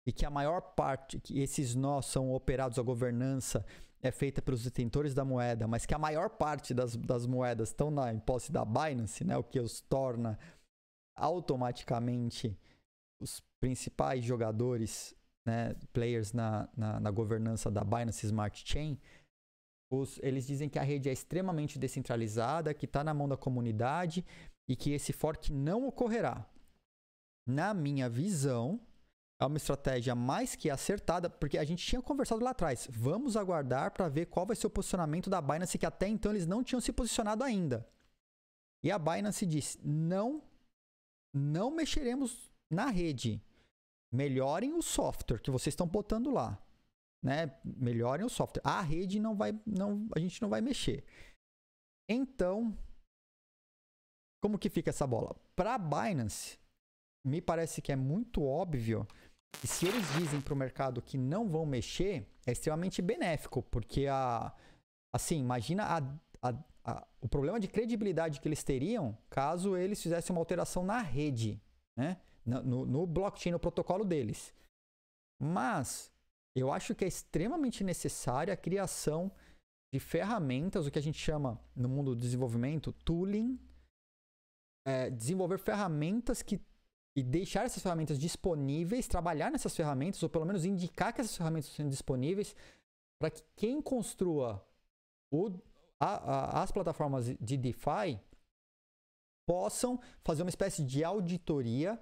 e 0.06 0.12
que 0.12 0.24
a 0.24 0.30
maior 0.30 0.60
parte, 0.60 1.18
que 1.20 1.40
esses 1.40 1.74
nós 1.74 2.06
são 2.06 2.32
operados, 2.32 2.78
a 2.78 2.82
governança 2.82 3.64
é 4.04 4.10
feita 4.10 4.42
pelos 4.42 4.62
detentores 4.62 5.14
da 5.14 5.24
moeda, 5.24 5.66
mas 5.66 5.86
que 5.86 5.94
a 5.94 5.98
maior 5.98 6.28
parte 6.28 6.74
das, 6.74 6.94
das 6.94 7.26
moedas 7.26 7.70
estão 7.70 7.90
na, 7.90 8.12
em 8.12 8.20
posse 8.20 8.52
da 8.52 8.62
Binance, 8.62 9.24
né, 9.24 9.34
o 9.34 9.42
que 9.42 9.58
os 9.58 9.80
torna 9.80 10.38
automaticamente 11.16 12.54
os 13.18 13.40
principais 13.58 14.22
jogadores, 14.22 15.14
né, 15.46 15.74
players 15.90 16.34
na, 16.34 16.68
na, 16.76 17.00
na, 17.00 17.10
governança 17.10 17.70
da 17.70 17.82
Binance 17.82 18.26
Smart 18.26 18.62
Chain, 18.66 19.00
os, 19.90 20.18
eles 20.22 20.46
dizem 20.46 20.68
que 20.68 20.78
a 20.78 20.82
rede 20.82 21.08
é 21.08 21.12
extremamente 21.12 21.78
descentralizada, 21.78 22.74
que 22.74 22.84
está 22.84 23.02
na 23.02 23.14
mão 23.14 23.26
da 23.26 23.38
comunidade 23.38 24.22
e 24.68 24.76
que 24.76 24.92
esse 24.92 25.14
fork 25.14 25.50
não 25.50 25.86
ocorrerá. 25.86 26.46
Na 27.48 27.72
minha 27.72 28.10
visão, 28.10 28.78
é 29.40 29.46
uma 29.46 29.56
estratégia 29.56 30.14
mais 30.14 30.54
que 30.54 30.70
acertada, 30.70 31.28
porque 31.28 31.58
a 31.58 31.64
gente 31.64 31.84
tinha 31.84 32.00
conversado 32.00 32.42
lá 32.42 32.50
atrás. 32.50 32.88
Vamos 32.90 33.36
aguardar 33.36 33.90
para 33.90 34.08
ver 34.08 34.26
qual 34.26 34.46
vai 34.46 34.54
ser 34.54 34.66
o 34.66 34.70
posicionamento 34.70 35.28
da 35.28 35.40
Binance, 35.40 35.78
que 35.78 35.86
até 35.86 36.06
então 36.06 36.32
eles 36.32 36.46
não 36.46 36.62
tinham 36.62 36.80
se 36.80 36.92
posicionado 36.92 37.42
ainda. 37.42 37.86
E 38.82 38.90
a 38.90 38.98
Binance 38.98 39.44
disse: 39.44 39.78
não, 39.82 40.42
não 41.34 41.70
mexeremos 41.70 42.50
na 42.70 42.86
rede, 42.86 43.42
melhorem 44.12 44.72
o 44.74 44.82
software 44.82 45.40
que 45.40 45.50
vocês 45.50 45.72
estão 45.72 45.86
botando 45.86 46.30
lá. 46.30 46.58
Né? 47.22 47.58
Melhorem 47.64 48.24
o 48.24 48.30
software. 48.30 48.62
A 48.64 48.80
rede 48.82 49.18
não 49.18 49.34
vai, 49.34 49.58
não, 49.66 50.06
a 50.14 50.20
gente 50.20 50.40
não 50.40 50.48
vai 50.48 50.60
mexer. 50.60 51.04
Então, 52.08 52.76
como 54.42 54.58
que 54.58 54.68
fica 54.68 54.90
essa 54.90 55.06
bola? 55.06 55.34
Para 55.56 55.74
a 55.74 55.78
Binance, 55.78 56.58
me 57.24 57.40
parece 57.40 57.80
que 57.80 57.90
é 57.90 57.96
muito 57.96 58.44
óbvio 58.44 59.08
que 59.60 59.66
se 59.66 59.86
eles 59.86 60.06
dizem 60.18 60.40
para 60.40 60.54
o 60.54 60.56
mercado 60.56 61.02
que 61.02 61.16
não 61.16 61.48
vão 61.48 61.64
mexer, 61.64 62.26
é 62.46 62.52
extremamente 62.52 63.00
benéfico, 63.00 63.62
porque 63.62 64.06
a, 64.06 64.52
assim, 65.12 65.40
imagina 65.40 65.84
a, 65.84 66.48
a, 66.48 66.54
a, 66.84 67.06
o 67.20 67.28
problema 67.28 67.58
de 67.58 67.68
credibilidade 67.68 68.40
que 68.40 68.48
eles 68.48 68.62
teriam 68.62 69.16
caso 69.30 69.76
eles 69.76 70.02
fizessem 70.02 70.34
uma 70.34 70.40
alteração 70.40 70.84
na 70.84 71.00
rede, 71.00 71.60
né? 71.96 72.18
no, 72.44 72.84
no 72.84 73.06
blockchain, 73.06 73.52
no 73.52 73.58
protocolo 73.58 74.04
deles. 74.04 74.52
Mas 75.40 76.12
eu 76.54 76.72
acho 76.72 76.94
que 76.94 77.04
é 77.04 77.08
extremamente 77.08 77.82
necessária 77.82 78.52
a 78.52 78.56
criação 78.56 79.32
de 79.92 79.98
ferramentas, 79.98 80.86
o 80.86 80.90
que 80.90 80.98
a 80.98 81.02
gente 81.02 81.18
chama 81.18 81.60
no 81.74 81.88
mundo 81.88 82.14
do 82.14 82.20
desenvolvimento, 82.20 82.92
tooling, 82.92 83.58
é, 84.86 85.10
desenvolver 85.10 85.58
ferramentas 85.58 86.42
que 86.42 86.60
e 87.16 87.22
deixar 87.22 87.64
essas 87.64 87.82
ferramentas 87.82 88.18
disponíveis, 88.18 89.06
trabalhar 89.06 89.50
nessas 89.50 89.74
ferramentas, 89.74 90.22
ou 90.22 90.28
pelo 90.28 90.44
menos 90.44 90.64
indicar 90.64 91.12
que 91.12 91.20
essas 91.20 91.36
ferramentas 91.36 91.70
estão 91.70 91.88
disponíveis, 91.88 92.56
para 93.20 93.30
que 93.30 93.42
quem 93.56 93.80
construa 93.80 94.66
o, 95.32 95.50
a, 96.00 96.58
a, 96.58 96.62
as 96.62 96.72
plataformas 96.72 97.26
de 97.40 97.56
DeFi 97.56 98.20
possam 99.48 100.00
fazer 100.24 100.42
uma 100.42 100.48
espécie 100.48 100.82
de 100.82 101.04
auditoria 101.04 102.00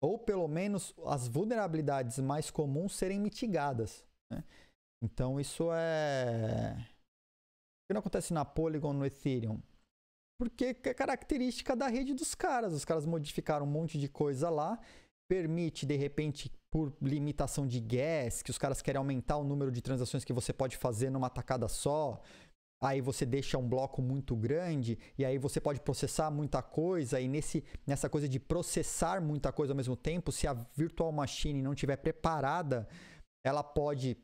ou 0.00 0.18
pelo 0.18 0.48
menos 0.48 0.94
as 1.06 1.28
vulnerabilidades 1.28 2.18
mais 2.18 2.50
comuns 2.50 2.94
serem 2.94 3.20
mitigadas. 3.20 4.04
Né? 4.30 4.44
Então 5.02 5.40
isso 5.40 5.68
é. 5.72 6.74
O 6.74 7.86
que 7.88 7.94
não 7.94 8.00
acontece 8.00 8.32
na 8.32 8.44
Polygon, 8.44 8.92
no 8.92 9.06
Ethereum? 9.06 9.60
Porque 10.42 10.76
é 10.82 10.92
característica 10.92 11.76
da 11.76 11.86
rede 11.86 12.14
dos 12.14 12.34
caras. 12.34 12.72
Os 12.72 12.84
caras 12.84 13.06
modificaram 13.06 13.64
um 13.64 13.70
monte 13.70 13.96
de 13.96 14.08
coisa 14.08 14.50
lá, 14.50 14.76
permite, 15.30 15.86
de 15.86 15.94
repente, 15.94 16.50
por 16.68 16.92
limitação 17.00 17.64
de 17.64 17.78
gas, 17.78 18.42
que 18.42 18.50
os 18.50 18.58
caras 18.58 18.82
querem 18.82 18.98
aumentar 18.98 19.36
o 19.36 19.44
número 19.44 19.70
de 19.70 19.80
transações 19.80 20.24
que 20.24 20.32
você 20.32 20.52
pode 20.52 20.76
fazer 20.76 21.10
numa 21.10 21.30
tacada 21.30 21.68
só, 21.68 22.20
aí 22.82 23.00
você 23.00 23.24
deixa 23.24 23.56
um 23.56 23.68
bloco 23.68 24.02
muito 24.02 24.34
grande 24.34 24.98
e 25.16 25.24
aí 25.24 25.38
você 25.38 25.60
pode 25.60 25.80
processar 25.80 26.28
muita 26.28 26.60
coisa 26.60 27.20
e 27.20 27.28
nesse, 27.28 27.62
nessa 27.86 28.08
coisa 28.08 28.28
de 28.28 28.40
processar 28.40 29.22
muita 29.22 29.52
coisa 29.52 29.72
ao 29.72 29.76
mesmo 29.76 29.94
tempo, 29.94 30.32
se 30.32 30.48
a 30.48 30.54
virtual 30.74 31.12
machine 31.12 31.62
não 31.62 31.72
estiver 31.72 31.98
preparada, 31.98 32.88
ela 33.46 33.62
pode 33.62 34.16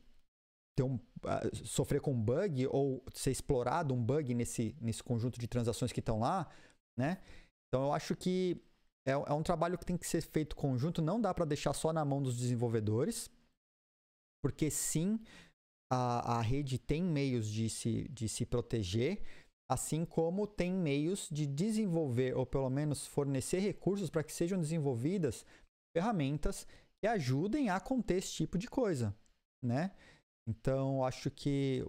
ter 0.78 0.84
um, 0.84 0.94
uh, 0.94 1.66
sofrer 1.66 2.00
com 2.00 2.12
um 2.12 2.22
bug 2.22 2.68
ou 2.68 3.04
ser 3.12 3.32
explorado 3.32 3.92
um 3.92 4.02
bug 4.02 4.32
nesse, 4.32 4.76
nesse 4.80 5.02
conjunto 5.02 5.38
de 5.40 5.48
transações 5.48 5.92
que 5.92 5.98
estão 5.98 6.20
lá, 6.20 6.48
né? 6.96 7.18
Então 7.66 7.86
eu 7.86 7.92
acho 7.92 8.14
que 8.14 8.62
é, 9.04 9.10
é 9.10 9.32
um 9.32 9.42
trabalho 9.42 9.76
que 9.76 9.84
tem 9.84 9.96
que 9.96 10.06
ser 10.06 10.22
feito 10.22 10.54
conjunto, 10.54 11.02
não 11.02 11.20
dá 11.20 11.34
para 11.34 11.44
deixar 11.44 11.72
só 11.72 11.92
na 11.92 12.04
mão 12.04 12.22
dos 12.22 12.38
desenvolvedores, 12.38 13.28
porque 14.40 14.70
sim, 14.70 15.18
a, 15.92 16.38
a 16.38 16.40
rede 16.40 16.78
tem 16.78 17.02
meios 17.02 17.48
de 17.48 17.68
se, 17.68 18.06
de 18.08 18.28
se 18.28 18.46
proteger, 18.46 19.20
assim 19.68 20.04
como 20.04 20.46
tem 20.46 20.72
meios 20.72 21.28
de 21.28 21.44
desenvolver, 21.44 22.36
ou 22.36 22.46
pelo 22.46 22.70
menos 22.70 23.04
fornecer 23.04 23.58
recursos 23.58 24.08
para 24.10 24.22
que 24.22 24.32
sejam 24.32 24.60
desenvolvidas 24.60 25.44
ferramentas 25.96 26.68
que 27.00 27.08
ajudem 27.08 27.68
a 27.68 27.80
conter 27.80 28.18
esse 28.18 28.32
tipo 28.32 28.56
de 28.56 28.68
coisa, 28.68 29.14
né? 29.62 29.90
Então, 30.48 31.04
acho 31.04 31.30
que, 31.30 31.84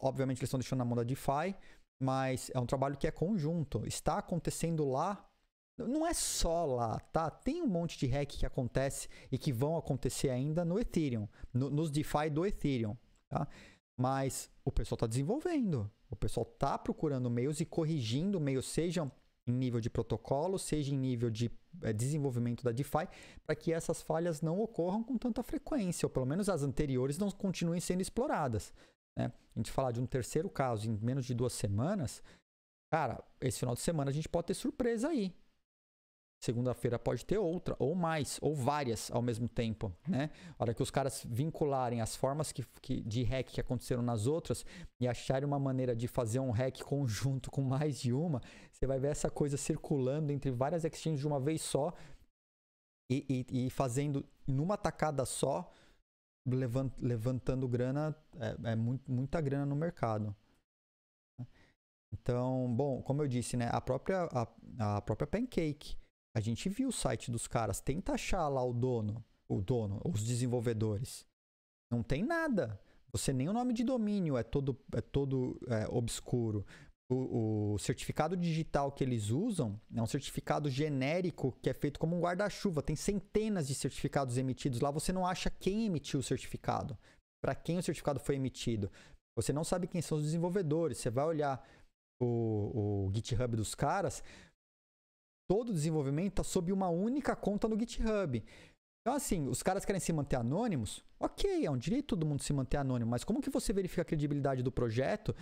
obviamente, 0.00 0.38
eles 0.38 0.48
estão 0.48 0.60
deixando 0.60 0.78
na 0.78 0.84
mão 0.84 0.96
da 0.96 1.02
DeFi, 1.02 1.56
mas 2.00 2.50
é 2.54 2.60
um 2.60 2.66
trabalho 2.66 2.96
que 2.96 3.06
é 3.06 3.10
conjunto. 3.10 3.84
Está 3.84 4.18
acontecendo 4.18 4.88
lá 4.88 5.28
não 5.76 6.06
é 6.06 6.14
só 6.14 6.64
lá, 6.64 7.00
tá? 7.12 7.28
Tem 7.28 7.60
um 7.60 7.66
monte 7.66 7.98
de 7.98 8.06
hack 8.06 8.28
que 8.28 8.46
acontece 8.46 9.08
e 9.30 9.36
que 9.36 9.52
vão 9.52 9.76
acontecer 9.76 10.30
ainda 10.30 10.64
no 10.64 10.78
Ethereum, 10.78 11.28
no, 11.52 11.68
nos 11.68 11.90
DeFi 11.90 12.30
do 12.30 12.46
Ethereum, 12.46 12.96
tá? 13.28 13.48
Mas 13.96 14.50
o 14.64 14.70
pessoal 14.70 14.96
está 14.96 15.06
desenvolvendo, 15.06 15.90
o 16.08 16.16
pessoal 16.16 16.46
está 16.48 16.78
procurando 16.78 17.28
meios 17.28 17.60
e 17.60 17.64
corrigindo 17.64 18.40
meios, 18.40 18.66
sejam 18.66 19.10
em 19.46 19.52
nível 19.52 19.80
de 19.80 19.90
protocolo, 19.90 20.58
seja 20.58 20.94
em 20.94 20.98
nível 20.98 21.28
de 21.28 21.50
desenvolvimento 21.92 22.62
da 22.62 22.72
DeFi, 22.72 23.08
para 23.46 23.54
que 23.54 23.72
essas 23.72 24.00
falhas 24.02 24.40
não 24.40 24.60
ocorram 24.60 25.02
com 25.02 25.16
tanta 25.18 25.42
frequência, 25.42 26.06
ou 26.06 26.10
pelo 26.10 26.26
menos 26.26 26.48
as 26.48 26.62
anteriores 26.62 27.18
não 27.18 27.30
continuem 27.30 27.80
sendo 27.80 28.00
exploradas. 28.00 28.72
Né? 29.16 29.32
A 29.54 29.58
gente 29.58 29.70
falar 29.70 29.92
de 29.92 30.00
um 30.00 30.06
terceiro 30.06 30.48
caso 30.48 30.88
em 30.88 30.98
menos 31.00 31.24
de 31.24 31.34
duas 31.34 31.52
semanas, 31.52 32.22
cara, 32.90 33.22
esse 33.40 33.58
final 33.58 33.74
de 33.74 33.80
semana 33.80 34.10
a 34.10 34.14
gente 34.14 34.28
pode 34.28 34.48
ter 34.48 34.54
surpresa 34.54 35.08
aí 35.08 35.34
Segunda-feira 36.44 36.98
pode 36.98 37.24
ter 37.24 37.38
outra, 37.38 37.74
ou 37.78 37.94
mais, 37.94 38.38
ou 38.42 38.54
várias 38.54 39.10
ao 39.10 39.22
mesmo 39.22 39.48
tempo, 39.48 39.90
né? 40.06 40.28
A 40.58 40.62
hora 40.62 40.74
que 40.74 40.82
os 40.82 40.90
caras 40.90 41.24
vincularem 41.26 42.02
as 42.02 42.14
formas 42.14 42.52
que, 42.52 42.62
que, 42.82 43.00
de 43.00 43.22
hack 43.22 43.48
que 43.48 43.62
aconteceram 43.62 44.02
nas 44.02 44.26
outras 44.26 44.62
e 45.00 45.08
acharem 45.08 45.46
uma 45.46 45.58
maneira 45.58 45.96
de 45.96 46.06
fazer 46.06 46.40
um 46.40 46.50
hack 46.50 46.82
conjunto 46.82 47.50
com 47.50 47.62
mais 47.62 47.98
de 47.98 48.12
uma, 48.12 48.42
você 48.70 48.86
vai 48.86 49.00
ver 49.00 49.08
essa 49.08 49.30
coisa 49.30 49.56
circulando 49.56 50.32
entre 50.32 50.50
várias 50.50 50.84
exchanges 50.84 51.20
de 51.20 51.26
uma 51.26 51.40
vez 51.40 51.62
só 51.62 51.94
e, 53.10 53.46
e, 53.50 53.66
e 53.66 53.70
fazendo 53.70 54.22
numa 54.46 54.76
tacada 54.76 55.24
só, 55.24 55.72
levant, 56.46 56.92
levantando 56.98 57.66
grana, 57.66 58.14
é, 58.38 58.72
é 58.72 58.76
muita 58.76 59.40
grana 59.40 59.64
no 59.64 59.74
mercado. 59.74 60.36
Então, 62.12 62.70
bom, 62.76 63.00
como 63.00 63.22
eu 63.22 63.28
disse, 63.28 63.56
né, 63.56 63.70
a 63.72 63.80
própria, 63.80 64.28
a, 64.30 64.96
a 64.96 65.00
própria 65.00 65.26
Pancake 65.26 66.03
a 66.34 66.40
gente 66.40 66.68
viu 66.68 66.88
o 66.88 66.92
site 66.92 67.30
dos 67.30 67.46
caras, 67.46 67.80
tenta 67.80 68.12
achar 68.12 68.48
lá 68.48 68.62
o 68.62 68.72
dono, 68.72 69.24
o 69.48 69.60
dono, 69.60 70.00
os 70.04 70.24
desenvolvedores. 70.24 71.24
Não 71.90 72.02
tem 72.02 72.24
nada. 72.24 72.78
Você 73.12 73.32
nem 73.32 73.48
o 73.48 73.52
nome 73.52 73.72
de 73.72 73.84
domínio 73.84 74.36
é 74.36 74.42
todo, 74.42 74.76
é 74.92 75.00
todo 75.00 75.56
é, 75.68 75.86
obscuro. 75.88 76.66
O, 77.08 77.74
o, 77.74 77.78
certificado 77.78 78.36
digital 78.36 78.90
que 78.90 79.04
eles 79.04 79.30
usam 79.30 79.78
é 79.94 80.02
um 80.02 80.06
certificado 80.06 80.68
genérico 80.68 81.56
que 81.62 81.70
é 81.70 81.74
feito 81.74 82.00
como 82.00 82.16
um 82.16 82.20
guarda-chuva. 82.20 82.82
Tem 82.82 82.96
centenas 82.96 83.68
de 83.68 83.74
certificados 83.74 84.36
emitidos 84.36 84.80
lá. 84.80 84.90
Você 84.90 85.12
não 85.12 85.24
acha 85.24 85.48
quem 85.48 85.86
emitiu 85.86 86.18
o 86.18 86.22
certificado, 86.22 86.98
para 87.40 87.54
quem 87.54 87.78
o 87.78 87.82
certificado 87.82 88.18
foi 88.18 88.34
emitido. 88.34 88.90
Você 89.36 89.52
não 89.52 89.62
sabe 89.62 89.86
quem 89.86 90.02
são 90.02 90.18
os 90.18 90.24
desenvolvedores. 90.24 90.98
Você 90.98 91.10
vai 91.10 91.24
olhar 91.24 91.64
o, 92.20 93.06
o 93.06 93.12
GitHub 93.14 93.56
dos 93.56 93.74
caras, 93.74 94.22
todo 95.54 95.70
o 95.70 95.72
desenvolvimento 95.72 96.32
está 96.32 96.42
sob 96.42 96.72
uma 96.72 96.88
única 96.88 97.36
conta 97.36 97.68
no 97.68 97.78
GitHub. 97.78 98.42
Então, 99.00 99.14
assim, 99.14 99.46
os 99.46 99.62
caras 99.62 99.84
querem 99.84 100.00
se 100.00 100.12
manter 100.12 100.34
anônimos? 100.34 101.04
Ok, 101.20 101.64
é 101.64 101.70
um 101.70 101.78
direito 101.78 102.08
todo 102.08 102.26
mundo 102.26 102.42
se 102.42 102.52
manter 102.52 102.78
anônimo, 102.78 103.12
mas 103.12 103.22
como 103.22 103.40
que 103.40 103.50
você 103.50 103.72
verifica 103.72 104.02
a 104.02 104.04
credibilidade 104.04 104.64
do 104.64 104.72
projeto 104.72 105.32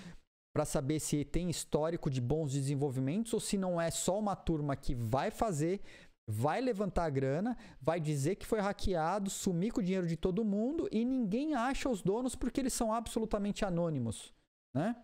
para 0.54 0.66
saber 0.66 1.00
se 1.00 1.24
tem 1.24 1.48
histórico 1.48 2.10
de 2.10 2.20
bons 2.20 2.52
desenvolvimentos 2.52 3.32
ou 3.32 3.40
se 3.40 3.56
não 3.56 3.80
é 3.80 3.90
só 3.90 4.18
uma 4.18 4.36
turma 4.36 4.76
que 4.76 4.94
vai 4.94 5.30
fazer, 5.30 5.80
vai 6.28 6.60
levantar 6.60 7.04
a 7.04 7.10
grana, 7.10 7.56
vai 7.80 7.98
dizer 7.98 8.36
que 8.36 8.44
foi 8.44 8.60
hackeado, 8.60 9.30
sumir 9.30 9.72
com 9.72 9.80
o 9.80 9.82
dinheiro 9.82 10.06
de 10.06 10.18
todo 10.18 10.44
mundo 10.44 10.86
e 10.92 11.06
ninguém 11.06 11.54
acha 11.54 11.88
os 11.88 12.02
donos 12.02 12.36
porque 12.36 12.60
eles 12.60 12.74
são 12.74 12.92
absolutamente 12.92 13.64
anônimos, 13.64 14.34
né? 14.76 14.94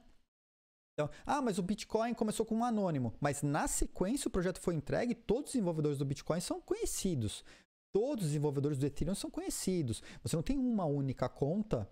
Então, 0.99 1.09
ah, 1.25 1.41
mas 1.41 1.59
o 1.59 1.63
Bitcoin 1.63 2.13
começou 2.13 2.45
com 2.45 2.57
um 2.57 2.65
anônimo. 2.65 3.15
Mas 3.21 3.41
na 3.41 3.69
sequência 3.69 4.27
o 4.27 4.33
projeto 4.33 4.59
foi 4.59 4.75
entregue, 4.75 5.15
todos 5.15 5.51
os 5.51 5.53
desenvolvedores 5.53 5.97
do 5.97 6.05
Bitcoin 6.05 6.41
são 6.41 6.61
conhecidos. 6.61 7.45
Todos 7.95 8.25
os 8.25 8.31
desenvolvedores 8.31 8.77
do 8.77 8.85
Ethereum 8.85 9.15
são 9.15 9.31
conhecidos. 9.31 10.03
Você 10.25 10.35
não 10.35 10.43
tem 10.43 10.59
uma 10.59 10.87
única 10.87 11.29
conta 11.29 11.89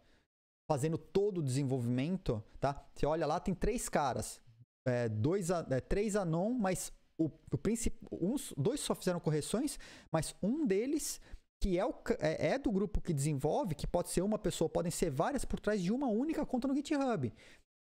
fazendo 0.69 0.99
todo 0.99 1.39
o 1.39 1.43
desenvolvimento, 1.43 2.43
tá? 2.59 2.85
Você 2.93 3.07
olha 3.07 3.29
lá, 3.29 3.39
tem 3.39 3.55
três 3.55 3.89
caras. 3.89 4.41
É, 4.85 5.09
dois, 5.09 5.51
é, 5.51 5.81
três 5.81 6.17
anon, 6.17 6.51
mas 6.51 6.93
o, 7.17 7.27
o 7.27 8.35
uns, 8.35 8.53
dois 8.57 8.81
só 8.81 8.93
fizeram 8.93 9.21
correções, 9.21 9.79
mas 10.13 10.35
um 10.43 10.67
deles 10.67 11.21
que 11.63 11.79
é, 11.79 11.87
o, 11.87 11.95
é, 12.19 12.55
é, 12.55 12.59
do 12.59 12.73
grupo 12.73 13.01
que 13.01 13.15
desenvolve, 13.15 13.77
que 13.77 13.87
pode 13.87 14.11
ser 14.11 14.23
uma 14.23 14.39
pessoa, 14.39 14.69
podem 14.69 14.91
ser 14.91 15.11
várias 15.11 15.45
por 15.45 15.61
trás 15.61 15.81
de 15.81 15.93
uma 15.93 16.09
única 16.09 16.45
conta 16.45 16.67
no 16.67 16.75
GitHub. 16.75 17.33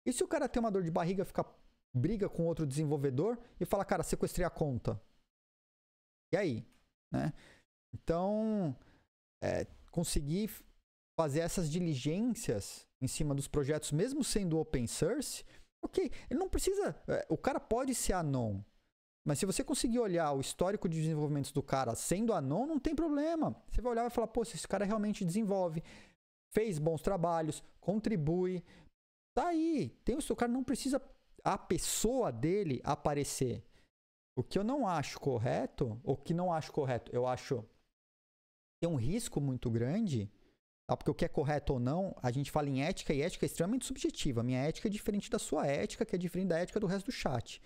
E 0.06 0.12
se 0.12 0.22
o 0.22 0.28
cara 0.28 0.48
tem 0.48 0.60
uma 0.60 0.70
dor 0.70 0.84
de 0.84 0.90
barriga, 0.90 1.24
fica 1.24 1.44
briga 1.92 2.28
com 2.28 2.46
outro 2.46 2.64
desenvolvedor 2.64 3.38
e 3.58 3.64
fala, 3.64 3.84
cara, 3.84 4.04
sequestrei 4.04 4.46
a 4.46 4.50
conta. 4.50 5.00
E 6.32 6.36
aí? 6.36 6.66
Né? 7.12 7.32
Então, 7.92 8.76
é, 9.42 9.66
conseguir 9.90 10.50
fazer 11.18 11.40
essas 11.40 11.70
diligências 11.70 12.86
em 13.00 13.08
cima 13.08 13.34
dos 13.34 13.48
projetos, 13.48 13.90
mesmo 13.90 14.22
sendo 14.22 14.58
open 14.58 14.86
source, 14.86 15.44
ok, 15.82 16.10
ele 16.30 16.38
não 16.38 16.48
precisa. 16.48 16.94
É, 17.08 17.26
o 17.28 17.36
cara 17.36 17.58
pode 17.58 17.94
ser 17.94 18.12
anon. 18.12 18.60
Mas 19.26 19.40
se 19.40 19.46
você 19.46 19.64
conseguir 19.64 19.98
olhar 19.98 20.32
o 20.32 20.40
histórico 20.40 20.88
de 20.88 21.00
desenvolvimentos 21.00 21.50
do 21.50 21.62
cara 21.62 21.96
sendo 21.96 22.32
anon, 22.32 22.64
não 22.64 22.78
tem 22.78 22.94
problema. 22.94 23.56
Você 23.68 23.80
vai 23.80 23.92
olhar 23.92 24.06
e 24.06 24.10
falar, 24.10 24.28
pô, 24.28 24.42
esse 24.42 24.68
cara 24.68 24.84
realmente 24.84 25.24
desenvolve, 25.24 25.82
fez 26.52 26.78
bons 26.78 27.02
trabalhos, 27.02 27.62
contribui, 27.80 28.62
Tá 29.36 29.48
aí. 29.48 29.90
Tem 30.02 30.16
o 30.16 30.22
seu 30.22 30.34
cara 30.34 30.50
não 30.50 30.64
precisa 30.64 30.98
a 31.44 31.58
pessoa 31.58 32.32
dele 32.32 32.80
aparecer. 32.82 33.62
O 34.34 34.42
que 34.42 34.58
eu 34.58 34.64
não 34.64 34.88
acho 34.88 35.20
correto, 35.20 36.00
ou 36.02 36.16
que 36.16 36.32
não 36.32 36.50
acho 36.50 36.72
correto, 36.72 37.14
eu 37.14 37.26
acho 37.26 37.62
tem 38.80 38.88
um 38.88 38.96
risco 38.96 39.38
muito 39.38 39.70
grande, 39.70 40.30
tá? 40.86 40.96
porque 40.96 41.10
o 41.10 41.14
que 41.14 41.24
é 41.24 41.28
correto 41.28 41.74
ou 41.74 41.78
não, 41.78 42.14
a 42.22 42.30
gente 42.30 42.50
fala 42.50 42.70
em 42.70 42.82
ética 42.82 43.12
e 43.12 43.20
ética 43.20 43.44
é 43.44 43.48
extremamente 43.48 43.84
subjetiva. 43.84 44.40
A 44.40 44.44
minha 44.44 44.58
ética 44.58 44.88
é 44.88 44.90
diferente 44.90 45.30
da 45.30 45.38
sua 45.38 45.66
ética, 45.66 46.06
que 46.06 46.14
é 46.14 46.18
diferente 46.18 46.48
da 46.48 46.58
ética 46.58 46.80
do 46.80 46.86
resto 46.86 47.06
do 47.06 47.12
chat. 47.12 47.60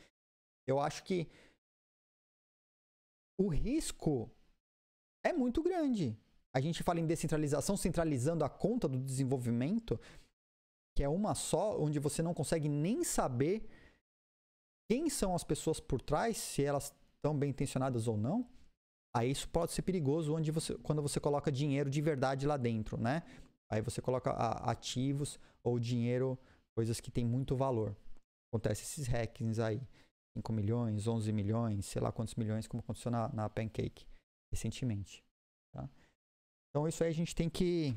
Eu 0.66 0.80
acho 0.80 1.04
que 1.04 1.28
o 3.38 3.46
risco 3.48 4.28
é 5.24 5.32
muito 5.32 5.62
grande. 5.62 6.18
A 6.52 6.60
gente 6.60 6.82
fala 6.82 6.98
em 6.98 7.06
descentralização, 7.06 7.76
centralizando 7.76 8.44
a 8.44 8.48
conta 8.48 8.88
do 8.88 8.98
desenvolvimento 8.98 10.00
que 11.00 11.04
é 11.04 11.08
uma 11.08 11.34
só, 11.34 11.80
onde 11.80 11.98
você 11.98 12.22
não 12.22 12.34
consegue 12.34 12.68
nem 12.68 13.02
saber 13.02 13.66
quem 14.86 15.08
são 15.08 15.34
as 15.34 15.42
pessoas 15.42 15.80
por 15.80 15.98
trás, 15.98 16.36
se 16.36 16.62
elas 16.62 16.94
estão 17.16 17.34
bem 17.34 17.48
intencionadas 17.48 18.06
ou 18.06 18.18
não, 18.18 18.46
aí 19.16 19.30
isso 19.30 19.48
pode 19.48 19.72
ser 19.72 19.80
perigoso 19.80 20.34
onde 20.34 20.50
você, 20.50 20.76
quando 20.80 21.00
você 21.00 21.18
coloca 21.18 21.50
dinheiro 21.50 21.88
de 21.88 22.02
verdade 22.02 22.46
lá 22.46 22.58
dentro, 22.58 22.98
né? 22.98 23.22
Aí 23.72 23.80
você 23.80 24.02
coloca 24.02 24.30
ativos 24.30 25.40
ou 25.64 25.78
dinheiro, 25.78 26.38
coisas 26.76 27.00
que 27.00 27.10
têm 27.10 27.24
muito 27.24 27.56
valor. 27.56 27.96
Acontece 28.52 28.82
esses 28.82 29.06
hackings 29.06 29.58
aí. 29.58 29.80
5 30.36 30.52
milhões, 30.52 31.06
11 31.06 31.32
milhões, 31.32 31.86
sei 31.86 32.02
lá 32.02 32.12
quantos 32.12 32.34
milhões, 32.34 32.68
como 32.68 32.82
aconteceu 32.82 33.10
na, 33.10 33.32
na 33.32 33.48
Pancake 33.48 34.06
recentemente. 34.52 35.24
Tá? 35.72 35.88
Então 36.68 36.86
isso 36.86 37.02
aí 37.02 37.08
a 37.08 37.14
gente 37.14 37.34
tem 37.34 37.48
que 37.48 37.96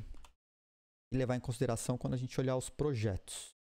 levar 1.16 1.36
em 1.36 1.40
consideração 1.40 1.98
quando 1.98 2.14
a 2.14 2.16
gente 2.16 2.38
olhar 2.40 2.56
os 2.56 2.70
projetos. 2.70 3.54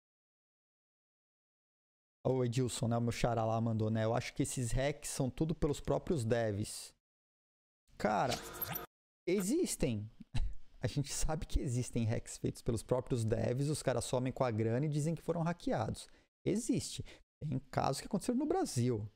O 2.24 2.46
Edilson, 2.46 2.88
né, 2.88 2.98
o 2.98 3.02
meu 3.02 3.12
xará 3.12 3.44
lá 3.44 3.60
mandou, 3.60 3.90
né? 3.90 4.06
Eu 4.06 4.14
acho 4.14 4.34
que 4.34 4.44
esses 4.44 4.72
hacks 4.72 5.10
são 5.10 5.30
tudo 5.30 5.56
pelos 5.56 5.80
próprios 5.80 6.24
devs. 6.24 6.94
Cara, 7.98 8.34
existem. 9.26 10.10
A 10.84 10.88
gente 10.88 11.14
sabe 11.14 11.46
que 11.46 11.60
existem 11.60 12.06
hacks 12.06 12.38
feitos 12.38 12.64
pelos 12.64 12.82
próprios 12.82 13.24
devs, 13.24 13.70
os 13.70 13.84
caras 13.84 14.04
somem 14.04 14.34
com 14.34 14.44
a 14.44 14.50
grana 14.50 14.84
e 14.84 14.90
dizem 14.90 15.14
que 15.14 15.22
foram 15.22 15.44
hackeados. 15.44 16.08
Existe. 16.44 17.06
Tem 17.40 17.60
casos 17.70 18.02
que 18.02 18.08
aconteceram 18.08 18.40
no 18.40 18.48
Brasil. 18.48 19.08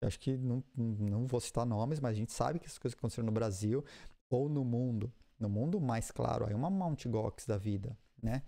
Eu 0.00 0.08
acho 0.08 0.18
que 0.18 0.36
não, 0.36 0.64
não 0.76 1.28
vou 1.28 1.40
citar 1.40 1.64
nomes, 1.64 2.00
mas 2.00 2.10
a 2.10 2.18
gente 2.18 2.32
sabe 2.32 2.58
que 2.58 2.66
essas 2.66 2.78
coisas 2.78 2.98
aconteceram 2.98 3.26
no 3.26 3.32
Brasil 3.32 3.84
ou 4.28 4.48
no 4.48 4.64
mundo 4.64 5.12
no 5.44 5.50
mundo 5.50 5.78
mais 5.78 6.10
claro, 6.10 6.46
aí 6.46 6.54
uma 6.54 6.70
Mount 6.70 7.06
Gox 7.06 7.44
da 7.44 7.58
vida, 7.58 7.96
né? 8.22 8.42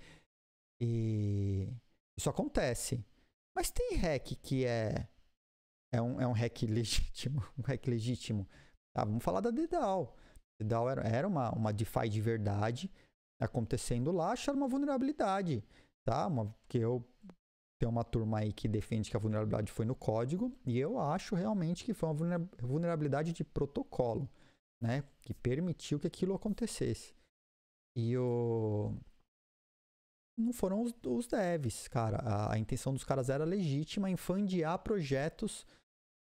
E 0.80 1.68
isso 2.18 2.30
acontece. 2.30 3.04
Mas 3.54 3.70
tem 3.70 3.96
hack 3.96 4.34
que 4.42 4.64
é 4.64 5.06
é 5.92 6.00
um, 6.00 6.20
é 6.20 6.26
um 6.26 6.32
hack 6.32 6.62
legítimo, 6.62 7.42
um 7.58 7.62
hack 7.62 7.86
legítimo. 7.86 8.48
Tá, 8.94 9.04
vamos 9.04 9.22
falar 9.22 9.40
da 9.40 9.50
Dedal. 9.50 10.16
Dedal 10.58 10.88
era, 10.90 11.02
era 11.02 11.28
uma, 11.28 11.50
uma 11.50 11.72
DeFi 11.72 12.08
de 12.08 12.20
verdade 12.20 12.90
acontecendo 13.38 14.10
lá, 14.10 14.32
acharam 14.32 14.58
uma 14.58 14.68
vulnerabilidade, 14.68 15.62
tá? 16.06 16.26
Uma, 16.26 16.54
que 16.66 16.78
eu 16.78 17.06
tem 17.78 17.86
uma 17.86 18.02
turma 18.02 18.38
aí 18.38 18.54
que 18.54 18.66
defende 18.66 19.10
que 19.10 19.16
a 19.16 19.20
vulnerabilidade 19.20 19.70
foi 19.70 19.84
no 19.84 19.94
código 19.94 20.50
e 20.64 20.78
eu 20.78 20.98
acho 20.98 21.34
realmente 21.34 21.84
que 21.84 21.92
foi 21.92 22.08
uma 22.08 22.38
vulnerabilidade 22.58 23.34
de 23.34 23.44
protocolo 23.44 24.26
né? 24.80 25.02
Que 25.22 25.34
permitiu 25.34 25.98
que 25.98 26.06
aquilo 26.06 26.34
acontecesse. 26.34 27.14
E 27.96 28.16
o 28.16 28.94
não 30.38 30.52
foram 30.52 30.82
os, 30.82 30.94
os 31.06 31.26
devs, 31.26 31.88
cara. 31.88 32.18
A, 32.18 32.52
a, 32.52 32.58
intenção 32.58 32.92
dos 32.92 33.04
caras 33.04 33.30
era 33.30 33.44
legítima 33.44 34.10
em 34.10 34.16
fundear 34.16 34.78
projetos 34.80 35.66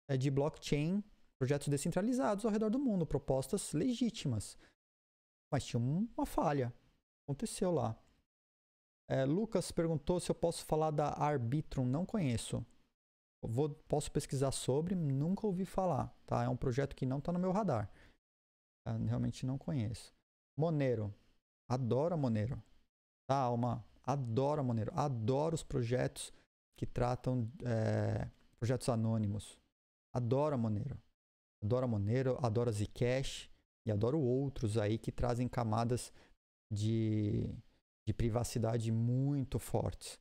é, 0.08 0.16
de 0.16 0.30
blockchain, 0.30 1.02
projetos 1.36 1.68
descentralizados 1.68 2.44
ao 2.44 2.52
redor 2.52 2.70
do 2.70 2.78
mundo, 2.78 3.04
propostas 3.04 3.72
legítimas. 3.72 4.56
Mas 5.52 5.64
tinha 5.64 5.80
uma 5.80 6.24
falha. 6.24 6.72
Aconteceu 7.26 7.72
lá. 7.72 7.98
É, 9.08 9.24
Lucas 9.24 9.72
perguntou 9.72 10.20
se 10.20 10.30
eu 10.30 10.34
posso 10.34 10.64
falar 10.64 10.90
da 10.90 11.08
Arbitrum. 11.08 11.84
Não 11.84 12.06
conheço. 12.06 12.64
Vou, 13.42 13.70
posso 13.70 14.10
pesquisar 14.10 14.52
sobre, 14.52 14.94
nunca 14.94 15.46
ouvi 15.46 15.64
falar. 15.64 16.14
Tá? 16.24 16.44
É 16.44 16.48
um 16.48 16.56
projeto 16.56 16.94
que 16.94 17.04
não 17.04 17.18
está 17.18 17.32
no 17.32 17.38
meu 17.38 17.50
radar. 17.50 17.90
Ah, 18.86 18.96
realmente 18.96 19.46
não 19.46 19.58
conheço. 19.58 20.12
Monero. 20.56 21.12
Adoro 21.68 22.14
a 22.14 22.16
Monero. 22.16 22.62
Tá, 23.26 23.36
Alma? 23.36 23.84
Adoro 24.02 24.60
a 24.60 24.64
Monero. 24.64 24.92
Adoro 24.94 25.54
os 25.54 25.62
projetos 25.62 26.32
que 26.76 26.86
tratam 26.86 27.50
é, 27.64 28.28
projetos 28.58 28.88
anônimos. 28.88 29.58
Adoro 30.12 30.54
a 30.54 30.58
Monero. 30.58 30.98
Adoro 31.62 31.84
a 31.84 31.88
Monero, 31.88 32.38
adoro 32.42 32.68
a 32.68 32.72
Zcash 32.72 33.50
e 33.86 33.90
adoro 33.90 34.20
outros 34.20 34.76
aí 34.76 34.98
que 34.98 35.10
trazem 35.10 35.48
camadas 35.48 36.12
de, 36.70 37.48
de 38.06 38.12
privacidade 38.12 38.92
muito 38.92 39.58
fortes. 39.58 40.18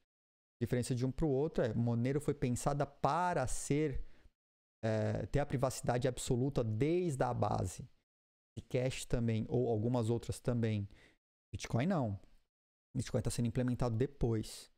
A 0.61 0.63
diferença 0.63 0.95
de 0.95 1.05
um 1.05 1.11
para 1.11 1.25
o 1.25 1.29
outro 1.29 1.63
é 1.65 1.73
Monero 1.73 2.21
foi 2.21 2.33
pensada 2.33 2.85
para 2.85 3.45
ser 3.45 4.01
é, 4.81 5.25
ter 5.25 5.39
a 5.39 5.45
privacidade 5.45 6.07
absoluta 6.07 6.63
desde 6.63 7.23
a 7.23 7.33
base. 7.33 7.85
Zcash 8.59 9.05
também, 9.05 9.45
ou 9.49 9.69
algumas 9.69 10.09
outras 10.09 10.39
também. 10.39 10.87
Bitcoin 11.51 11.87
não. 11.87 12.19
Bitcoin 12.95 13.19
está 13.19 13.31
sendo 13.31 13.47
implementado 13.47 13.95
depois. 13.95 14.71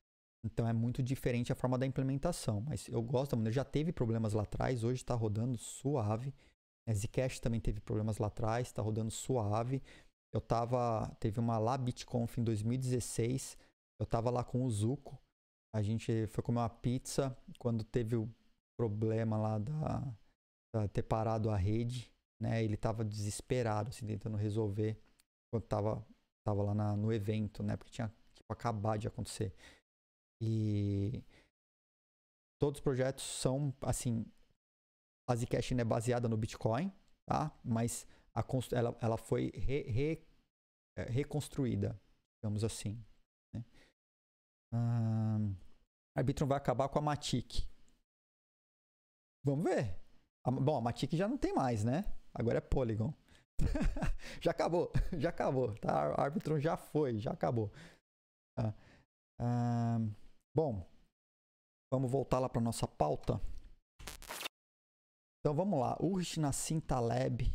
Então 0.45 0.67
é 0.67 0.73
muito 0.73 1.01
diferente 1.01 1.51
a 1.51 1.55
forma 1.55 1.77
da 1.77 1.85
implementação. 1.85 2.61
Mas 2.61 2.87
eu 2.87 3.01
gosto 3.01 3.31
da 3.31 3.37
Monero. 3.37 3.53
Já 3.53 3.65
teve 3.65 3.91
problemas 3.91 4.33
lá 4.33 4.43
atrás, 4.43 4.83
hoje 4.83 5.01
está 5.01 5.15
rodando 5.15 5.57
suave. 5.57 6.33
A 6.87 6.93
Zcash 6.93 7.39
também 7.39 7.59
teve 7.59 7.79
problemas 7.79 8.19
lá 8.19 8.27
atrás, 8.27 8.67
está 8.67 8.81
rodando 8.81 9.09
suave. 9.09 9.81
Eu 10.31 10.41
tava, 10.41 11.09
teve 11.19 11.39
uma 11.39 11.57
lá 11.57 11.77
BitConf 11.77 12.37
em 12.37 12.43
2016, 12.43 13.57
eu 13.99 14.05
tava 14.05 14.29
lá 14.29 14.43
com 14.43 14.63
o 14.65 14.69
Zuko. 14.69 15.17
A 15.73 15.81
gente 15.81 16.27
foi 16.27 16.43
comer 16.43 16.59
uma 16.59 16.69
pizza 16.69 17.35
quando 17.57 17.83
teve 17.83 18.15
o 18.15 18.29
problema 18.77 19.37
lá 19.37 19.57
da, 19.57 20.15
da 20.73 20.87
ter 20.89 21.03
parado 21.03 21.49
a 21.49 21.55
rede, 21.55 22.11
né? 22.41 22.63
Ele 22.63 22.77
tava 22.77 23.03
desesperado, 23.03 23.89
assim, 23.89 24.05
tentando 24.05 24.37
resolver 24.37 24.99
quando 25.51 25.63
tava, 25.63 26.05
tava 26.45 26.63
lá 26.63 26.73
na, 26.73 26.95
no 26.95 27.11
evento, 27.11 27.63
né? 27.63 27.77
Porque 27.77 27.91
tinha 27.91 28.13
tipo, 28.33 28.51
acabado 28.51 28.99
de 28.99 29.07
acontecer. 29.07 29.53
E 30.41 31.23
todos 32.59 32.79
os 32.79 32.83
projetos 32.83 33.23
são, 33.23 33.73
assim, 33.81 34.25
a 35.29 35.35
Zcash 35.35 35.71
é 35.71 35.83
baseada 35.83 36.27
no 36.27 36.37
Bitcoin, 36.37 36.91
tá? 37.27 37.57
Mas 37.63 38.07
a, 38.33 38.43
ela, 38.73 38.97
ela 39.01 39.17
foi 39.17 39.51
re, 39.51 39.81
re, 39.83 40.27
é, 40.97 41.03
reconstruída, 41.03 41.99
digamos 42.41 42.63
assim. 42.63 43.03
Né? 43.53 43.63
A 44.73 45.39
Arbitrum 46.17 46.47
vai 46.47 46.57
acabar 46.57 46.89
com 46.89 46.99
a 46.99 47.01
Matic. 47.01 47.67
Vamos 49.43 49.63
ver. 49.63 49.99
A, 50.45 50.51
bom, 50.51 50.77
a 50.77 50.81
Matic 50.81 51.13
já 51.15 51.27
não 51.27 51.37
tem 51.37 51.53
mais, 51.53 51.83
né? 51.83 52.14
Agora 52.35 52.57
é 52.57 52.61
Polygon. 52.61 53.13
já 54.41 54.51
acabou, 54.51 54.91
já 55.17 55.29
acabou. 55.29 55.73
Tá? 55.77 56.13
A 56.13 56.23
Arbitrum 56.23 56.59
já 56.59 56.75
foi, 56.75 57.17
já 57.17 57.31
acabou. 57.31 57.71
Ah, 58.59 58.73
ah, 59.41 59.97
bom, 60.53 60.85
vamos 61.91 62.11
voltar 62.11 62.39
lá 62.39 62.49
para 62.49 62.61
nossa 62.61 62.87
pauta. 62.87 63.39
Então 65.39 65.55
vamos 65.55 65.79
lá. 65.79 65.97
Ursh 66.01 66.37
Nassim 66.37 66.79
Taleb 66.79 67.53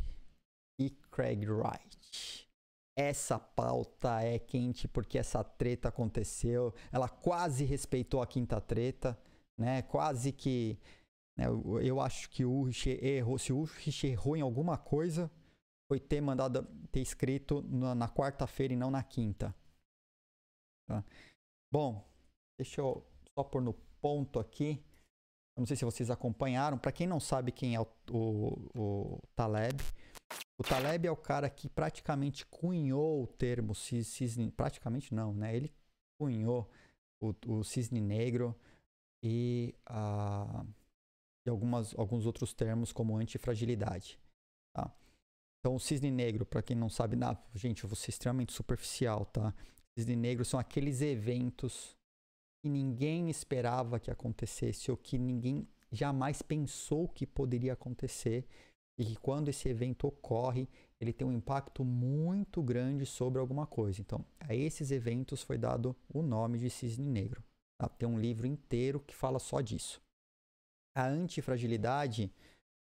e 0.79 0.89
Craig 1.11 1.45
Wright. 1.45 2.49
Essa 2.97 3.39
pauta 3.39 4.21
é 4.21 4.39
quente 4.39 4.87
porque 4.87 5.17
essa 5.17 5.43
treta 5.43 5.89
aconteceu. 5.89 6.73
Ela 6.91 7.07
quase 7.07 7.63
respeitou 7.63 8.21
a 8.21 8.27
quinta 8.27 8.59
treta, 8.59 9.17
né? 9.59 9.81
Quase 9.83 10.31
que. 10.31 10.79
Né? 11.37 11.45
Eu 11.83 11.99
acho 11.99 12.29
que 12.29 12.45
o 12.45 12.51
Ursh 12.51 12.87
errou. 12.87 13.37
Se 13.37 13.51
o 13.53 13.59
Ursh 13.59 14.03
errou 14.05 14.35
em 14.35 14.41
alguma 14.41 14.77
coisa, 14.77 15.31
foi 15.89 15.99
ter 15.99 16.21
mandado 16.21 16.63
ter 16.91 17.01
escrito 17.01 17.61
na, 17.63 18.09
quarta-feira 18.09 18.73
e 18.73 18.77
não 18.77 18.91
na 18.91 19.03
quinta. 19.03 19.55
Tá? 20.87 21.03
Bom, 21.71 22.05
deixa 22.59 22.81
eu 22.81 23.05
só 23.33 23.43
pôr 23.43 23.61
no 23.61 23.73
ponto 24.01 24.39
aqui 24.39 24.83
não 25.57 25.65
sei 25.65 25.75
se 25.75 25.85
vocês 25.85 26.09
acompanharam. 26.09 26.77
Para 26.77 26.91
quem 26.91 27.07
não 27.07 27.19
sabe 27.19 27.51
quem 27.51 27.75
é 27.75 27.79
o, 27.79 27.87
o, 28.09 28.69
o, 28.75 29.21
Taleb, 29.35 29.79
o 30.59 30.63
Taleb 30.63 31.07
é 31.07 31.11
o 31.11 31.15
cara 31.15 31.49
que 31.49 31.69
praticamente 31.69 32.45
cunhou 32.45 33.23
o 33.23 33.27
termo 33.27 33.75
cisne. 33.75 34.51
Praticamente 34.51 35.13
não, 35.13 35.33
né? 35.33 35.55
Ele 35.55 35.71
cunhou 36.19 36.69
o, 37.21 37.33
o 37.47 37.63
cisne 37.63 38.01
negro 38.01 38.55
e, 39.23 39.75
a, 39.85 40.20
algumas, 41.71 41.97
alguns 41.97 42.25
outros 42.25 42.53
termos 42.53 42.91
como 42.91 43.17
antifragilidade. 43.17 44.19
Tá? 44.75 44.93
Então, 45.59 45.75
o 45.75 45.79
cisne 45.79 46.11
negro, 46.11 46.45
para 46.45 46.61
quem 46.61 46.75
não 46.75 46.89
sabe, 46.89 47.15
não, 47.15 47.37
gente, 47.53 47.83
eu 47.83 47.89
vou 47.89 47.95
ser 47.95 48.09
extremamente 48.09 48.51
superficial, 48.51 49.25
tá? 49.25 49.53
Cisne 49.97 50.15
negro 50.15 50.43
são 50.43 50.59
aqueles 50.59 51.01
eventos 51.01 51.95
que 52.63 52.69
ninguém 52.69 53.29
esperava 53.29 53.99
que 53.99 54.11
acontecesse 54.11 54.91
ou 54.91 54.97
que 54.97 55.17
ninguém 55.17 55.67
jamais 55.91 56.41
pensou 56.41 57.07
que 57.07 57.25
poderia 57.25 57.73
acontecer 57.73 58.47
e 58.97 59.05
que 59.05 59.15
quando 59.15 59.49
esse 59.49 59.67
evento 59.67 60.07
ocorre, 60.07 60.67
ele 60.99 61.11
tem 61.11 61.27
um 61.27 61.31
impacto 61.31 61.83
muito 61.83 62.61
grande 62.61 63.05
sobre 63.05 63.39
alguma 63.39 63.65
coisa. 63.65 63.99
Então, 63.99 64.23
a 64.39 64.55
esses 64.55 64.91
eventos 64.91 65.41
foi 65.41 65.57
dado 65.57 65.95
o 66.13 66.21
nome 66.21 66.59
de 66.59 66.69
cisne 66.69 67.09
negro. 67.09 67.43
Tá? 67.79 67.89
Tem 67.89 68.07
um 68.07 68.19
livro 68.19 68.47
inteiro 68.47 68.99
que 68.99 69.15
fala 69.15 69.39
só 69.39 69.59
disso. 69.59 70.01
A 70.95 71.05
antifragilidade 71.05 72.31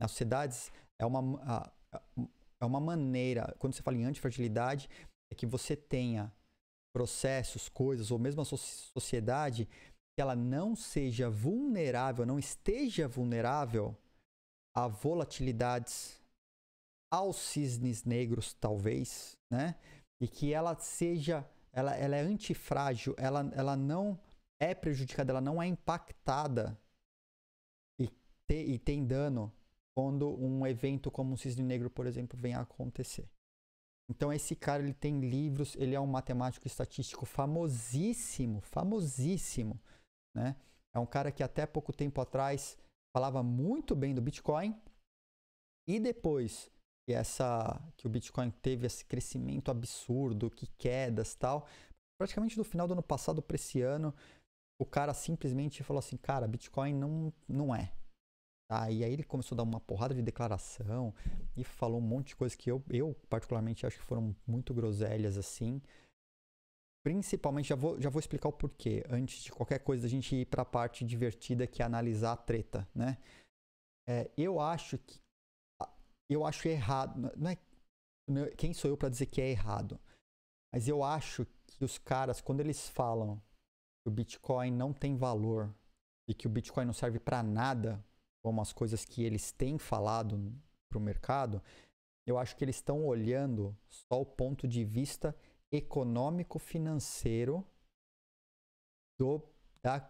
nas 0.00 0.10
sociedades 0.10 0.72
é 0.98 1.06
uma, 1.06 1.72
é 2.60 2.64
uma 2.64 2.80
maneira, 2.80 3.54
quando 3.58 3.74
você 3.74 3.82
fala 3.82 3.96
em 3.96 4.04
antifragilidade, 4.04 4.88
é 5.30 5.34
que 5.34 5.46
você 5.46 5.76
tenha 5.76 6.32
processos, 6.92 7.68
coisas, 7.68 8.10
ou 8.10 8.18
mesmo 8.18 8.42
a 8.42 8.44
sociedade, 8.44 9.66
que 10.14 10.20
ela 10.20 10.36
não 10.36 10.76
seja 10.76 11.30
vulnerável, 11.30 12.26
não 12.26 12.38
esteja 12.38 13.08
vulnerável 13.08 13.96
a 14.74 14.86
volatilidades, 14.86 16.20
aos 17.10 17.36
cisnes 17.36 18.04
negros, 18.04 18.54
talvez, 18.54 19.36
né? 19.50 19.74
E 20.18 20.26
que 20.26 20.54
ela 20.54 20.74
seja, 20.78 21.46
ela, 21.70 21.94
ela 21.94 22.16
é 22.16 22.20
antifrágil, 22.20 23.14
ela, 23.18 23.50
ela 23.54 23.76
não 23.76 24.18
é 24.58 24.74
prejudicada, 24.74 25.30
ela 25.30 25.40
não 25.40 25.62
é 25.62 25.66
impactada 25.66 26.78
e, 28.48 28.52
te, 28.52 28.72
e 28.72 28.78
tem 28.78 29.04
dano 29.04 29.52
quando 29.94 30.28
um 30.42 30.66
evento 30.66 31.10
como 31.10 31.32
um 31.32 31.36
cisne 31.36 31.62
negro, 31.62 31.90
por 31.90 32.06
exemplo, 32.06 32.38
vem 32.38 32.54
a 32.54 32.60
acontecer. 32.60 33.28
Então 34.10 34.32
esse 34.32 34.54
cara 34.54 34.82
ele 34.82 34.94
tem 34.94 35.20
livros, 35.20 35.76
ele 35.76 35.94
é 35.94 36.00
um 36.00 36.06
matemático 36.06 36.66
estatístico 36.66 37.24
famosíssimo, 37.24 38.60
famosíssimo, 38.60 39.80
né? 40.34 40.56
É 40.94 40.98
um 40.98 41.06
cara 41.06 41.32
que 41.32 41.42
até 41.42 41.66
pouco 41.66 41.92
tempo 41.92 42.20
atrás 42.20 42.76
falava 43.16 43.42
muito 43.42 43.94
bem 43.94 44.14
do 44.14 44.20
Bitcoin 44.20 44.78
e 45.88 45.98
depois 45.98 46.70
que 47.06 47.14
essa 47.14 47.80
que 47.96 48.06
o 48.06 48.10
Bitcoin 48.10 48.50
teve 48.50 48.86
esse 48.86 49.04
crescimento 49.04 49.70
absurdo, 49.70 50.50
que 50.50 50.66
quedas, 50.78 51.34
tal, 51.34 51.66
praticamente 52.18 52.56
do 52.56 52.64
final 52.64 52.86
do 52.86 52.92
ano 52.92 53.02
passado 53.02 53.42
para 53.42 53.56
esse 53.56 53.80
ano, 53.80 54.14
o 54.78 54.84
cara 54.84 55.14
simplesmente 55.14 55.82
falou 55.82 55.98
assim, 55.98 56.16
cara, 56.16 56.46
Bitcoin 56.46 56.94
não 56.94 57.32
não 57.48 57.74
é. 57.74 57.92
Tá? 58.72 58.90
E 58.90 59.04
aí 59.04 59.12
ele 59.12 59.22
começou 59.22 59.54
a 59.54 59.58
dar 59.58 59.64
uma 59.64 59.80
porrada 59.80 60.14
de 60.14 60.22
declaração 60.22 61.14
e 61.54 61.62
falou 61.62 61.98
um 61.98 62.02
monte 62.02 62.28
de 62.28 62.36
coisas 62.36 62.56
que 62.56 62.70
eu, 62.70 62.82
eu 62.88 63.14
particularmente 63.28 63.84
acho 63.84 63.98
que 63.98 64.02
foram 64.02 64.34
muito 64.46 64.72
groselhas 64.72 65.36
assim. 65.36 65.82
Principalmente, 67.04 67.68
já 67.68 67.76
vou, 67.76 68.00
já 68.00 68.08
vou 68.08 68.18
explicar 68.18 68.48
o 68.48 68.52
porquê, 68.52 69.04
antes 69.10 69.44
de 69.44 69.52
qualquer 69.52 69.80
coisa 69.80 70.06
a 70.06 70.08
gente 70.08 70.34
ir 70.34 70.46
para 70.46 70.62
a 70.62 70.64
parte 70.64 71.04
divertida 71.04 71.66
que 71.66 71.82
é 71.82 71.84
analisar 71.84 72.32
a 72.32 72.36
treta, 72.38 72.88
né? 72.94 73.18
É, 74.08 74.30
eu 74.38 74.58
acho 74.58 74.96
que 74.96 75.20
eu 76.30 76.46
acho 76.46 76.66
errado, 76.66 77.30
não 77.36 77.50
é, 77.50 77.58
não 78.26 78.44
é 78.44 78.50
quem 78.52 78.72
sou 78.72 78.90
eu 78.90 78.96
para 78.96 79.10
dizer 79.10 79.26
que 79.26 79.42
é 79.42 79.50
errado, 79.50 80.00
mas 80.72 80.88
eu 80.88 81.04
acho 81.04 81.46
que 81.66 81.84
os 81.84 81.98
caras 81.98 82.40
quando 82.40 82.60
eles 82.60 82.88
falam 82.88 83.36
que 84.02 84.08
o 84.08 84.10
Bitcoin 84.10 84.70
não 84.70 84.94
tem 84.94 85.14
valor 85.14 85.70
e 86.26 86.32
que 86.32 86.46
o 86.46 86.50
Bitcoin 86.50 86.86
não 86.86 86.94
serve 86.94 87.18
para 87.18 87.42
nada, 87.42 88.02
como 88.42 88.60
as 88.60 88.72
coisas 88.72 89.04
que 89.04 89.22
eles 89.22 89.52
têm 89.52 89.78
falado 89.78 90.52
para 90.88 90.98
o 90.98 91.00
mercado, 91.00 91.62
eu 92.26 92.38
acho 92.38 92.56
que 92.56 92.64
eles 92.64 92.76
estão 92.76 93.04
olhando 93.06 93.76
só 93.88 94.20
o 94.20 94.26
ponto 94.26 94.66
de 94.68 94.84
vista 94.84 95.36
econômico-financeiro 95.70 97.66
do, 99.18 99.42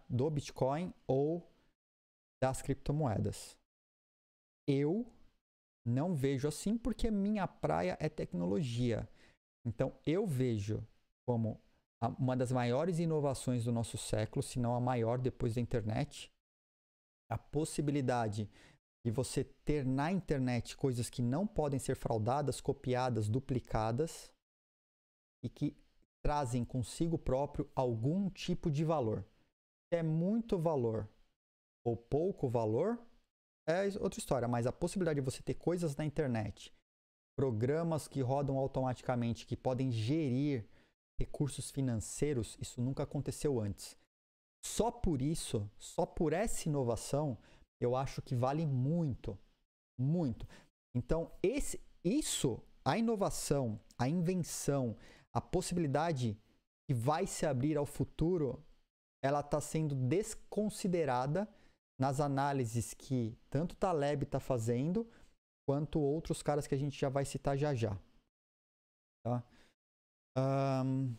do 0.09 0.31
Bitcoin 0.31 0.93
ou 1.07 1.49
das 2.43 2.61
criptomoedas. 2.61 3.57
Eu 4.67 5.07
não 5.87 6.15
vejo 6.15 6.49
assim 6.49 6.77
porque 6.77 7.11
minha 7.11 7.47
praia 7.47 7.97
é 8.01 8.09
tecnologia. 8.09 9.09
Então 9.65 9.95
eu 10.05 10.27
vejo 10.27 10.87
como 11.27 11.61
uma 12.19 12.37
das 12.37 12.51
maiores 12.51 12.99
inovações 12.99 13.65
do 13.65 13.73
nosso 13.73 13.97
século, 13.97 14.43
se 14.43 14.59
não 14.59 14.75
a 14.75 14.81
maior 14.81 15.19
depois 15.19 15.55
da 15.55 15.61
internet, 15.61 16.32
a 17.33 17.39
possibilidade 17.39 18.49
de 19.05 19.11
você 19.11 19.45
ter 19.65 19.85
na 19.85 20.13
internet 20.13 20.77
coisas 20.77 21.11
que 21.11 21.21
não 21.21 21.47
podem 21.47 21.79
ser 21.79 21.97
fraudadas, 21.97 22.61
copiadas, 22.61 23.29
duplicadas 23.29 24.33
e 25.45 25.49
que 25.49 25.77
trazem 26.25 26.65
consigo 26.65 27.19
próprio 27.19 27.69
algum 27.75 28.31
tipo 28.31 28.71
de 28.71 28.85
valor. 28.85 29.25
Se 29.93 29.99
é 29.99 30.03
muito 30.03 30.57
valor 30.57 31.09
ou 31.85 31.97
pouco 31.97 32.49
valor, 32.49 32.99
é 33.69 33.87
outra 34.01 34.21
história, 34.21 34.47
mas 34.47 34.67
a 34.67 34.73
possibilidade 34.73 35.21
de 35.21 35.25
você 35.25 35.43
ter 35.43 35.55
coisas 35.55 35.97
na 35.97 36.05
internet, 36.05 36.73
programas 37.37 38.07
que 38.07 38.21
rodam 38.21 38.57
automaticamente, 38.57 39.47
que 39.47 39.57
podem 39.57 39.91
gerir 39.91 40.65
recursos 41.21 41.71
financeiros, 41.71 42.57
isso 42.61 42.81
nunca 42.81 43.03
aconteceu 43.03 43.61
antes. 43.61 43.97
Só 44.65 44.91
por 44.91 45.21
isso, 45.21 45.69
só 45.79 46.07
por 46.07 46.33
essa 46.33 46.69
inovação, 46.69 47.37
eu 47.81 47.97
acho 47.97 48.23
que 48.23 48.35
vale 48.35 48.65
muito, 48.65 49.39
muito. 49.99 50.47
Então, 50.95 51.33
esse, 51.43 51.81
isso, 52.05 52.63
a 52.85 52.97
inovação, 52.97 53.81
a 53.99 54.09
invenção, 54.09 54.97
a 55.35 55.41
possibilidade 55.41 56.39
que 56.89 56.95
vai 56.95 57.27
se 57.27 57.45
abrir 57.45 57.77
ao 57.77 57.87
futuro, 57.87 58.63
ela 59.23 59.41
está 59.41 59.61
sendo 59.61 59.95
desconsiderada 59.95 61.49
nas 62.01 62.21
análises 62.21 62.95
que 62.95 63.37
tanto 63.51 63.77
Taleb 63.77 64.25
está 64.25 64.41
fazendo, 64.41 65.09
quanto 65.69 66.01
outros 66.01 66.43
caras 66.43 66.67
que 66.67 66.75
a 66.75 66.79
gente 66.79 66.99
já 66.99 67.09
vai 67.09 67.25
citar 67.25 67.57
já 67.57 67.75
já. 67.75 67.97
Tá? 69.25 69.43
Um, 70.37 71.15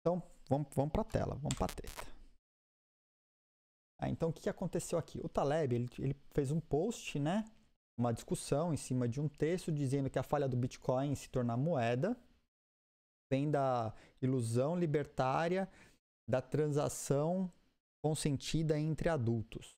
então, 0.00 0.22
vamos, 0.48 0.68
vamos 0.74 0.92
para 0.92 1.02
a 1.02 1.04
tela, 1.04 1.34
vamos 1.36 1.54
para 1.56 1.66
a 1.66 1.74
treta. 1.74 2.15
Ah, 3.98 4.08
então, 4.08 4.28
o 4.28 4.32
que 4.32 4.48
aconteceu 4.48 4.98
aqui? 4.98 5.20
O 5.24 5.28
Taleb 5.28 5.74
ele, 5.74 5.88
ele 5.98 6.16
fez 6.34 6.50
um 6.50 6.60
post, 6.60 7.18
né? 7.18 7.44
Uma 7.98 8.12
discussão 8.12 8.74
em 8.74 8.76
cima 8.76 9.08
de 9.08 9.20
um 9.20 9.28
texto 9.28 9.72
dizendo 9.72 10.10
que 10.10 10.18
a 10.18 10.22
falha 10.22 10.46
do 10.46 10.56
Bitcoin 10.56 11.14
se 11.14 11.30
tornar 11.30 11.56
moeda 11.56 12.16
vem 13.30 13.50
da 13.50 13.94
ilusão 14.20 14.78
libertária 14.78 15.68
da 16.28 16.42
transação 16.42 17.50
consentida 18.04 18.78
entre 18.78 19.08
adultos. 19.08 19.76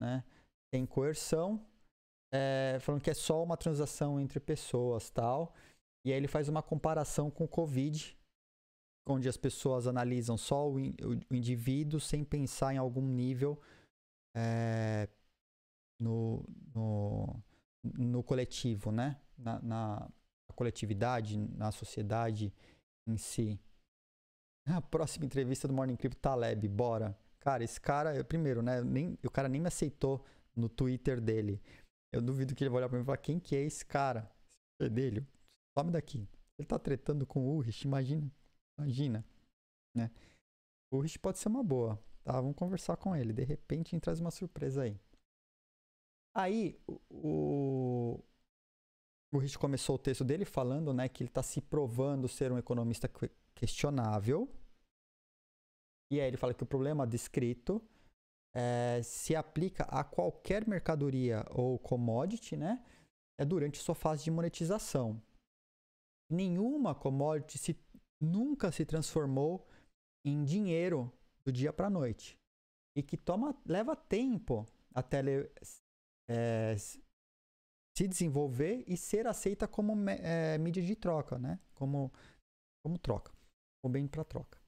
Né? 0.00 0.24
Tem 0.72 0.86
coerção, 0.86 1.66
é, 2.32 2.78
falando 2.80 3.02
que 3.02 3.10
é 3.10 3.14
só 3.14 3.42
uma 3.42 3.56
transação 3.56 4.20
entre 4.20 4.38
pessoas 4.38 5.10
tal. 5.10 5.52
E 6.04 6.12
aí 6.12 6.16
ele 6.16 6.28
faz 6.28 6.48
uma 6.48 6.62
comparação 6.62 7.30
com 7.30 7.44
o 7.44 7.48
Covid, 7.48 8.16
onde 9.12 9.28
as 9.28 9.36
pessoas 9.36 9.86
analisam 9.86 10.36
só 10.36 10.68
o, 10.68 10.76
o 10.76 11.34
indivíduo 11.34 12.00
sem 12.00 12.24
pensar 12.24 12.74
em 12.74 12.78
algum 12.78 13.06
nível 13.06 13.60
é, 14.34 15.08
no, 15.98 16.44
no, 16.74 17.42
no, 17.84 18.22
coletivo, 18.22 18.90
né? 18.90 19.20
Na, 19.36 19.60
na, 19.60 20.08
coletividade, 20.54 21.38
na 21.38 21.72
sociedade 21.72 22.52
em 23.06 23.16
si. 23.16 23.58
A 24.66 24.80
próxima 24.80 25.24
entrevista 25.24 25.66
do 25.66 25.72
Morning 25.72 25.96
Crypto, 25.96 26.20
Taleb, 26.20 26.68
bora. 26.68 27.16
Cara, 27.38 27.64
esse 27.64 27.80
cara, 27.80 28.22
primeiro, 28.24 28.60
né? 28.60 28.82
Nem, 28.82 29.18
o 29.24 29.30
cara 29.30 29.48
nem 29.48 29.60
me 29.60 29.68
aceitou 29.68 30.24
no 30.54 30.68
Twitter 30.68 31.20
dele. 31.20 31.60
Eu 32.12 32.20
duvido 32.20 32.54
que 32.54 32.62
ele 32.62 32.68
vai 32.70 32.78
olhar 32.78 32.88
pra 32.88 32.98
mim 32.98 33.02
e 33.02 33.06
falar: 33.06 33.18
quem 33.18 33.40
que 33.40 33.56
é 33.56 33.62
esse 33.62 33.84
cara? 33.84 34.30
Esse 34.78 34.86
é 34.86 34.88
dele. 34.90 35.26
Some 35.78 35.90
daqui. 35.90 36.28
Ele 36.58 36.66
tá 36.66 36.78
tretando 36.78 37.26
com 37.26 37.40
o 37.40 37.56
Urich, 37.56 37.86
imagina. 37.86 38.30
Imagina. 38.80 39.24
Né? 39.94 40.10
O 40.90 40.96
Urich 40.96 41.18
pode 41.18 41.38
ser 41.38 41.48
uma 41.48 41.62
boa. 41.62 42.02
Tá? 42.24 42.32
Vamos 42.40 42.56
conversar 42.56 42.96
com 42.96 43.14
ele. 43.14 43.32
De 43.32 43.44
repente, 43.44 43.90
gente 43.90 44.02
traz 44.02 44.20
uma 44.20 44.30
surpresa 44.30 44.82
aí. 44.82 44.98
Aí, 46.34 46.80
o, 47.10 48.22
o 49.32 49.38
Rich 49.38 49.58
começou 49.58 49.96
o 49.96 49.98
texto 49.98 50.24
dele 50.24 50.44
falando 50.44 50.94
né, 50.94 51.08
que 51.08 51.22
ele 51.22 51.30
está 51.30 51.42
se 51.42 51.60
provando 51.60 52.28
ser 52.28 52.52
um 52.52 52.58
economista 52.58 53.10
questionável. 53.54 54.48
E 56.12 56.20
aí 56.20 56.26
ele 56.26 56.36
fala 56.36 56.54
que 56.54 56.62
o 56.62 56.66
problema 56.66 57.06
descrito 57.06 57.82
é, 58.54 59.00
se 59.02 59.36
aplica 59.36 59.84
a 59.84 60.02
qualquer 60.02 60.66
mercadoria 60.66 61.44
ou 61.50 61.78
commodity, 61.78 62.56
né? 62.56 62.84
É 63.38 63.44
durante 63.44 63.78
sua 63.78 63.94
fase 63.94 64.24
de 64.24 64.30
monetização. 64.30 65.22
Nenhuma 66.30 66.94
commodity 66.94 67.58
se, 67.58 67.74
nunca 68.20 68.70
se 68.70 68.84
transformou 68.84 69.66
em 70.24 70.44
dinheiro 70.44 71.12
do 71.44 71.52
dia 71.52 71.72
para 71.72 71.86
a 71.86 71.90
noite. 71.90 72.36
E 72.96 73.02
que 73.02 73.16
toma, 73.16 73.56
leva 73.64 73.96
tempo 73.96 74.66
até 74.94 75.22
é, 76.28 76.76
se 76.76 78.08
desenvolver 78.08 78.84
e 78.86 78.96
ser 78.96 79.26
aceita 79.26 79.66
como 79.66 79.92
é, 80.08 80.58
mídia 80.58 80.82
de 80.82 80.96
troca, 80.96 81.38
né? 81.38 81.60
Como, 81.74 82.12
como 82.84 82.98
troca, 82.98 83.32
como 83.82 83.92
bem 83.92 84.06
para 84.06 84.24
troca. 84.24 84.60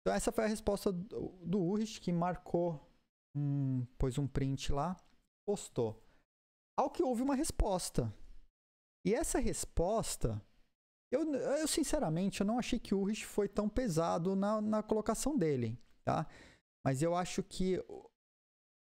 Então 0.00 0.14
essa 0.14 0.30
foi 0.30 0.44
a 0.44 0.48
resposta 0.48 0.92
do, 0.92 1.28
do 1.44 1.60
Urich, 1.60 2.00
que 2.00 2.12
marcou, 2.12 2.80
um, 3.36 3.84
pôs 3.98 4.18
um 4.18 4.26
print 4.26 4.72
lá, 4.72 4.96
postou. 5.46 6.02
Ao 6.78 6.90
que 6.90 7.02
houve 7.02 7.22
uma 7.22 7.34
resposta. 7.34 8.12
E 9.04 9.14
essa 9.14 9.38
resposta, 9.38 10.40
eu, 11.10 11.34
eu 11.34 11.68
sinceramente, 11.68 12.40
eu 12.40 12.46
não 12.46 12.58
achei 12.58 12.78
que 12.78 12.94
o 12.94 13.00
Urich 13.00 13.24
foi 13.24 13.48
tão 13.48 13.68
pesado 13.68 14.34
na, 14.34 14.60
na 14.60 14.82
colocação 14.82 15.36
dele, 15.36 15.78
tá? 16.04 16.26
Mas 16.84 17.02
eu 17.02 17.14
acho 17.14 17.42
que 17.42 17.78
o, 17.88 18.10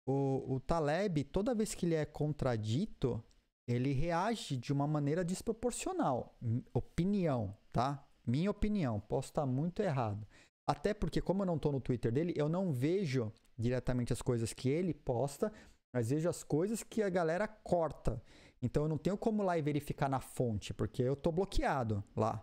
o, 0.07 0.55
o 0.55 0.61
Taleb, 0.61 1.25
toda 1.25 1.55
vez 1.55 1.75
que 1.75 1.87
ele 1.87 1.95
é 1.95 2.05
contradito, 2.05 3.23
ele 3.67 3.93
reage 3.93 4.57
de 4.57 4.73
uma 4.73 4.87
maneira 4.87 5.25
desproporcional. 5.25 6.37
Opinião, 6.73 7.57
tá? 7.73 8.07
Minha 8.27 8.51
opinião, 8.51 9.01
posso 9.01 9.29
estar 9.29 9.47
muito 9.47 9.83
errado. 9.83 10.27
Até 10.67 10.95
porque, 10.95 11.21
como 11.21 11.43
eu 11.43 11.47
não 11.47 11.57
estou 11.57 11.73
no 11.73 11.81
Twitter 11.81 12.11
dele, 12.11 12.33
eu 12.37 12.49
não 12.49 12.73
vejo 12.73 13.33
diretamente 13.57 14.13
as 14.13 14.23
coisas 14.23 14.53
que 14.53 14.69
ele 14.69 14.95
posta, 14.95 15.53
mas 15.95 16.11
vejo 16.11 16.29
as 16.29 16.43
coisas 16.43 16.83
que 16.83 17.03
a 17.03 17.11
galera 17.11 17.47
corta. 17.47 18.23
Então 18.65 18.85
eu 18.85 18.89
não 18.89 18.97
tenho 18.97 19.19
como 19.19 19.43
lá 19.43 19.59
e 19.59 19.63
verificar 19.63 20.09
na 20.09 20.21
fonte, 20.21 20.73
porque 20.73 21.03
eu 21.03 21.13
estou 21.13 21.31
bloqueado 21.31 22.03
lá. 22.17 22.43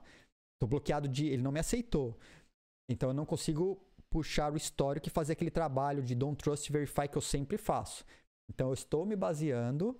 Estou 0.56 0.70
bloqueado 0.70 1.08
de. 1.08 1.26
Ele 1.26 1.42
não 1.42 1.52
me 1.52 1.60
aceitou. 1.60 2.16
Então 2.88 3.10
eu 3.10 3.14
não 3.14 3.26
consigo 3.26 3.82
puxar 4.08 4.54
o 4.54 4.58
histórico 4.58 5.08
e 5.08 5.10
fazer 5.10 5.34
aquele 5.34 5.50
trabalho 5.50 6.04
de 6.04 6.14
don't 6.14 6.38
trust 6.38 6.72
verify 6.72 7.08
que 7.08 7.18
eu 7.18 7.22
sempre 7.22 7.58
faço. 7.58 8.06
Então 8.48 8.68
eu 8.68 8.74
estou 8.74 9.04
me 9.04 9.16
baseando 9.16 10.00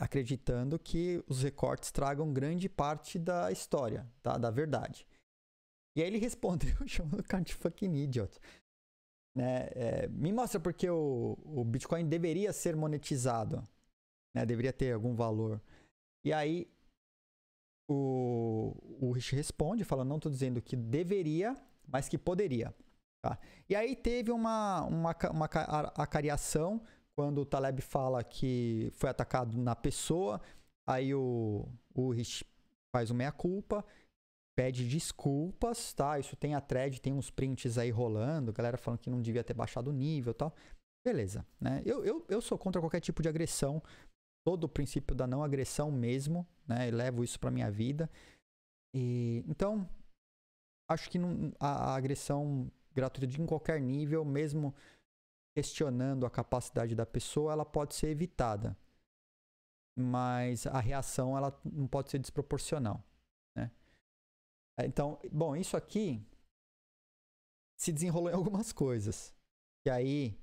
acreditando 0.00 0.78
que 0.78 1.22
os 1.26 1.42
recortes 1.42 1.90
tragam 1.90 2.32
grande 2.32 2.68
parte 2.68 3.18
da 3.18 3.50
história, 3.50 4.08
tá? 4.22 4.38
da 4.38 4.48
verdade. 4.50 5.06
E 5.96 6.00
aí 6.00 6.06
ele 6.06 6.18
respondeu 6.22 6.74
chamando 6.86 7.20
o 7.20 7.24
cara 7.24 7.42
de 7.42 7.54
fucking 7.54 7.94
idiot. 7.96 8.40
Né? 9.36 9.68
É, 9.74 10.08
me 10.08 10.32
mostra 10.32 10.58
porque 10.58 10.88
o, 10.88 11.36
o 11.44 11.64
Bitcoin 11.64 12.08
deveria 12.08 12.52
ser 12.52 12.76
monetizado, 12.76 13.62
né? 14.38 14.46
deveria 14.46 14.72
ter 14.72 14.92
algum 14.92 15.14
valor. 15.14 15.60
E 16.24 16.32
aí 16.32 16.70
o, 17.90 18.74
o 19.00 19.12
Rich 19.12 19.34
responde, 19.34 19.84
falando, 19.84 20.08
não 20.08 20.16
estou 20.16 20.30
dizendo 20.30 20.62
que 20.62 20.76
deveria, 20.76 21.56
mas 21.86 22.08
que 22.08 22.18
poderia. 22.18 22.74
Tá? 23.22 23.38
E 23.68 23.74
aí 23.74 23.96
teve 23.96 24.30
uma, 24.30 24.82
uma, 24.84 25.16
uma 25.30 25.46
acariação 25.96 26.80
quando 27.16 27.40
o 27.40 27.46
Taleb 27.46 27.80
fala 27.80 28.22
que 28.22 28.90
foi 28.94 29.10
atacado 29.10 29.58
na 29.58 29.74
pessoa, 29.74 30.40
aí 30.86 31.12
o, 31.12 31.66
o 31.92 32.10
Rich 32.10 32.44
faz 32.94 33.10
uma 33.10 33.18
meia-culpa, 33.18 33.84
pede 34.56 34.88
desculpas, 34.88 35.92
tá? 35.92 36.18
Isso 36.18 36.36
tem 36.36 36.54
a 36.54 36.60
thread, 36.60 37.00
tem 37.00 37.12
uns 37.12 37.30
prints 37.30 37.76
aí 37.76 37.90
rolando, 37.90 38.52
galera 38.52 38.76
falando 38.76 39.00
que 39.00 39.10
não 39.10 39.20
devia 39.20 39.42
ter 39.42 39.54
baixado 39.54 39.88
o 39.88 39.92
nível 39.92 40.32
tal. 40.32 40.54
Beleza, 41.04 41.44
né? 41.60 41.82
Eu, 41.84 42.04
eu, 42.04 42.24
eu 42.28 42.40
sou 42.40 42.58
contra 42.58 42.80
qualquer 42.80 43.00
tipo 43.00 43.22
de 43.22 43.28
agressão, 43.28 43.82
todo 44.48 44.64
o 44.64 44.68
princípio 44.68 45.14
da 45.14 45.26
não 45.26 45.44
agressão 45.44 45.92
mesmo, 45.92 46.48
né? 46.66 46.88
Eu 46.88 46.96
levo 46.96 47.22
isso 47.22 47.38
pra 47.38 47.50
minha 47.50 47.70
vida. 47.70 48.10
E, 48.94 49.44
então, 49.46 49.86
acho 50.88 51.10
que 51.10 51.18
não, 51.18 51.52
a, 51.60 51.90
a 51.90 51.94
agressão 51.94 52.72
gratuita 52.94 53.38
em 53.38 53.44
qualquer 53.44 53.78
nível, 53.78 54.24
mesmo 54.24 54.74
questionando 55.54 56.24
a 56.24 56.30
capacidade 56.30 56.94
da 56.94 57.04
pessoa, 57.04 57.52
ela 57.52 57.66
pode 57.66 57.94
ser 57.94 58.08
evitada. 58.08 58.74
Mas 59.94 60.66
a 60.66 60.80
reação 60.80 61.36
ela 61.36 61.54
não 61.62 61.86
pode 61.86 62.10
ser 62.10 62.18
desproporcional. 62.18 63.04
Né? 63.54 63.70
Então, 64.80 65.20
bom, 65.30 65.54
isso 65.54 65.76
aqui 65.76 66.26
se 67.78 67.92
desenrolou 67.92 68.30
em 68.30 68.34
algumas 68.40 68.72
coisas. 68.72 69.34
E 69.86 69.90
aí 69.90 70.40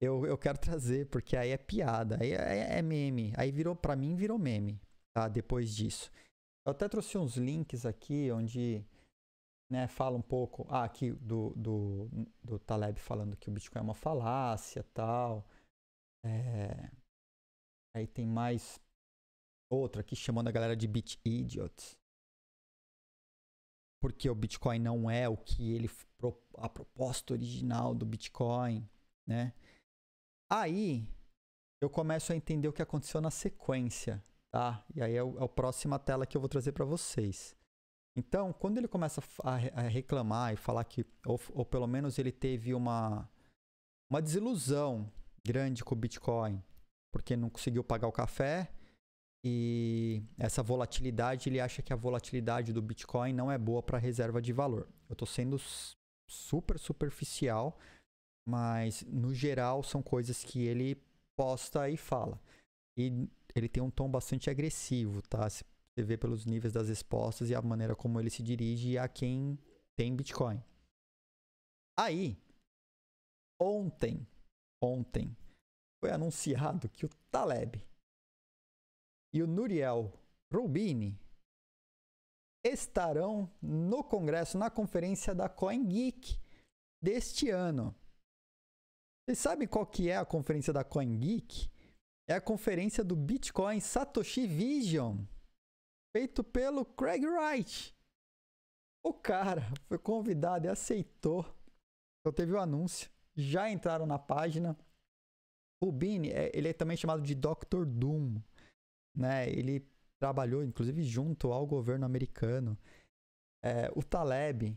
eu, 0.00 0.24
eu 0.24 0.38
quero 0.38 0.58
trazer, 0.58 1.06
porque 1.08 1.36
aí 1.36 1.50
é 1.50 1.58
piada, 1.58 2.18
aí 2.20 2.32
é, 2.32 2.78
é 2.78 2.82
meme. 2.82 3.32
Aí 3.36 3.52
virou, 3.52 3.76
para 3.76 3.94
mim, 3.94 4.16
virou 4.16 4.38
meme, 4.38 4.80
tá? 5.14 5.28
Depois 5.28 5.74
disso. 5.74 6.10
Eu 6.66 6.72
até 6.72 6.88
trouxe 6.88 7.18
uns 7.18 7.36
links 7.36 7.84
aqui 7.84 8.30
onde 8.32 8.84
né, 9.70 9.86
fala 9.86 10.16
um 10.16 10.22
pouco 10.22 10.66
ah, 10.68 10.84
aqui 10.84 11.12
do, 11.12 11.50
do, 11.54 12.08
do 12.42 12.58
Taleb 12.58 12.98
falando 12.98 13.36
que 13.36 13.48
o 13.48 13.52
Bitcoin 13.52 13.80
é 13.80 13.84
uma 13.84 13.94
falácia 13.94 14.82
tal. 14.94 15.46
É, 16.24 16.90
aí 17.94 18.06
tem 18.06 18.26
mais 18.26 18.80
outra 19.70 20.00
aqui 20.00 20.16
chamando 20.16 20.48
a 20.48 20.52
galera 20.52 20.76
de 20.76 20.88
Bit 20.88 21.20
Idiots. 21.24 21.96
Porque 24.02 24.28
o 24.30 24.34
Bitcoin 24.34 24.78
não 24.78 25.10
é 25.10 25.28
o 25.28 25.36
que 25.36 25.72
ele 25.72 25.88
a 26.56 26.68
proposta 26.68 27.34
original 27.34 27.94
do 27.94 28.06
Bitcoin, 28.06 28.88
né? 29.26 29.52
Aí 30.50 31.08
eu 31.80 31.88
começo 31.88 32.32
a 32.32 32.36
entender 32.36 32.68
o 32.68 32.72
que 32.72 32.82
aconteceu 32.82 33.20
na 33.20 33.30
sequência, 33.30 34.22
tá? 34.50 34.84
E 34.94 35.00
aí 35.00 35.14
é, 35.14 35.22
o, 35.22 35.38
é 35.38 35.44
a 35.44 35.48
próxima 35.48 35.98
tela 35.98 36.26
que 36.26 36.36
eu 36.36 36.40
vou 36.40 36.48
trazer 36.48 36.72
para 36.72 36.84
vocês. 36.84 37.56
Então, 38.16 38.52
quando 38.52 38.78
ele 38.78 38.88
começa 38.88 39.22
a, 39.44 39.54
a 39.54 39.82
reclamar 39.82 40.52
e 40.52 40.56
falar 40.56 40.84
que, 40.84 41.06
ou, 41.24 41.40
ou, 41.50 41.64
pelo 41.64 41.86
menos 41.86 42.18
ele 42.18 42.32
teve 42.32 42.74
uma, 42.74 43.30
uma 44.10 44.20
desilusão 44.20 45.10
grande 45.46 45.84
com 45.84 45.94
o 45.94 45.98
Bitcoin, 45.98 46.62
porque 47.12 47.36
não 47.36 47.48
conseguiu 47.48 47.84
pagar 47.84 48.08
o 48.08 48.12
café 48.12 48.70
e 49.44 50.22
essa 50.38 50.62
volatilidade, 50.62 51.48
ele 51.48 51.60
acha 51.60 51.80
que 51.80 51.92
a 51.92 51.96
volatilidade 51.96 52.72
do 52.72 52.82
Bitcoin 52.82 53.32
não 53.32 53.50
é 53.50 53.56
boa 53.56 53.82
para 53.82 53.96
reserva 53.96 54.42
de 54.42 54.52
valor. 54.52 54.88
Eu 55.08 55.14
estou 55.14 55.26
sendo 55.26 55.56
super 56.28 56.78
superficial, 56.78 57.78
mas 58.48 59.02
no 59.02 59.34
geral 59.34 59.82
são 59.82 60.02
coisas 60.02 60.44
que 60.44 60.66
ele 60.66 61.00
posta 61.36 61.88
e 61.88 61.96
fala. 61.96 62.40
E 62.98 63.28
ele 63.54 63.68
tem 63.68 63.82
um 63.82 63.90
tom 63.90 64.10
bastante 64.10 64.50
agressivo, 64.50 65.22
tá? 65.22 65.48
Você 65.48 65.64
vê 65.96 66.16
pelos 66.16 66.46
níveis 66.46 66.72
das 66.72 66.88
respostas 66.88 67.50
e 67.50 67.54
a 67.54 67.62
maneira 67.62 67.96
como 67.96 68.20
ele 68.20 68.30
se 68.30 68.42
dirige 68.42 68.98
a 68.98 69.08
quem 69.08 69.58
tem 69.96 70.14
Bitcoin. 70.14 70.62
Aí, 71.98 72.38
ontem, 73.60 74.26
ontem, 74.82 75.36
foi 76.02 76.10
anunciado 76.10 76.88
que 76.88 77.04
o 77.04 77.10
Taleb 77.30 77.84
e 79.34 79.42
o 79.42 79.46
Nuriel 79.46 80.12
Rubini 80.52 81.18
estarão 82.64 83.50
no 83.62 84.02
congresso, 84.02 84.58
na 84.58 84.70
conferência 84.70 85.34
da 85.34 85.48
CoinGeek 85.48 86.38
deste 87.02 87.50
ano. 87.50 87.94
Vocês 89.30 89.38
sabem 89.38 89.68
qual 89.68 89.86
que 89.86 90.10
é 90.10 90.16
a 90.16 90.24
conferência 90.24 90.72
da 90.72 90.82
CoinGeek? 90.82 91.70
É 92.28 92.34
a 92.34 92.40
conferência 92.40 93.04
do 93.04 93.14
Bitcoin 93.14 93.78
Satoshi 93.78 94.44
Vision, 94.44 95.18
feito 96.12 96.42
pelo 96.42 96.84
Craig 96.84 97.24
Wright. 97.24 97.96
O 99.06 99.14
cara 99.14 99.62
foi 99.86 99.98
convidado 99.98 100.66
e 100.66 100.68
aceitou. 100.68 101.46
Então 102.18 102.32
teve 102.32 102.52
o 102.54 102.56
um 102.56 102.60
anúncio. 102.60 103.08
Já 103.36 103.70
entraram 103.70 104.04
na 104.04 104.18
página. 104.18 104.76
O 105.80 105.92
Bini, 105.92 106.30
é, 106.30 106.50
ele 106.52 106.66
é 106.66 106.72
também 106.72 106.96
chamado 106.96 107.22
de 107.22 107.36
Dr. 107.36 107.84
Doom. 107.86 108.42
Né? 109.16 109.48
Ele 109.48 109.88
trabalhou, 110.18 110.64
inclusive, 110.64 111.04
junto 111.04 111.52
ao 111.52 111.64
governo 111.68 112.04
americano. 112.04 112.76
É, 113.64 113.92
o 113.94 114.02
Taleb, 114.02 114.76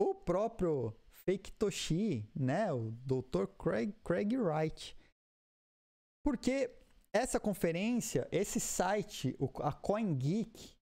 o 0.00 0.16
próprio 0.16 0.92
Fake 1.26 1.52
Toshi, 1.52 2.24
né? 2.34 2.72
O 2.72 2.92
Dr. 3.04 3.46
Craig, 3.58 3.92
Craig 4.04 4.36
Wright. 4.36 4.96
Porque 6.24 6.70
essa 7.12 7.40
conferência, 7.40 8.28
esse 8.30 8.60
site, 8.60 9.36
a 9.60 9.72
CoinGeek, 9.72 10.76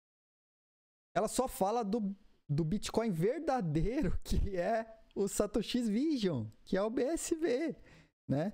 ela 1.16 1.28
só 1.28 1.48
fala 1.48 1.82
do, 1.82 2.14
do 2.48 2.64
Bitcoin 2.64 3.10
verdadeiro, 3.10 4.18
que 4.22 4.56
é 4.56 5.00
o 5.14 5.28
Satoshi's 5.28 5.88
Vision, 5.88 6.46
que 6.64 6.76
é 6.76 6.82
o 6.82 6.90
BSV, 6.90 7.76
né? 8.28 8.52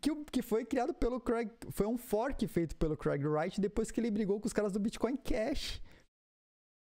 Que, 0.00 0.24
que 0.26 0.42
foi 0.42 0.64
criado 0.64 0.94
pelo 0.94 1.20
Craig, 1.20 1.50
foi 1.70 1.86
um 1.86 1.96
fork 1.96 2.46
feito 2.46 2.76
pelo 2.76 2.96
Craig 2.96 3.24
Wright 3.24 3.60
depois 3.60 3.90
que 3.90 4.00
ele 4.00 4.10
brigou 4.10 4.40
com 4.40 4.46
os 4.46 4.52
caras 4.52 4.72
do 4.72 4.80
Bitcoin 4.80 5.16
Cash. 5.16 5.82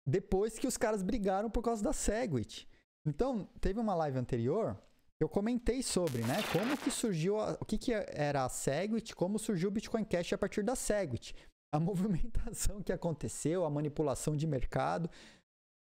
Depois 0.07 0.59
que 0.59 0.67
os 0.67 0.77
caras 0.77 1.03
brigaram 1.03 1.51
por 1.51 1.63
causa 1.63 1.83
da 1.83 1.93
Segwit. 1.93 2.69
Então, 3.07 3.47
teve 3.61 3.79
uma 3.79 3.95
live 3.95 4.19
anterior 4.19 4.79
eu 5.21 5.29
comentei 5.29 5.83
sobre, 5.83 6.23
né? 6.23 6.37
Como 6.53 6.77
que 6.77 6.91
surgiu, 6.91 7.39
a, 7.39 7.53
o 7.61 7.65
que, 7.65 7.79
que 7.79 7.93
era 7.93 8.45
a 8.45 8.49
Segwit, 8.49 9.15
como 9.15 9.39
surgiu 9.39 9.69
o 9.69 9.73
Bitcoin 9.73 10.05
Cash 10.05 10.33
a 10.33 10.39
partir 10.39 10.63
da 10.63 10.75
Segwit. 10.75 11.35
A 11.73 11.79
movimentação 11.81 12.83
que 12.83 12.93
aconteceu, 12.93 13.65
a 13.65 13.71
manipulação 13.71 14.37
de 14.37 14.47
mercado. 14.47 15.09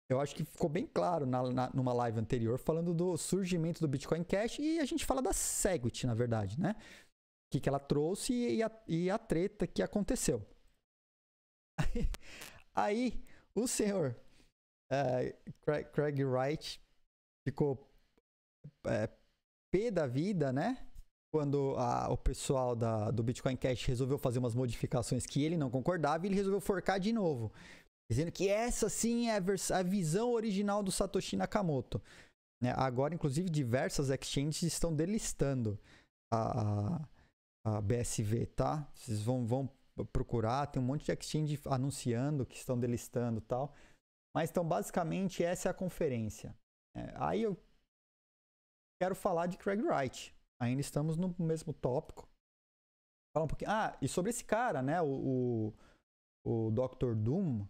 Eu 0.09 0.21
acho 0.21 0.33
que 0.33 0.45
ficou 0.45 0.69
bem 0.69 0.87
claro 0.87 1.25
na, 1.25 1.43
na, 1.51 1.69
numa 1.73 1.93
live 1.93 2.19
anterior, 2.19 2.57
falando 2.57 2.93
do 2.93 3.17
surgimento 3.17 3.81
do 3.81 3.87
Bitcoin 3.87 4.23
Cash 4.23 4.59
e 4.59 4.79
a 4.79 4.85
gente 4.85 5.05
fala 5.05 5.21
da 5.21 5.33
Segwit, 5.33 6.07
na 6.07 6.13
verdade, 6.13 6.59
né? 6.59 6.75
O 6.79 7.51
que, 7.51 7.59
que 7.59 7.67
ela 7.67 7.79
trouxe 7.79 8.33
e 8.33 8.63
a, 8.63 8.71
e 8.87 9.09
a 9.09 9.17
treta 9.17 9.67
que 9.67 9.83
aconteceu. 9.83 10.41
Aí, 11.77 12.09
aí 12.73 13.23
o 13.53 13.67
senhor 13.67 14.15
uh, 14.91 15.51
Craig, 15.61 15.85
Craig 15.91 16.23
Wright 16.23 16.81
ficou 17.47 17.89
é, 18.85 19.09
P 19.71 19.89
da 19.89 20.05
vida, 20.05 20.51
né? 20.51 20.85
Quando 21.33 21.75
a, 21.77 22.09
o 22.09 22.17
pessoal 22.17 22.75
da, 22.75 23.09
do 23.09 23.23
Bitcoin 23.23 23.55
Cash 23.55 23.85
resolveu 23.85 24.17
fazer 24.17 24.39
umas 24.39 24.53
modificações 24.53 25.25
que 25.25 25.43
ele 25.43 25.55
não 25.55 25.69
concordava, 25.69 26.25
ele 26.25 26.35
resolveu 26.35 26.59
forcar 26.59 26.97
de 26.97 27.13
novo. 27.13 27.53
Dizendo 28.11 28.31
que 28.31 28.49
essa 28.49 28.89
sim 28.89 29.29
é 29.29 29.37
a, 29.37 29.77
a 29.79 29.83
visão 29.83 30.31
original 30.31 30.83
do 30.83 30.91
Satoshi 30.91 31.37
Nakamoto. 31.37 32.01
Né? 32.61 32.73
Agora, 32.75 33.13
inclusive, 33.13 33.49
diversas 33.49 34.09
exchanges 34.09 34.63
estão 34.63 34.93
delistando 34.93 35.79
a, 36.33 36.61
a, 36.61 37.07
a 37.65 37.81
BSV, 37.81 38.45
tá? 38.47 38.89
Vocês 38.93 39.21
vão, 39.21 39.45
vão 39.45 39.69
procurar, 40.11 40.67
tem 40.67 40.81
um 40.81 40.85
monte 40.85 41.05
de 41.05 41.11
exchange 41.11 41.59
anunciando 41.65 42.45
que 42.45 42.57
estão 42.57 42.77
delistando 42.77 43.39
tal. 43.41 43.73
Mas 44.35 44.49
então, 44.49 44.65
basicamente, 44.65 45.43
essa 45.43 45.69
é 45.69 45.71
a 45.71 45.73
conferência. 45.73 46.55
É, 46.97 47.13
aí 47.15 47.43
eu 47.43 47.55
quero 48.99 49.15
falar 49.15 49.45
de 49.45 49.57
Craig 49.57 49.81
Wright. 49.81 50.35
Ainda 50.59 50.81
estamos 50.81 51.15
no 51.15 51.35
mesmo 51.37 51.71
tópico. 51.71 52.27
Falar 53.35 53.45
um 53.45 53.47
pouquinho. 53.47 53.69
Ah, 53.69 53.95
e 54.01 54.07
sobre 54.07 54.31
esse 54.31 54.43
cara, 54.43 54.81
né? 54.81 54.99
O, 55.01 55.73
o, 56.43 56.67
o 56.67 56.71
Dr. 56.71 57.13
Doom, 57.13 57.67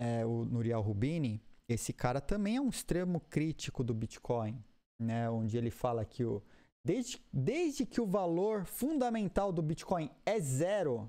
é, 0.00 0.26
o 0.26 0.44
Nuriel 0.44 0.80
Rubini, 0.80 1.40
esse 1.68 1.92
cara 1.92 2.20
também 2.20 2.56
é 2.56 2.60
um 2.60 2.68
extremo 2.68 3.20
crítico 3.20 3.84
do 3.84 3.94
Bitcoin, 3.94 4.60
né? 5.00 5.30
Onde 5.30 5.56
ele 5.56 5.70
fala 5.70 6.04
que 6.04 6.24
o, 6.24 6.42
desde, 6.84 7.24
desde 7.32 7.86
que 7.86 8.00
o 8.00 8.06
valor 8.06 8.64
fundamental 8.64 9.52
do 9.52 9.62
Bitcoin 9.62 10.10
é 10.26 10.40
zero 10.40 11.08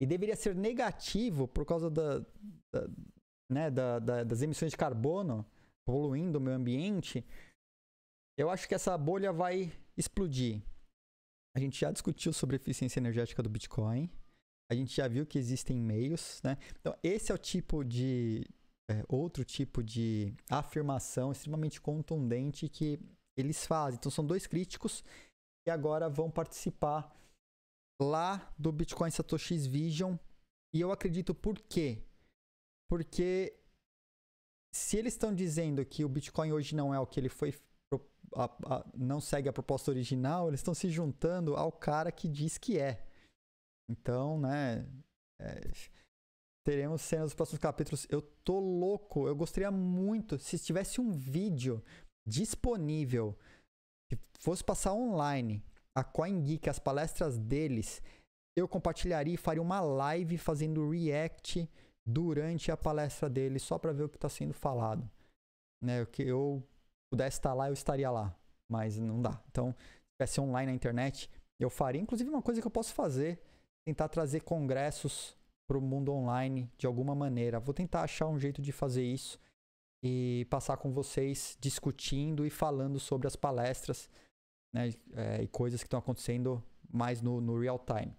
e 0.00 0.06
deveria 0.06 0.36
ser 0.36 0.54
negativo 0.54 1.48
por 1.48 1.64
causa 1.64 1.90
da, 1.90 2.20
da 2.72 2.88
né, 3.50 3.70
da, 3.70 3.98
da, 3.98 4.24
das 4.24 4.42
emissões 4.42 4.70
de 4.70 4.76
carbono, 4.76 5.44
poluindo 5.86 6.38
o 6.38 6.40
meio 6.40 6.56
ambiente, 6.56 7.24
eu 8.36 8.50
acho 8.50 8.68
que 8.68 8.74
essa 8.74 8.96
bolha 8.98 9.32
vai 9.32 9.72
explodir. 9.96 10.62
A 11.56 11.60
gente 11.60 11.80
já 11.80 11.92
discutiu 11.92 12.32
sobre 12.32 12.56
eficiência 12.56 12.98
energética 12.98 13.42
do 13.42 13.48
Bitcoin. 13.48 14.10
A 14.70 14.74
gente 14.74 14.96
já 14.96 15.06
viu 15.06 15.24
que 15.24 15.38
existem 15.38 15.76
meios, 15.76 16.40
né? 16.42 16.58
Então, 16.80 16.96
esse 17.02 17.30
é 17.30 17.34
o 17.34 17.38
tipo 17.38 17.84
de. 17.84 18.44
É, 18.90 19.02
outro 19.08 19.46
tipo 19.46 19.82
de 19.82 20.34
afirmação 20.50 21.32
extremamente 21.32 21.80
contundente 21.80 22.68
que 22.68 23.00
eles 23.34 23.64
fazem. 23.64 23.98
Então, 23.98 24.10
são 24.10 24.26
dois 24.26 24.46
críticos 24.46 25.02
que 25.64 25.70
agora 25.70 26.08
vão 26.08 26.30
participar 26.30 27.10
lá 28.02 28.52
do 28.58 28.70
Bitcoin 28.70 29.10
Satoshi's 29.10 29.66
Vision. 29.66 30.16
E 30.74 30.80
eu 30.80 30.92
acredito 30.92 31.34
por 31.34 31.58
quê? 31.60 32.02
Porque 32.88 33.58
se 34.74 34.96
eles 34.96 35.14
estão 35.14 35.34
dizendo 35.34 35.84
que 35.84 36.04
o 36.04 36.08
Bitcoin 36.08 36.52
hoje 36.52 36.74
não 36.74 36.92
é 36.92 36.98
o 36.98 37.06
que 37.06 37.20
ele 37.20 37.28
foi, 37.28 37.54
a, 38.34 38.44
a, 38.44 38.84
não 38.96 39.20
segue 39.20 39.48
a 39.48 39.52
proposta 39.52 39.90
original, 39.90 40.48
eles 40.48 40.60
estão 40.60 40.74
se 40.74 40.90
juntando 40.90 41.56
ao 41.56 41.70
cara 41.70 42.10
que 42.10 42.28
diz 42.28 42.58
que 42.58 42.78
é. 42.78 43.06
Então, 43.88 44.38
né, 44.40 44.86
é, 45.40 45.60
teremos 46.64 47.02
cenas 47.02 47.26
nos 47.26 47.34
próximos 47.34 47.60
capítulos. 47.60 48.06
Eu 48.10 48.22
tô 48.22 48.58
louco, 48.58 49.28
eu 49.28 49.36
gostaria 49.36 49.70
muito 49.70 50.38
se 50.38 50.58
tivesse 50.58 51.00
um 51.00 51.12
vídeo 51.12 51.82
disponível, 52.26 53.38
se 54.10 54.18
fosse 54.40 54.64
passar 54.64 54.92
online, 54.94 55.62
a 55.96 56.02
CoinGeek, 56.02 56.68
as 56.68 56.78
palestras 56.78 57.38
deles, 57.38 58.02
eu 58.56 58.66
compartilharia 58.66 59.34
e 59.34 59.38
faria 59.38 59.62
uma 59.62 59.80
live 59.80 60.38
fazendo 60.38 60.90
react 60.90 61.68
durante 62.06 62.70
a 62.70 62.76
palestra 62.76 63.28
dele, 63.28 63.58
só 63.58 63.78
para 63.78 63.92
ver 63.92 64.04
o 64.04 64.08
que 64.08 64.16
está 64.16 64.28
sendo 64.28 64.52
falado. 64.52 65.08
Né? 65.82 66.04
Que 66.06 66.22
eu 66.22 66.62
pudesse 67.10 67.38
estar 67.38 67.54
lá, 67.54 67.68
eu 67.68 67.74
estaria 67.74 68.10
lá, 68.10 68.34
mas 68.68 68.98
não 68.98 69.20
dá. 69.20 69.40
Então, 69.50 69.72
se 69.72 70.12
tivesse 70.16 70.40
online 70.40 70.72
na 70.72 70.76
internet, 70.76 71.30
eu 71.58 71.70
faria. 71.70 72.00
Inclusive, 72.00 72.28
uma 72.28 72.42
coisa 72.42 72.60
que 72.60 72.66
eu 72.66 72.70
posso 72.70 72.92
fazer, 72.92 73.40
tentar 73.86 74.08
trazer 74.08 74.40
congressos 74.40 75.36
para 75.66 75.78
o 75.78 75.80
mundo 75.80 76.12
online 76.12 76.70
de 76.76 76.86
alguma 76.86 77.14
maneira. 77.14 77.60
Vou 77.60 77.74
tentar 77.74 78.02
achar 78.02 78.26
um 78.26 78.38
jeito 78.38 78.60
de 78.60 78.72
fazer 78.72 79.04
isso 79.04 79.38
e 80.02 80.46
passar 80.50 80.76
com 80.76 80.92
vocês 80.92 81.56
discutindo 81.58 82.44
e 82.44 82.50
falando 82.50 83.00
sobre 83.00 83.26
as 83.26 83.36
palestras 83.36 84.10
né, 84.74 84.92
é, 85.14 85.42
e 85.42 85.48
coisas 85.48 85.80
que 85.80 85.86
estão 85.86 85.98
acontecendo 85.98 86.62
mais 86.92 87.22
no, 87.22 87.40
no 87.40 87.58
real 87.58 87.78
time. 87.78 88.14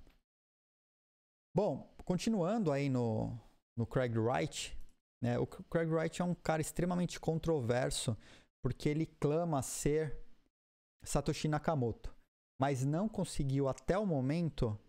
Bom, 1.54 1.88
continuando 2.04 2.72
aí 2.72 2.90
no, 2.90 3.38
no 3.78 3.86
Craig 3.86 4.18
Wright, 4.18 4.78
né? 5.22 5.38
O 5.40 5.48
Craig 5.48 5.90
Wright 5.90 6.22
é 6.22 6.26
um 6.26 6.36
cara 6.36 6.62
extremamente 6.62 7.20
controverso 7.20 8.18
porque 8.64 8.90
ele 8.90 9.06
clama 9.06 9.62
ser 9.62 10.18
Satoshi 11.04 11.48
Nakamoto. 11.48 12.16
mas 12.60 12.84
não 12.86 13.08
conseguiu 13.08 13.68
até 13.68 13.98
o 13.98 14.06
momento 14.06 14.80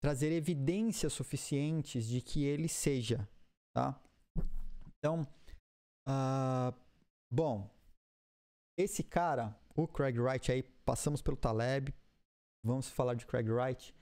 trazer 0.00 0.32
evidências 0.32 1.12
suficientes 1.12 2.06
de 2.06 2.20
que 2.20 2.44
ele 2.44 2.68
seja, 2.68 3.28
tá? 3.74 4.00
Então, 4.98 5.26
uh, 6.08 6.74
bom, 7.30 7.68
esse 8.78 9.02
cara, 9.02 9.56
o 9.76 9.86
Craig 9.86 10.18
Wright 10.18 10.50
aí, 10.50 10.62
passamos 10.84 11.20
pelo 11.20 11.36
Taleb, 11.36 11.94
vamos 12.64 12.88
falar 12.88 13.14
de 13.14 13.26
Craig 13.26 13.48
Wright. 13.50 13.94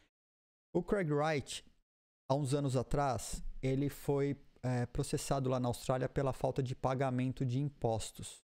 O 0.74 0.82
Craig 0.82 1.10
Wright, 1.10 1.64
há 2.30 2.34
uns 2.34 2.54
anos 2.54 2.76
atrás, 2.76 3.42
ele 3.62 3.88
foi 3.88 4.36
é, 4.62 4.86
processado 4.86 5.48
lá 5.48 5.58
na 5.58 5.68
Austrália 5.68 6.08
pela 6.08 6.32
falta 6.32 6.62
de 6.62 6.74
pagamento 6.74 7.44
de 7.44 7.58
impostos. 7.58 8.42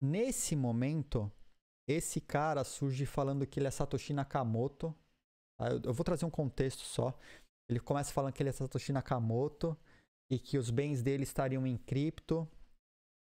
Nesse 0.00 0.54
momento, 0.54 1.30
esse 1.88 2.20
cara 2.20 2.64
surge 2.64 3.06
falando 3.06 3.46
que 3.46 3.58
ele 3.58 3.68
é 3.68 3.70
Satoshi 3.70 4.12
Nakamoto. 4.12 4.94
Eu 5.82 5.94
vou 5.94 6.04
trazer 6.04 6.24
um 6.24 6.30
contexto 6.30 6.82
só. 6.82 7.16
Ele 7.68 7.80
começa 7.80 8.12
falando 8.12 8.32
que 8.32 8.42
ele 8.42 8.50
é 8.50 8.52
Satoshi 8.52 8.92
Nakamoto 8.92 9.76
e 10.30 10.38
que 10.38 10.58
os 10.58 10.70
bens 10.70 11.02
dele 11.02 11.22
estariam 11.22 11.66
em 11.66 11.76
cripto, 11.76 12.48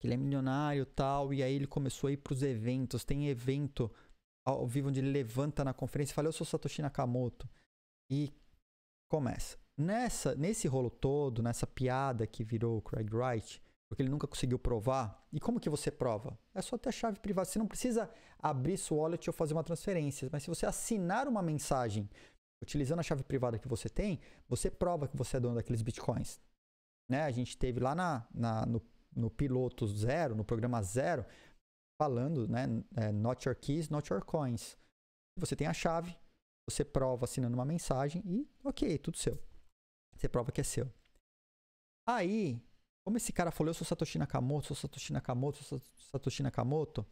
que 0.01 0.07
ele 0.07 0.15
é 0.15 0.17
milionário 0.17 0.87
tal. 0.87 1.33
E 1.33 1.43
aí 1.43 1.55
ele 1.55 1.67
começou 1.67 2.09
a 2.09 2.13
ir 2.13 2.19
para 2.19 2.35
os 2.35 2.43
eventos. 2.43 3.05
Tem 3.05 3.29
evento 3.29 3.91
ao 4.47 4.67
vivo 4.67 4.89
onde 4.89 5.01
ele 5.01 5.11
levanta 5.11 5.65
na 5.65 5.75
conferência 5.75 6.13
e 6.13 6.15
fala: 6.15 6.29
Eu 6.29 6.33
sou 6.33 6.47
Satoshi 6.47 6.83
Nakamoto. 6.83 7.49
E 8.11 8.33
começa. 9.11 9.59
Nessa, 9.79 10.35
nesse 10.35 10.69
rolo 10.69 10.91
todo, 10.91 11.43
nessa 11.43 11.67
piada 11.67 12.27
que 12.27 12.45
virou 12.45 12.79
o 12.79 12.83
Craig 12.83 13.09
Wright, 13.13 13.63
porque 13.89 14.03
ele 14.03 14.11
nunca 14.11 14.27
conseguiu 14.27 14.59
provar. 14.59 15.27
E 15.33 15.39
como 15.39 15.61
que 15.61 15.69
você 15.69 15.91
prova? 15.91 16.39
É 16.55 16.63
só 16.63 16.79
ter 16.79 16.89
a 16.89 16.93
chave 16.93 17.19
privada. 17.21 17.47
Você 17.47 17.59
não 17.59 17.67
precisa 17.67 18.11
abrir 18.39 18.79
sua 18.79 18.99
wallet 18.99 19.29
ou 19.29 19.35
fazer 19.35 19.53
uma 19.53 19.63
transferência, 19.65 20.29
mas 20.33 20.43
se 20.43 20.49
você 20.49 20.67
assinar 20.67 21.29
uma 21.29 21.43
mensagem 21.43 22.09
utilizando 22.63 23.01
a 23.01 23.03
chave 23.03 23.23
privada 23.23 23.59
que 23.59 23.69
você 23.69 23.89
tem, 23.89 24.21
você 24.49 24.71
prova 24.71 25.09
que 25.09 25.17
você 25.17 25.37
é 25.37 25.41
dono 25.41 25.57
daqueles 25.57 25.83
bitcoins. 25.83 26.41
Né? 27.11 27.25
A 27.25 27.31
gente 27.31 27.57
teve 27.57 27.81
lá 27.81 27.95
na, 27.95 28.27
na 28.33 28.65
no, 28.65 28.83
no 29.15 29.31
piloto 29.31 29.87
zero, 29.87 30.35
no 30.35 30.45
programa 30.45 30.81
zero, 30.83 31.27
falando, 32.01 32.49
né? 32.49 32.67
É, 32.97 33.13
not 33.13 33.47
your 33.47 33.55
keys, 33.55 33.89
not 33.89 34.11
your 34.13 34.25
coins. 34.25 34.77
Você 35.39 35.55
tem 35.55 35.67
a 35.67 35.75
chave, 35.75 36.17
você 36.69 36.85
prova 36.85 37.25
assinando 37.25 37.55
uma 37.55 37.65
mensagem 37.65 38.23
e 38.25 38.49
ok, 38.65 38.97
tudo 38.99 39.17
seu. 39.19 39.39
Você 40.23 40.29
prova 40.29 40.53
que 40.53 40.61
é 40.61 40.65
seu. 40.65 40.89
Aí, 42.09 42.65
como 43.05 43.17
esse 43.17 43.33
cara 43.33 43.51
falou, 43.51 43.71
eu 43.71 43.75
sou 43.75 43.85
Satoshi 43.85 44.19
Nakamoto, 44.19 44.69
sou 44.69 44.77
Satoshi 44.77 45.13
Nakamoto, 45.13 45.65
sou 45.65 45.81
Satoshi 45.81 46.45
Nakamoto, 46.45 47.05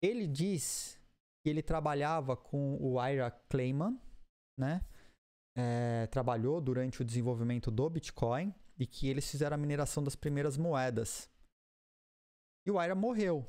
ele 0.00 0.24
diz 0.24 0.96
que 1.42 1.50
ele 1.50 1.64
trabalhava 1.64 2.36
com 2.36 2.76
o 2.80 3.04
Ira 3.04 3.28
Clayman, 3.50 4.00
né? 4.56 4.86
É, 5.56 6.06
trabalhou 6.06 6.60
durante 6.60 7.02
o 7.02 7.04
desenvolvimento 7.04 7.72
do 7.72 7.90
Bitcoin 7.90 8.54
e 8.78 8.86
que 8.86 9.08
eles 9.08 9.28
fizeram 9.28 9.56
a 9.56 9.58
mineração 9.58 10.04
das 10.04 10.14
primeiras 10.14 10.56
moedas. 10.56 11.28
E 12.64 12.70
o 12.70 12.80
Ira 12.80 12.94
morreu. 12.94 13.44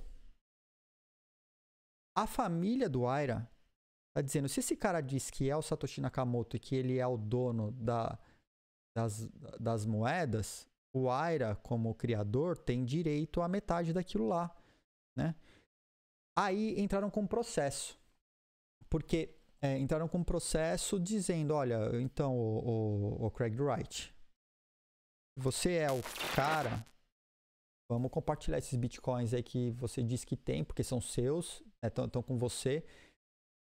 A 2.17 2.25
família 2.25 2.89
do 2.89 3.01
Ira 3.01 3.47
tá 4.15 4.21
dizendo, 4.23 4.49
se 4.49 4.59
esse 4.61 4.75
cara 4.75 4.99
diz 4.99 5.29
que 5.29 5.47
é 5.47 5.55
o 5.55 5.61
Satoshi 5.61 6.01
Nakamoto 6.01 6.55
e 6.55 6.59
que 6.59 6.75
ele 6.75 6.97
é 6.97 7.05
o 7.05 7.15
dono 7.15 7.71
da, 7.73 8.17
das, 8.99 9.29
das 9.59 9.85
moedas, 9.85 10.67
o 10.93 11.09
Aira, 11.09 11.55
como 11.57 11.95
criador, 11.95 12.57
tem 12.57 12.83
direito 12.83 13.41
a 13.41 13.47
metade 13.47 13.93
daquilo 13.93 14.27
lá, 14.27 14.53
né? 15.17 15.35
Aí 16.37 16.79
entraram 16.79 17.09
com 17.09 17.21
um 17.21 17.27
processo, 17.27 17.97
porque 18.89 19.35
é, 19.61 19.77
entraram 19.77 20.07
com 20.07 20.19
um 20.19 20.23
processo 20.23 20.99
dizendo, 20.99 21.53
olha, 21.53 21.77
então, 22.01 22.37
o, 22.37 23.19
o, 23.21 23.25
o 23.25 23.31
Craig 23.31 23.59
Wright, 23.59 24.13
você 25.37 25.75
é 25.75 25.91
o 25.91 26.01
cara, 26.35 26.85
vamos 27.89 28.11
compartilhar 28.11 28.57
esses 28.57 28.75
bitcoins 28.75 29.33
aí 29.33 29.43
que 29.43 29.71
você 29.71 30.03
diz 30.03 30.23
que 30.23 30.35
tem, 30.35 30.63
porque 30.63 30.83
são 30.83 31.01
seus, 31.01 31.63
estão 31.83 32.05
né, 32.05 32.23
com 32.25 32.37
você, 32.37 32.85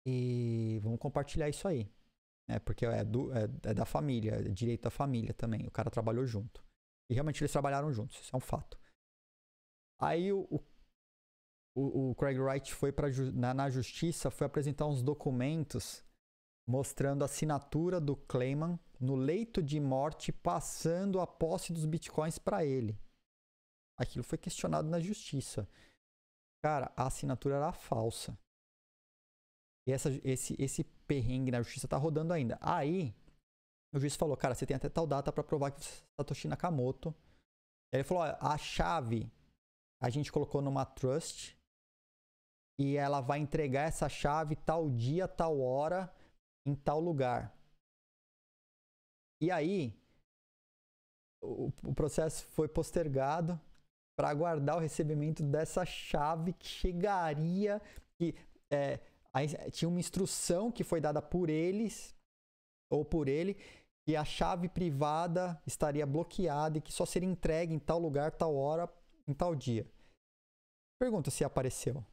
e 0.06 0.78
vamos 0.82 0.98
compartilhar 0.98 1.48
isso 1.48 1.66
aí. 1.68 1.88
É, 2.50 2.58
porque 2.58 2.84
é, 2.84 3.04
do, 3.04 3.32
é, 3.32 3.44
é 3.64 3.74
da 3.74 3.84
família, 3.84 4.32
é 4.32 4.42
direito 4.48 4.82
da 4.82 4.90
família 4.90 5.32
também. 5.32 5.66
O 5.66 5.70
cara 5.70 5.90
trabalhou 5.90 6.26
junto. 6.26 6.64
E 7.08 7.14
realmente 7.14 7.42
eles 7.42 7.52
trabalharam 7.52 7.92
juntos, 7.92 8.20
isso 8.20 8.30
é 8.32 8.36
um 8.36 8.40
fato. 8.40 8.78
Aí 10.00 10.32
o, 10.32 10.46
o, 11.76 12.10
o 12.10 12.14
Craig 12.14 12.38
Wright 12.38 12.72
foi 12.72 12.92
pra, 12.92 13.08
na, 13.34 13.52
na 13.52 13.70
justiça, 13.70 14.30
foi 14.30 14.46
apresentar 14.46 14.86
uns 14.86 15.02
documentos 15.02 16.04
mostrando 16.68 17.22
a 17.22 17.24
assinatura 17.24 18.00
do 18.00 18.16
Clayman 18.16 18.78
no 19.00 19.16
leito 19.16 19.62
de 19.62 19.80
morte, 19.80 20.30
passando 20.30 21.20
a 21.20 21.26
posse 21.26 21.72
dos 21.72 21.84
bitcoins 21.84 22.38
para 22.38 22.64
ele. 22.64 22.98
Aquilo 23.98 24.22
foi 24.22 24.38
questionado 24.38 24.88
na 24.88 25.00
justiça. 25.00 25.68
Cara, 26.62 26.92
a 26.96 27.06
assinatura 27.06 27.56
era 27.56 27.72
falsa. 27.72 28.38
E 29.90 29.92
essa, 29.92 30.08
esse, 30.22 30.54
esse 30.56 30.84
perrengue 30.84 31.50
na 31.50 31.62
justiça 31.62 31.88
tá 31.88 31.96
rodando 31.96 32.32
ainda. 32.32 32.56
Aí, 32.60 33.12
o 33.92 33.98
juiz 33.98 34.14
falou, 34.14 34.36
cara, 34.36 34.54
você 34.54 34.64
tem 34.64 34.76
até 34.76 34.88
tal 34.88 35.04
data 35.04 35.32
para 35.32 35.42
provar 35.42 35.72
que 35.72 35.84
você 35.84 36.04
é 36.04 36.06
Satoshi 36.20 36.46
Nakamoto. 36.46 37.12
Ele 37.92 38.04
falou, 38.04 38.22
a 38.22 38.56
chave 38.56 39.28
a 40.00 40.08
gente 40.08 40.30
colocou 40.30 40.62
numa 40.62 40.86
trust 40.86 41.58
e 42.78 42.96
ela 42.96 43.20
vai 43.20 43.40
entregar 43.40 43.82
essa 43.82 44.08
chave 44.08 44.54
tal 44.54 44.88
dia, 44.88 45.26
tal 45.26 45.60
hora, 45.60 46.08
em 46.64 46.74
tal 46.76 47.00
lugar. 47.00 47.52
E 49.42 49.50
aí, 49.50 49.92
o, 51.42 51.72
o 51.82 51.92
processo 51.92 52.46
foi 52.46 52.68
postergado 52.68 53.60
para 54.16 54.30
aguardar 54.30 54.76
o 54.76 54.80
recebimento 54.80 55.42
dessa 55.42 55.84
chave 55.84 56.52
que 56.52 56.66
chegaria, 56.66 57.82
que 58.16 58.36
é, 58.70 59.00
Aí 59.34 59.48
tinha 59.70 59.88
uma 59.88 60.00
instrução 60.00 60.72
que 60.72 60.82
foi 60.82 61.00
dada 61.00 61.22
por 61.22 61.48
eles 61.48 62.14
ou 62.90 63.04
por 63.04 63.28
ele 63.28 63.56
que 64.04 64.16
a 64.16 64.24
chave 64.24 64.68
privada 64.68 65.60
estaria 65.66 66.06
bloqueada 66.06 66.78
e 66.78 66.80
que 66.80 66.92
só 66.92 67.06
seria 67.06 67.28
entregue 67.28 67.74
em 67.74 67.78
tal 67.78 67.98
lugar, 67.98 68.32
tal 68.32 68.56
hora, 68.56 68.92
em 69.28 69.34
tal 69.34 69.54
dia. 69.54 69.86
Pergunta 70.98 71.30
se 71.30 71.44
apareceu. 71.44 72.04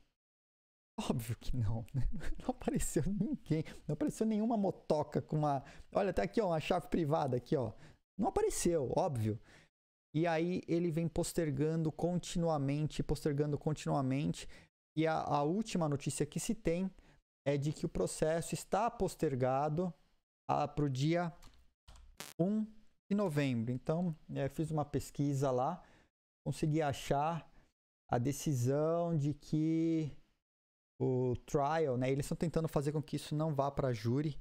Óbvio 1.09 1.36
que 1.38 1.55
não. 1.55 1.86
Né? 1.93 2.07
Não 2.41 2.49
apareceu 2.49 3.03
ninguém. 3.05 3.63
Não 3.88 3.93
apareceu 3.93 4.26
nenhuma 4.26 4.57
motoca 4.57 5.22
com 5.22 5.38
uma. 5.38 5.63
Olha, 5.91 6.11
tá 6.11 6.24
aqui, 6.24 6.41
ó, 6.41 6.47
uma 6.47 6.59
chave 6.59 6.88
privada 6.88 7.38
aqui, 7.38 7.55
ó. 7.55 7.72
Não 8.18 8.30
apareceu, 8.30 8.91
óbvio. 8.95 9.39
E 10.15 10.26
aí 10.26 10.63
ele 10.68 10.89
vem 10.89 11.07
postergando 11.07 11.91
continuamente, 11.91 13.03
postergando 13.03 13.57
continuamente. 13.57 14.47
E 14.95 15.05
a, 15.05 15.20
a 15.20 15.43
última 15.43 15.88
notícia 15.88 16.26
que 16.26 16.39
se 16.39 16.55
tem 16.55 16.89
é 17.47 17.55
de 17.55 17.71
que 17.71 17.85
o 17.85 17.89
processo 17.89 18.53
está 18.53 18.91
postergado 18.91 19.93
para 20.45 20.83
o 20.83 20.89
dia 20.89 21.31
1 22.37 22.65
de 23.09 23.15
novembro. 23.15 23.71
Então, 23.71 24.13
é, 24.35 24.49
fiz 24.49 24.69
uma 24.69 24.83
pesquisa 24.83 25.49
lá, 25.49 25.81
consegui 26.45 26.81
achar 26.81 27.49
a 28.11 28.17
decisão 28.17 29.17
de 29.17 29.33
que 29.33 30.11
o 31.01 31.37
trial, 31.45 31.97
né, 31.97 32.11
eles 32.11 32.25
estão 32.25 32.35
tentando 32.35 32.67
fazer 32.67 32.91
com 32.91 33.01
que 33.01 33.15
isso 33.15 33.33
não 33.33 33.55
vá 33.55 33.71
para 33.71 33.93
júri. 33.93 34.37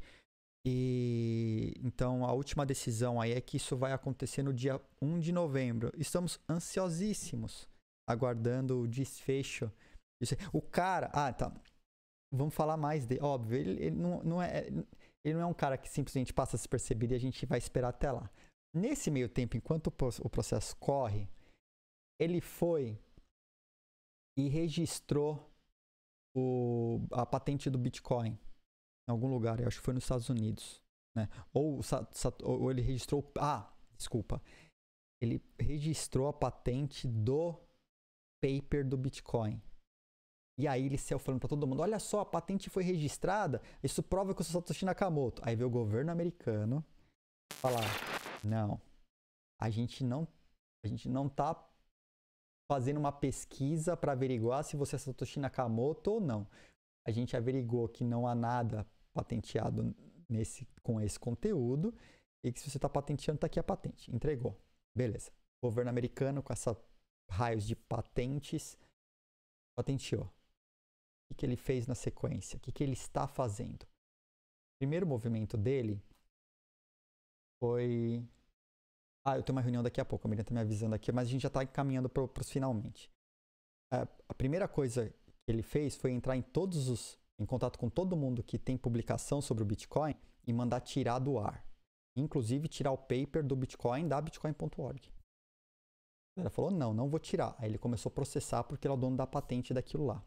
E 0.66 1.74
então 1.84 2.24
a 2.24 2.32
última 2.32 2.66
decisão 2.66 3.20
aí 3.20 3.30
é 3.30 3.40
que 3.40 3.56
isso 3.56 3.76
vai 3.76 3.92
acontecer 3.92 4.42
no 4.42 4.52
dia 4.52 4.80
1 5.00 5.20
de 5.20 5.30
novembro. 5.30 5.92
Estamos 5.96 6.40
ansiosíssimos 6.50 7.68
aguardando 8.08 8.80
o 8.80 8.88
desfecho. 8.88 9.70
O 10.52 10.60
cara, 10.60 11.08
ah, 11.12 11.32
tá 11.32 11.52
vamos 12.32 12.54
falar 12.54 12.76
mais 12.76 13.06
dele. 13.06 13.22
Óbvio, 13.22 13.58
ele, 13.58 13.82
ele 13.82 13.96
não, 13.96 14.22
não, 14.22 14.42
é, 14.42 14.66
ele 15.24 15.34
não 15.34 15.40
é 15.40 15.46
um 15.46 15.54
cara 15.54 15.76
que 15.76 15.88
simplesmente 15.88 16.32
passa 16.32 16.56
despercebido 16.56 17.12
e 17.12 17.16
a 17.16 17.20
gente 17.20 17.46
vai 17.46 17.58
esperar 17.58 17.88
até 17.88 18.10
lá. 18.10 18.30
Nesse 18.74 19.10
meio 19.10 19.28
tempo, 19.28 19.56
enquanto 19.56 19.88
o 19.88 20.28
processo 20.28 20.76
corre, 20.76 21.28
ele 22.20 22.40
foi 22.40 22.98
e 24.36 24.48
registrou 24.48 25.50
o, 26.36 27.00
a 27.12 27.24
patente 27.24 27.70
do 27.70 27.78
Bitcoin 27.78 28.38
em 29.08 29.12
algum 29.12 29.28
lugar, 29.28 29.60
eu 29.60 29.68
acho 29.68 29.78
que 29.78 29.84
foi 29.84 29.94
nos 29.94 30.04
Estados 30.04 30.28
Unidos. 30.28 30.82
Né? 31.16 31.28
Ou, 31.52 31.80
ou 32.42 32.70
ele 32.70 32.82
registrou. 32.82 33.32
Ah, 33.38 33.72
desculpa. 33.96 34.42
Ele 35.22 35.40
registrou 35.58 36.28
a 36.28 36.32
patente 36.32 37.06
do 37.06 37.58
paper 38.42 38.86
do 38.86 38.96
Bitcoin. 38.96 39.62
E 40.58 40.66
aí 40.66 40.86
ele 40.86 40.96
saiu 40.96 41.18
falando 41.18 41.40
para 41.40 41.48
todo 41.48 41.66
mundo: 41.66 41.82
olha 41.82 41.98
só, 41.98 42.20
a 42.20 42.26
patente 42.26 42.70
foi 42.70 42.82
registrada, 42.82 43.60
isso 43.82 44.02
prova 44.02 44.34
que 44.34 44.40
eu 44.40 44.44
sou 44.44 44.60
Satoshi 44.60 44.84
Nakamoto. 44.84 45.42
Aí 45.44 45.54
veio 45.54 45.68
o 45.68 45.72
governo 45.72 46.10
americano 46.10 46.84
falar: 47.60 47.82
não, 48.42 48.80
a 49.60 49.68
gente 49.68 50.02
não, 50.02 50.26
a 50.84 50.88
gente 50.88 51.08
não 51.08 51.28
tá 51.28 51.62
fazendo 52.70 52.98
uma 52.98 53.12
pesquisa 53.12 53.96
para 53.96 54.12
averiguar 54.12 54.64
se 54.64 54.76
você 54.76 54.96
é 54.96 54.98
Satoshi 54.98 55.38
Nakamoto 55.38 56.12
ou 56.12 56.20
não. 56.20 56.46
A 57.06 57.10
gente 57.10 57.36
averigou 57.36 57.88
que 57.88 58.02
não 58.02 58.26
há 58.26 58.34
nada 58.34 58.86
patenteado 59.14 59.94
nesse, 60.28 60.66
com 60.82 61.00
esse 61.00 61.18
conteúdo 61.18 61.94
e 62.44 62.52
que 62.52 62.60
se 62.60 62.70
você 62.70 62.78
está 62.78 62.88
patenteando, 62.88 63.36
está 63.36 63.46
aqui 63.46 63.60
a 63.60 63.64
patente. 63.64 64.14
Entregou. 64.14 64.58
Beleza. 64.96 65.30
Governo 65.62 65.90
americano, 65.90 66.42
com 66.42 66.52
essa 66.52 66.76
raios 67.30 67.66
de 67.66 67.76
patentes, 67.76 68.76
patenteou. 69.76 70.30
O 71.30 71.34
que, 71.34 71.44
ele 71.44 71.56
fez 71.56 71.86
na 71.86 71.94
sequência? 71.94 72.56
O 72.56 72.60
que, 72.60 72.82
ele 72.82 72.92
está 72.92 73.26
fazendo? 73.26 73.82
O 73.82 74.78
primeiro 74.78 75.06
movimento 75.06 75.56
dele 75.56 76.00
foi. 77.62 78.24
Ah, 79.24 79.36
eu 79.36 79.42
tenho 79.42 79.56
uma 79.56 79.62
reunião 79.62 79.82
daqui 79.82 80.00
a 80.00 80.04
pouco, 80.04 80.26
a 80.26 80.30
Miriam 80.30 80.42
está 80.42 80.54
me 80.54 80.60
avisando 80.60 80.94
aqui, 80.94 81.10
mas 81.10 81.26
a 81.26 81.30
gente 81.30 81.42
já 81.42 81.48
está 81.48 81.66
caminhando 81.66 82.08
para 82.08 82.22
os 82.22 82.50
finalmente. 82.50 83.10
a 83.90 84.34
primeira 84.34 84.68
coisa 84.68 85.08
que 85.08 85.52
ele 85.52 85.62
fez 85.62 85.96
foi 85.96 86.12
entrar 86.12 86.36
em 86.36 86.42
todos 86.42 86.88
os. 86.88 87.18
em 87.38 87.44
contato 87.44 87.78
com 87.78 87.90
todo 87.90 88.16
mundo 88.16 88.42
que 88.42 88.58
tem 88.58 88.76
publicação 88.76 89.40
sobre 89.40 89.62
o 89.62 89.66
Bitcoin 89.66 90.14
e 90.46 90.52
mandar 90.52 90.80
tirar 90.80 91.18
do 91.18 91.38
ar. 91.38 91.66
Inclusive 92.16 92.68
tirar 92.68 92.92
o 92.92 92.98
paper 92.98 93.44
do 93.44 93.56
Bitcoin 93.56 94.08
da 94.08 94.20
Bitcoin.org. 94.20 95.12
Ela 96.38 96.50
falou: 96.50 96.70
não, 96.70 96.92
não 96.92 97.08
vou 97.08 97.18
tirar. 97.18 97.54
Aí 97.58 97.68
ele 97.68 97.78
começou 97.78 98.10
a 98.10 98.14
processar 98.14 98.64
porque 98.64 98.86
ele 98.86 98.92
é 98.92 98.96
o 98.96 99.00
dono 99.00 99.16
da 99.16 99.26
patente 99.26 99.72
daquilo 99.72 100.06
lá. 100.06 100.22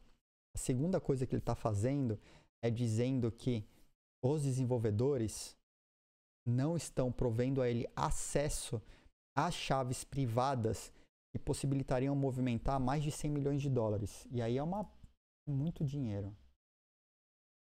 A 0.59 0.61
segunda 0.61 0.99
coisa 0.99 1.25
que 1.25 1.33
ele 1.33 1.41
está 1.41 1.55
fazendo 1.55 2.19
é 2.61 2.69
dizendo 2.69 3.31
que 3.31 3.65
os 4.21 4.43
desenvolvedores 4.43 5.57
não 6.45 6.75
estão 6.75 7.13
provendo 7.13 7.61
a 7.61 7.69
ele 7.69 7.87
acesso 7.95 8.81
às 9.33 9.53
chaves 9.53 10.03
privadas 10.03 10.91
que 11.31 11.39
possibilitariam 11.39 12.13
movimentar 12.13 12.77
mais 12.77 13.01
de 13.01 13.09
100 13.09 13.31
milhões 13.31 13.61
de 13.61 13.69
dólares. 13.69 14.27
E 14.29 14.41
aí 14.41 14.57
é 14.57 14.63
uma 14.63 14.85
muito 15.47 15.85
dinheiro. 15.85 16.35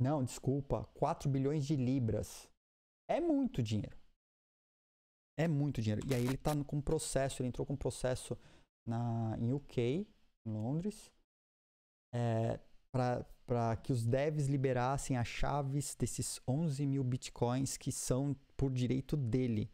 Não, 0.02 0.24
desculpa, 0.24 0.86
4 0.95 1.30
bilhões 1.30 1.68
de 1.68 1.76
libras. 1.76 2.50
É 3.08 3.22
muito 3.22 3.62
dinheiro. 3.62 3.95
É 5.38 5.48
muito 5.48 5.84
dinheiro. 5.84 6.02
E 6.10 6.16
aí 6.16 6.24
ele 6.24 6.34
está 6.34 6.52
com 6.64 6.78
um 6.78 6.82
processo, 6.82 7.43
ele 7.43 7.50
entrou 7.50 7.64
com 7.64 7.74
um 7.74 7.78
processo 7.78 8.36
na, 8.88 9.38
em 9.38 9.54
UK, 9.54 10.08
em 10.48 10.52
Londres, 10.52 11.12
é, 12.12 12.60
para 12.92 13.76
que 13.78 13.92
os 13.92 14.06
devs 14.06 14.48
liberassem 14.48 15.18
as 15.18 15.28
chaves 15.28 15.96
desses 15.96 16.40
11 16.48 16.86
mil 16.86 17.04
bitcoins 17.04 17.78
que 17.78 17.92
são 17.92 18.36
por 18.56 18.72
direito 18.72 19.16
dele. 19.16 19.70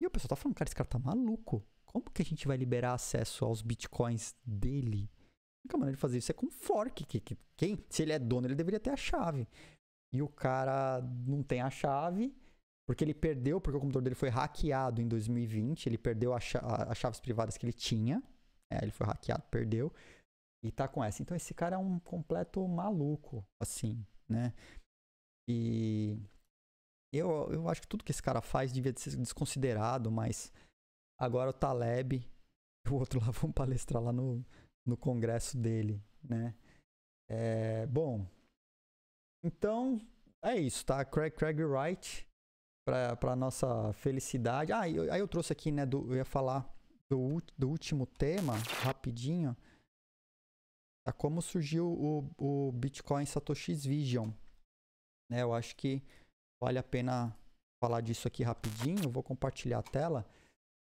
E 0.00 0.06
o 0.06 0.10
pessoal 0.10 0.30
tá 0.30 0.36
falando, 0.36 0.56
cara, 0.56 0.68
esse 0.68 0.76
cara 0.76 0.88
tá 0.88 0.98
maluco. 0.98 1.64
Como 1.84 2.10
que 2.10 2.22
a 2.22 2.24
gente 2.24 2.46
vai 2.46 2.56
liberar 2.56 2.94
acesso 2.94 3.44
aos 3.44 3.62
bitcoins 3.62 4.34
dele? 4.44 5.10
A 5.14 5.64
única 5.64 5.78
maneira 5.78 5.96
de 5.96 6.00
fazer 6.00 6.18
isso 6.18 6.30
é 6.30 6.34
com 6.34 6.50
fork. 6.50 7.04
Que, 7.04 7.20
que, 7.20 7.36
quem, 7.56 7.78
se 7.88 8.02
ele 8.02 8.12
é 8.12 8.18
dono, 8.18 8.46
ele 8.46 8.54
deveria 8.54 8.80
ter 8.80 8.90
a 8.90 8.96
chave. 8.96 9.48
E 10.12 10.20
o 10.20 10.28
cara 10.28 11.00
não 11.26 11.42
tem 11.42 11.60
a 11.60 11.70
chave 11.70 12.34
porque 12.86 13.02
ele 13.02 13.14
perdeu, 13.14 13.60
porque 13.60 13.76
o 13.76 13.80
computador 13.80 14.02
dele 14.02 14.14
foi 14.14 14.28
hackeado 14.28 15.02
em 15.02 15.08
2020, 15.08 15.86
ele 15.86 15.98
perdeu 15.98 16.32
as 16.32 16.44
chaves 16.96 17.18
privadas 17.18 17.58
que 17.58 17.66
ele 17.66 17.72
tinha. 17.72 18.22
É, 18.70 18.82
ele 18.82 18.92
foi 18.92 19.06
hackeado, 19.06 19.42
perdeu. 19.50 19.92
E 20.62 20.72
tá 20.72 20.88
com 20.88 21.02
essa. 21.02 21.22
Então 21.22 21.36
esse 21.36 21.54
cara 21.54 21.76
é 21.76 21.78
um 21.78 21.98
completo 22.00 22.66
maluco, 22.66 23.44
assim, 23.60 24.04
né? 24.28 24.52
E 25.48 26.18
eu, 27.12 27.48
eu 27.52 27.68
acho 27.68 27.82
que 27.82 27.88
tudo 27.88 28.04
que 28.04 28.10
esse 28.10 28.22
cara 28.22 28.40
faz 28.40 28.72
devia 28.72 28.92
ser 28.96 29.16
desconsiderado, 29.16 30.10
mas 30.10 30.52
agora 31.18 31.50
o 31.50 31.54
Taleb 31.54 32.26
o 32.90 32.94
outro 32.94 33.20
lá 33.20 33.30
vão 33.32 33.52
palestrar 33.52 34.02
lá 34.02 34.12
no, 34.12 34.44
no 34.86 34.96
congresso 34.96 35.56
dele, 35.56 36.02
né? 36.22 36.54
É, 37.28 37.86
bom, 37.86 38.24
então 39.44 40.00
é 40.42 40.56
isso, 40.56 40.84
tá? 40.84 41.04
Craig, 41.04 41.32
Craig 41.34 41.60
Wright 41.62 42.26
para 42.84 43.34
nossa 43.34 43.92
felicidade. 43.94 44.72
Ah, 44.72 44.88
eu, 44.88 45.12
aí 45.12 45.20
eu 45.20 45.26
trouxe 45.26 45.52
aqui, 45.52 45.72
né, 45.72 45.84
do, 45.84 46.12
eu 46.12 46.16
ia 46.16 46.24
falar 46.24 46.72
do, 47.10 47.42
do 47.58 47.68
último 47.68 48.06
tema, 48.06 48.54
rapidinho, 48.82 49.56
a 51.06 51.12
como 51.12 51.40
surgiu 51.40 51.86
o, 51.86 52.28
o 52.36 52.72
Bitcoin 52.72 53.24
Satoshi's 53.24 53.84
Vision. 53.84 54.30
Né, 55.30 55.42
eu 55.42 55.54
acho 55.54 55.76
que 55.76 56.02
vale 56.60 56.78
a 56.78 56.82
pena 56.82 57.36
falar 57.80 58.00
disso 58.00 58.26
aqui 58.26 58.42
rapidinho, 58.42 59.08
vou 59.08 59.22
compartilhar 59.22 59.78
a 59.78 59.82
tela. 59.82 60.26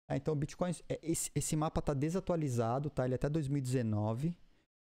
Ah, 0.09 0.17
então, 0.17 0.33
o 0.33 0.37
Bitcoin, 0.37 0.71
é, 0.89 0.99
esse, 1.01 1.31
esse 1.33 1.55
mapa 1.55 1.79
está 1.79 1.93
desatualizado, 1.93 2.89
tá? 2.89 3.05
Ele 3.05 3.13
é 3.13 3.15
até 3.15 3.29
2019, 3.29 4.35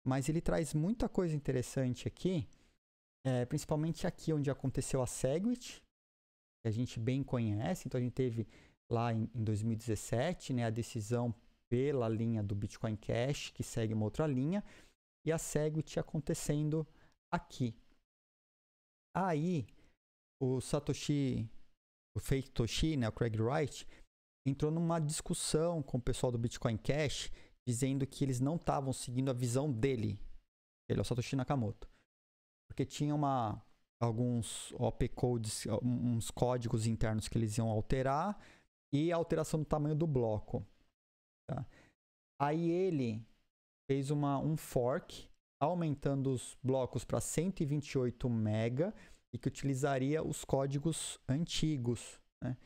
mas 0.06 0.28
ele 0.28 0.40
traz 0.40 0.72
muita 0.72 1.08
coisa 1.08 1.36
interessante 1.36 2.08
aqui, 2.08 2.48
é, 3.26 3.44
principalmente 3.44 4.06
aqui 4.06 4.32
onde 4.32 4.50
aconteceu 4.50 5.02
a 5.02 5.06
Segwit, 5.06 5.82
que 6.62 6.68
a 6.68 6.70
gente 6.70 6.98
bem 6.98 7.22
conhece. 7.22 7.88
Então 7.88 7.98
a 7.98 8.02
gente 8.02 8.14
teve 8.14 8.46
lá 8.90 9.12
em, 9.12 9.28
em 9.34 9.44
2017 9.44 10.54
né, 10.54 10.64
a 10.64 10.70
decisão 10.70 11.34
pela 11.68 12.08
linha 12.08 12.42
do 12.42 12.54
Bitcoin 12.54 12.96
Cash, 12.96 13.50
que 13.50 13.62
segue 13.62 13.92
uma 13.92 14.04
outra 14.04 14.26
linha, 14.26 14.64
e 15.26 15.32
a 15.32 15.38
Segwit 15.38 15.98
acontecendo 15.98 16.86
aqui. 17.32 17.74
Aí 19.14 19.66
o 20.40 20.60
Satoshi, 20.60 21.48
o 22.16 22.20
fake 22.20 22.50
Toshi, 22.50 22.96
né, 22.96 23.08
o 23.08 23.12
Craig 23.12 23.36
Wright, 23.40 23.86
entrou 24.46 24.70
numa 24.70 24.98
discussão 24.98 25.82
com 25.82 25.98
o 25.98 26.02
pessoal 26.02 26.32
do 26.32 26.38
Bitcoin 26.38 26.76
Cash, 26.76 27.30
dizendo 27.66 28.06
que 28.06 28.24
eles 28.24 28.40
não 28.40 28.56
estavam 28.56 28.92
seguindo 28.92 29.30
a 29.30 29.34
visão 29.34 29.70
dele. 29.70 30.18
Ele 30.88 30.98
é 30.98 31.02
o 31.02 31.04
Satoshi 31.04 31.36
Nakamoto. 31.36 31.88
Porque 32.68 32.86
tinha 32.86 33.14
uma, 33.14 33.62
alguns 34.00 34.72
OP 34.72 35.08
codes, 35.10 35.66
uns 35.82 36.30
códigos 36.30 36.86
internos 36.86 37.28
que 37.28 37.36
eles 37.36 37.58
iam 37.58 37.68
alterar 37.68 38.38
e 38.92 39.12
a 39.12 39.16
alteração 39.16 39.60
do 39.60 39.66
tamanho 39.66 39.94
do 39.94 40.06
bloco. 40.06 40.66
Tá? 41.48 41.66
Aí 42.40 42.70
ele 42.70 43.24
fez 43.90 44.08
uma, 44.12 44.38
um 44.38 44.56
fork 44.56 45.28
aumentando 45.60 46.30
os 46.30 46.56
blocos 46.62 47.04
para 47.04 47.20
128 47.20 48.30
mega 48.30 48.94
e 49.34 49.38
que 49.38 49.48
utilizaria 49.48 50.22
os 50.22 50.44
códigos 50.44 51.18
antigos. 51.28 52.20
Né? 52.40 52.56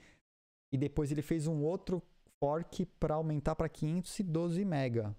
E 0.71 0.77
depois 0.77 1.11
ele 1.11 1.23
fez 1.23 1.47
um 1.47 1.63
outro 1.63 2.03
fork 2.39 2.85
para 3.01 3.15
aumentar 3.15 3.57
para 3.57 3.71
512 3.71 4.67
mega. 4.67 5.17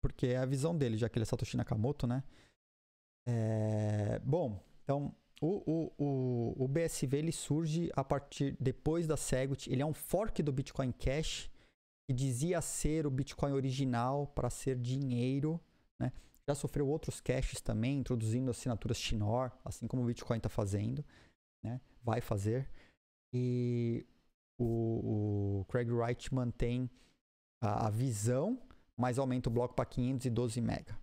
Porque 0.00 0.28
é 0.28 0.36
a 0.36 0.46
visão 0.46 0.78
dele, 0.78 0.96
já 0.96 1.08
que 1.08 1.18
ele 1.18 1.24
é 1.24 1.26
Satoshi 1.26 1.56
Nakamoto, 1.56 2.06
né? 2.06 2.22
É, 3.26 4.20
bom, 4.20 4.62
então 4.84 5.12
o, 5.40 5.56
o, 5.66 5.92
o, 5.98 6.64
o, 6.64 6.68
BSV 6.68 7.16
ele 7.16 7.32
surge 7.32 7.90
a 7.96 8.04
partir 8.04 8.56
depois 8.60 9.08
da 9.08 9.16
Segwit. 9.16 9.68
Ele 9.68 9.82
é 9.82 9.86
um 9.86 9.94
fork 9.94 10.40
do 10.40 10.52
Bitcoin 10.52 10.92
Cash 10.92 11.50
que 12.06 12.14
dizia 12.14 12.60
ser 12.60 13.06
o 13.06 13.10
Bitcoin 13.10 13.52
original 13.52 14.26
para 14.28 14.50
ser 14.50 14.78
dinheiro. 14.78 15.60
Né? 15.98 16.12
Já 16.48 16.54
sofreu 16.54 16.88
outros 16.88 17.20
caches 17.20 17.60
também, 17.60 17.98
introduzindo 17.98 18.50
assinaturas 18.50 18.98
Schnorr, 18.98 19.52
assim 19.64 19.86
como 19.86 20.02
o 20.02 20.06
Bitcoin 20.06 20.36
está 20.36 20.48
fazendo, 20.48 21.04
né? 21.62 21.80
vai 22.02 22.20
fazer. 22.20 22.70
E 23.32 24.06
o, 24.58 25.60
o 25.60 25.64
Craig 25.66 25.90
Wright 25.90 26.32
mantém 26.34 26.90
a, 27.62 27.86
a 27.86 27.90
visão, 27.90 28.60
mas 28.96 29.18
aumenta 29.18 29.48
o 29.48 29.52
bloco 29.52 29.74
para 29.74 29.86
512 29.86 30.60
MB. 30.60 30.94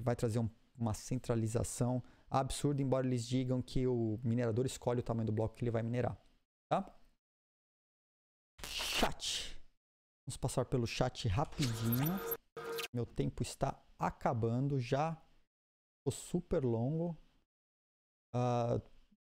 Vai 0.00 0.14
trazer 0.14 0.38
um 0.38 0.48
uma 0.78 0.94
centralização 0.94 2.02
absurda, 2.30 2.82
embora 2.82 3.06
eles 3.06 3.26
digam 3.26 3.60
que 3.62 3.86
o 3.86 4.18
minerador 4.22 4.66
escolhe 4.66 5.00
o 5.00 5.02
tamanho 5.02 5.26
do 5.26 5.32
bloco 5.32 5.54
que 5.54 5.62
ele 5.62 5.70
vai 5.70 5.82
minerar. 5.82 6.16
Tá? 6.68 6.94
Chat. 8.66 9.56
Vamos 10.26 10.36
passar 10.36 10.64
pelo 10.64 10.86
chat 10.86 11.26
rapidinho. 11.28 12.18
Meu 12.94 13.04
tempo 13.04 13.42
está 13.42 13.80
acabando 13.98 14.78
já. 14.78 15.14
Ficou 15.14 16.12
super 16.12 16.64
longo. 16.64 17.16
Uh, 18.34 18.80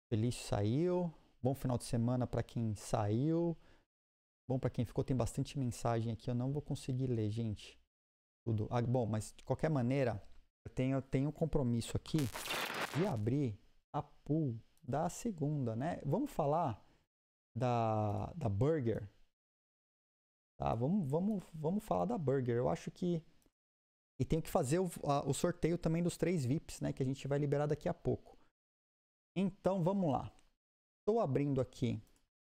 Felício 0.08 0.44
saiu. 0.46 1.12
Bom 1.42 1.54
final 1.54 1.78
de 1.78 1.84
semana 1.84 2.26
para 2.26 2.42
quem 2.42 2.74
saiu. 2.74 3.56
Bom 4.48 4.58
para 4.58 4.70
quem 4.70 4.84
ficou. 4.84 5.04
Tem 5.04 5.16
bastante 5.16 5.58
mensagem 5.58 6.12
aqui. 6.12 6.30
Eu 6.30 6.34
não 6.34 6.52
vou 6.52 6.62
conseguir 6.62 7.06
ler, 7.06 7.30
gente. 7.30 7.78
Tudo. 8.44 8.66
Ah, 8.70 8.80
bom, 8.82 9.06
mas 9.06 9.32
de 9.36 9.44
qualquer 9.44 9.68
maneira, 9.68 10.22
eu 10.66 10.72
tenho, 10.74 11.02
tenho 11.02 11.28
um 11.28 11.32
compromisso 11.32 11.96
aqui 11.96 12.18
de 12.96 13.06
abrir 13.06 13.58
a 13.94 14.02
pool 14.02 14.58
da 14.82 15.08
segunda, 15.08 15.76
né? 15.76 16.00
Vamos 16.04 16.30
falar 16.30 16.82
da, 17.54 18.32
da 18.34 18.48
Burger. 18.48 19.06
Tá, 20.58 20.74
vamos, 20.74 21.08
vamos, 21.08 21.44
vamos 21.54 21.84
falar 21.84 22.04
da 22.04 22.18
Burger. 22.18 22.56
Eu 22.56 22.68
acho 22.68 22.90
que. 22.90 23.22
E 24.20 24.24
tenho 24.24 24.42
que 24.42 24.50
fazer 24.50 24.80
o, 24.80 24.90
a, 25.04 25.24
o 25.24 25.32
sorteio 25.32 25.78
também 25.78 26.02
dos 26.02 26.16
três 26.16 26.44
VIPs, 26.44 26.80
né? 26.80 26.92
Que 26.92 27.02
a 27.02 27.06
gente 27.06 27.28
vai 27.28 27.38
liberar 27.38 27.66
daqui 27.66 27.88
a 27.88 27.94
pouco. 27.94 28.36
Então 29.36 29.84
vamos 29.84 30.10
lá. 30.10 30.32
Estou 31.00 31.20
abrindo 31.20 31.60
aqui 31.60 32.02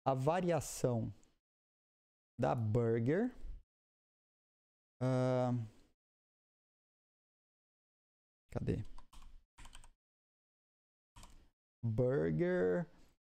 a 0.06 0.14
variação 0.14 1.12
da 2.40 2.54
Burger. 2.54 3.34
Uh, 5.02 5.66
Cadê? 8.50 8.84
Burger. 11.82 12.86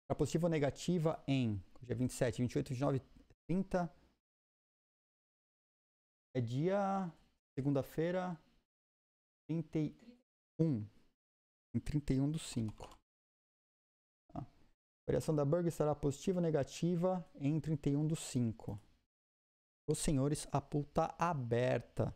Para 0.08 0.18
positiva 0.18 0.46
ou 0.48 0.52
negativa 0.52 1.22
em 1.28 1.62
dia 1.82 1.96
27, 1.96 2.42
28, 2.42 2.70
29, 2.70 3.02
30. 3.50 3.97
É 6.38 6.42
dia. 6.42 7.12
Segunda-feira. 7.56 8.40
31. 9.50 10.86
Em 11.74 11.80
31 11.80 12.30
do 12.30 12.38
5. 12.38 12.96
Tá. 14.32 14.42
A 14.42 14.46
variação 15.08 15.36
da 15.36 15.44
Burger 15.44 15.70
estará 15.70 15.96
positiva 15.96 16.38
ou 16.38 16.44
negativa 16.44 17.28
em 17.40 17.60
31 17.60 18.06
do 18.06 18.16
5. 18.16 18.80
Os 19.90 19.98
senhores, 19.98 20.48
a 20.52 20.62
pool 20.62 20.84
tá 20.84 21.16
aberta. 21.18 22.16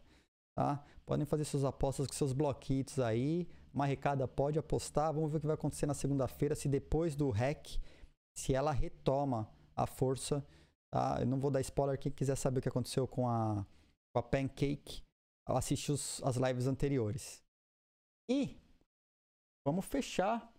Tá? 0.56 0.85
Podem 1.03 1.26
fazer 1.26 1.43
suas 1.43 1.65
apostas 1.65 2.06
com 2.06 2.14
seus 2.14 2.31
bloquitos 2.31 2.99
aí. 2.99 3.49
Marrecada 3.73 4.27
pode 4.27 4.60
apostar. 4.60 5.11
Vamos 5.11 5.31
ver 5.31 5.38
o 5.38 5.41
que 5.41 5.48
vai 5.48 5.56
acontecer 5.56 5.88
na 5.88 5.95
segunda-feira, 5.95 6.53
se 6.53 6.69
depois 6.69 7.15
do 7.15 7.31
hack, 7.31 7.69
se 8.38 8.53
ela 8.53 8.72
retoma 8.72 9.49
a 9.76 9.88
força. 9.88 10.45
Tá? 10.91 11.18
Eu 11.22 11.26
não 11.26 11.39
vou 11.39 11.49
dar 11.49 11.61
spoiler. 11.61 11.98
Quem 11.98 12.11
quiser 12.11 12.35
saber 12.35 12.60
o 12.60 12.61
que 12.61 12.69
aconteceu 12.69 13.07
com 13.07 13.27
a, 13.27 13.65
com 14.14 14.20
a 14.20 14.24
Pancake, 14.24 15.04
assiste 15.48 15.92
os, 15.92 16.22
as 16.24 16.36
lives 16.38 16.68
anteriores. 16.68 17.44
E 18.30 18.58
vamos 19.66 19.86
fechar 19.86 20.52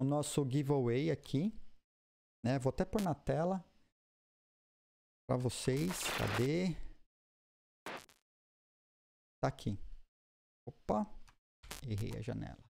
o 0.00 0.04
nosso 0.04 0.48
giveaway 0.48 1.10
aqui. 1.10 1.52
Né? 2.44 2.58
Vou 2.58 2.70
até 2.70 2.84
pôr 2.84 3.00
na 3.00 3.14
tela 3.14 3.64
para 5.26 5.36
vocês. 5.36 6.02
Cadê? 6.18 6.74
Tá 9.40 9.48
aqui. 9.48 9.78
Opa, 10.66 11.06
errei 11.86 12.16
a 12.18 12.22
janela. 12.22 12.64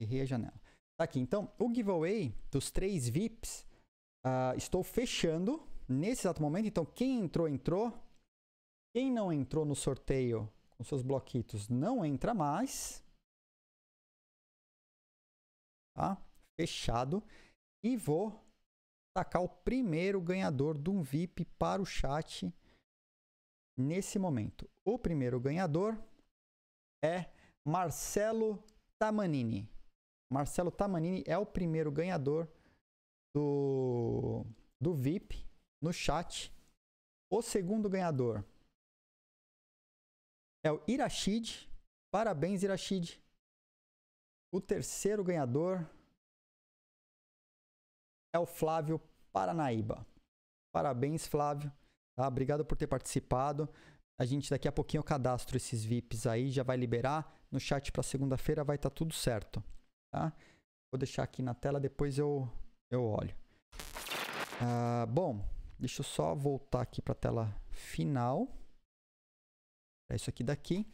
Errei 0.00 0.22
a 0.22 0.26
janela. 0.26 0.60
Tá 0.96 1.04
aqui. 1.04 1.18
Então, 1.20 1.52
o 1.58 1.72
giveaway 1.72 2.34
dos 2.50 2.70
três 2.70 3.08
VIPs, 3.08 3.66
uh, 4.24 4.56
estou 4.56 4.82
fechando 4.82 5.66
nesse 5.88 6.22
exato 6.22 6.42
momento. 6.42 6.66
Então, 6.66 6.84
quem 6.84 7.20
entrou, 7.20 7.48
entrou. 7.48 8.09
Quem 8.92 9.10
não 9.10 9.32
entrou 9.32 9.64
no 9.64 9.76
sorteio 9.76 10.52
com 10.76 10.84
seus 10.84 11.02
bloquitos, 11.02 11.68
não 11.68 12.04
entra 12.04 12.34
mais. 12.34 13.04
Tá? 15.94 16.16
Fechado. 16.58 17.22
E 17.84 17.96
vou 17.96 18.44
tacar 19.14 19.42
o 19.42 19.48
primeiro 19.48 20.20
ganhador 20.20 20.76
de 20.78 20.90
um 20.90 21.02
VIP 21.02 21.44
para 21.44 21.82
o 21.82 21.86
chat 21.86 22.52
nesse 23.78 24.18
momento. 24.18 24.68
O 24.84 24.98
primeiro 24.98 25.38
ganhador 25.38 26.02
é 27.04 27.30
Marcelo 27.64 28.62
Tamanini. 28.98 29.68
Marcelo 30.32 30.70
Tamanini 30.70 31.22
é 31.26 31.36
o 31.36 31.46
primeiro 31.46 31.90
ganhador 31.90 32.48
do, 33.34 34.44
do 34.80 34.94
VIP 34.94 35.46
no 35.82 35.92
chat. 35.92 36.52
O 37.30 37.42
segundo 37.42 37.88
ganhador 37.88 38.44
é 40.64 40.72
o 40.72 40.82
Irashid. 40.86 41.68
Parabéns, 42.10 42.62
Irashid. 42.62 43.20
O 44.52 44.60
terceiro 44.60 45.22
ganhador 45.22 45.86
é 48.34 48.38
o 48.38 48.46
Flávio 48.46 49.00
Paranaíba. 49.32 50.06
Parabéns, 50.72 51.26
Flávio. 51.26 51.72
Tá? 52.16 52.26
Obrigado 52.26 52.64
por 52.64 52.76
ter 52.76 52.86
participado. 52.86 53.68
A 54.18 54.24
gente 54.24 54.50
daqui 54.50 54.68
a 54.68 54.72
pouquinho 54.72 55.00
eu 55.00 55.04
cadastro 55.04 55.56
esses 55.56 55.84
VIPs 55.84 56.26
aí, 56.26 56.50
já 56.50 56.62
vai 56.62 56.76
liberar. 56.76 57.34
No 57.50 57.58
chat 57.58 57.90
para 57.90 58.02
segunda-feira 58.02 58.62
vai 58.62 58.76
estar 58.76 58.90
tá 58.90 58.94
tudo 58.94 59.14
certo. 59.14 59.62
Tá? 60.12 60.32
Vou 60.92 60.98
deixar 60.98 61.22
aqui 61.22 61.42
na 61.42 61.54
tela, 61.54 61.80
depois 61.80 62.18
eu, 62.18 62.48
eu 62.90 63.04
olho. 63.04 63.34
Ah, 64.60 65.06
bom, 65.06 65.42
deixa 65.78 66.00
eu 66.00 66.04
só 66.04 66.34
voltar 66.34 66.82
aqui 66.82 67.00
para 67.00 67.12
a 67.12 67.16
tela 67.16 67.56
final. 67.70 68.59
É 70.10 70.16
isso 70.16 70.28
aqui 70.28 70.42
daqui. 70.42 70.86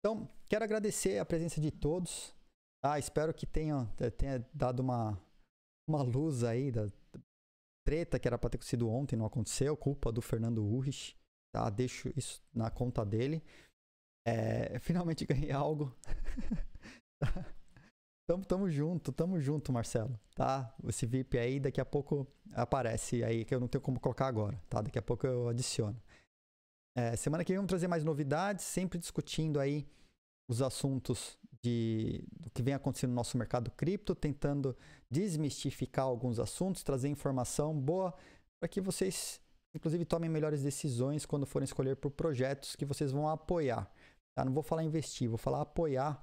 Então, 0.00 0.28
quero 0.48 0.64
agradecer 0.64 1.18
a 1.18 1.26
presença 1.26 1.60
de 1.60 1.70
todos. 1.70 2.34
Ah, 2.82 2.98
espero 2.98 3.34
que 3.34 3.44
tenha, 3.44 3.84
tenha 4.16 4.46
dado 4.54 4.80
uma, 4.80 5.20
uma 5.88 6.02
luz 6.02 6.44
aí 6.44 6.70
da 6.70 6.86
treta 7.84 8.18
que 8.18 8.28
era 8.28 8.38
para 8.38 8.50
ter 8.50 8.62
sido 8.62 8.88
ontem, 8.88 9.16
não 9.16 9.26
aconteceu, 9.26 9.76
culpa 9.76 10.12
do 10.12 10.22
Fernando 10.22 10.64
Urrich, 10.64 11.16
tá? 11.52 11.68
Deixo 11.68 12.12
isso 12.16 12.40
na 12.54 12.70
conta 12.70 13.04
dele. 13.04 13.42
É, 14.26 14.78
finalmente 14.80 15.26
ganhei 15.26 15.50
algo. 15.50 15.92
tamo, 18.28 18.44
tamo 18.44 18.70
junto, 18.70 19.10
tamo 19.10 19.40
junto, 19.40 19.72
Marcelo, 19.72 20.20
tá? 20.34 20.72
Esse 20.86 21.06
VIP 21.06 21.38
aí 21.38 21.58
daqui 21.58 21.80
a 21.80 21.84
pouco 21.84 22.24
aparece 22.52 23.24
aí, 23.24 23.44
que 23.44 23.54
eu 23.54 23.58
não 23.58 23.66
tenho 23.66 23.82
como 23.82 23.98
colocar 23.98 24.26
agora, 24.28 24.60
tá? 24.68 24.80
Daqui 24.80 24.98
a 24.98 25.02
pouco 25.02 25.26
eu 25.26 25.48
adiciono. 25.48 26.00
É, 26.98 27.14
semana 27.14 27.44
que 27.44 27.52
vem 27.52 27.58
vamos 27.58 27.68
trazer 27.68 27.86
mais 27.86 28.02
novidades, 28.02 28.64
sempre 28.64 28.98
discutindo 28.98 29.60
aí 29.60 29.86
os 30.50 30.60
assuntos 30.60 31.38
de, 31.62 32.24
do 32.40 32.50
que 32.50 32.60
vem 32.60 32.74
acontecendo 32.74 33.10
no 33.10 33.14
nosso 33.14 33.38
mercado 33.38 33.70
cripto, 33.70 34.16
tentando 34.16 34.76
desmistificar 35.08 36.06
alguns 36.06 36.40
assuntos, 36.40 36.82
trazer 36.82 37.06
informação 37.06 37.72
boa 37.72 38.12
para 38.58 38.68
que 38.68 38.80
vocês, 38.80 39.40
inclusive, 39.76 40.04
tomem 40.04 40.28
melhores 40.28 40.60
decisões 40.60 41.24
quando 41.24 41.46
forem 41.46 41.66
escolher 41.66 41.94
por 41.94 42.10
projetos 42.10 42.74
que 42.74 42.84
vocês 42.84 43.12
vão 43.12 43.28
apoiar. 43.28 43.88
Tá? 44.36 44.44
Não 44.44 44.52
vou 44.52 44.64
falar 44.64 44.82
investir, 44.82 45.28
vou 45.28 45.38
falar 45.38 45.60
apoiar, 45.60 46.20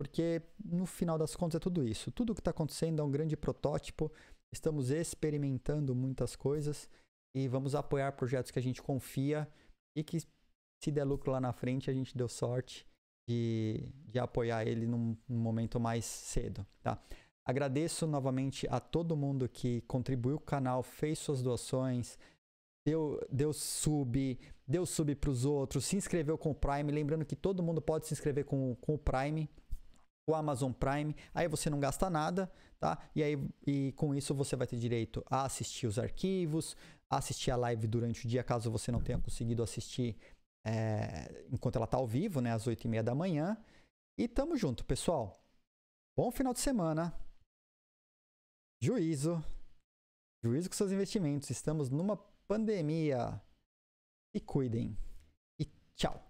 porque 0.00 0.40
no 0.64 0.86
final 0.86 1.18
das 1.18 1.36
contas 1.36 1.56
é 1.56 1.60
tudo 1.60 1.86
isso. 1.86 2.10
Tudo 2.10 2.30
o 2.30 2.34
que 2.34 2.40
está 2.40 2.50
acontecendo 2.50 3.02
é 3.02 3.04
um 3.04 3.10
grande 3.10 3.36
protótipo, 3.36 4.10
estamos 4.50 4.88
experimentando 4.88 5.94
muitas 5.94 6.34
coisas 6.34 6.88
e 7.36 7.46
vamos 7.46 7.74
apoiar 7.74 8.12
projetos 8.12 8.50
que 8.50 8.58
a 8.58 8.62
gente 8.62 8.80
confia 8.80 9.46
e 9.96 10.02
que, 10.02 10.18
se 10.20 10.90
der 10.90 11.04
lucro 11.04 11.32
lá 11.32 11.40
na 11.40 11.52
frente, 11.52 11.90
a 11.90 11.94
gente 11.94 12.16
deu 12.16 12.28
sorte 12.28 12.86
de, 13.28 13.92
de 14.06 14.18
apoiar 14.18 14.66
ele 14.66 14.86
num, 14.86 15.16
num 15.28 15.38
momento 15.38 15.80
mais 15.80 16.04
cedo, 16.04 16.66
tá? 16.82 17.00
Agradeço 17.46 18.06
novamente 18.06 18.66
a 18.70 18.80
todo 18.80 19.16
mundo 19.16 19.48
que 19.48 19.82
contribuiu 19.82 20.38
com 20.38 20.44
o 20.44 20.46
canal, 20.46 20.82
fez 20.82 21.18
suas 21.18 21.42
doações, 21.42 22.18
deu, 22.86 23.20
deu 23.30 23.52
sub, 23.52 24.38
deu 24.66 24.86
sub 24.86 25.14
para 25.14 25.30
os 25.30 25.44
outros, 25.44 25.84
se 25.84 25.96
inscreveu 25.96 26.38
com 26.38 26.52
o 26.52 26.54
Prime. 26.54 26.90
Lembrando 26.90 27.24
que 27.24 27.36
todo 27.36 27.62
mundo 27.62 27.82
pode 27.82 28.06
se 28.06 28.14
inscrever 28.14 28.46
com, 28.46 28.74
com 28.76 28.94
o 28.94 28.98
Prime, 28.98 29.48
o 30.26 30.34
Amazon 30.34 30.72
Prime. 30.72 31.14
Aí 31.34 31.48
você 31.48 31.68
não 31.68 31.80
gasta 31.80 32.08
nada, 32.08 32.50
tá? 32.78 32.98
E 33.14 33.22
aí 33.22 33.38
e 33.66 33.92
com 33.92 34.14
isso 34.14 34.34
você 34.34 34.56
vai 34.56 34.66
ter 34.66 34.76
direito 34.76 35.24
a 35.30 35.44
assistir 35.44 35.86
os 35.86 35.98
arquivos, 35.98 36.76
a 37.10 37.18
assistir 37.18 37.50
a 37.50 37.56
live 37.56 37.86
durante 37.86 38.26
o 38.26 38.28
dia, 38.28 38.42
caso 38.42 38.70
você 38.70 38.90
não 38.90 39.00
tenha 39.00 39.18
conseguido 39.18 39.62
assistir 39.62 40.16
é, 40.66 41.46
enquanto 41.52 41.76
ela 41.76 41.84
está 41.84 41.98
ao 41.98 42.06
vivo, 42.06 42.40
né, 42.40 42.52
às 42.52 42.66
8 42.66 42.84
e 42.84 42.88
meia 42.88 43.02
da 43.02 43.14
manhã. 43.14 43.56
E 44.18 44.26
tamo 44.28 44.56
junto, 44.56 44.84
pessoal. 44.84 45.44
Bom 46.16 46.30
final 46.30 46.52
de 46.52 46.60
semana. 46.60 47.12
Juízo. 48.80 49.44
Juízo 50.42 50.68
com 50.68 50.76
seus 50.76 50.92
investimentos. 50.92 51.50
Estamos 51.50 51.90
numa 51.90 52.16
pandemia. 52.46 53.40
E 54.32 54.40
cuidem. 54.40 54.96
E 55.58 55.64
tchau. 55.96 56.23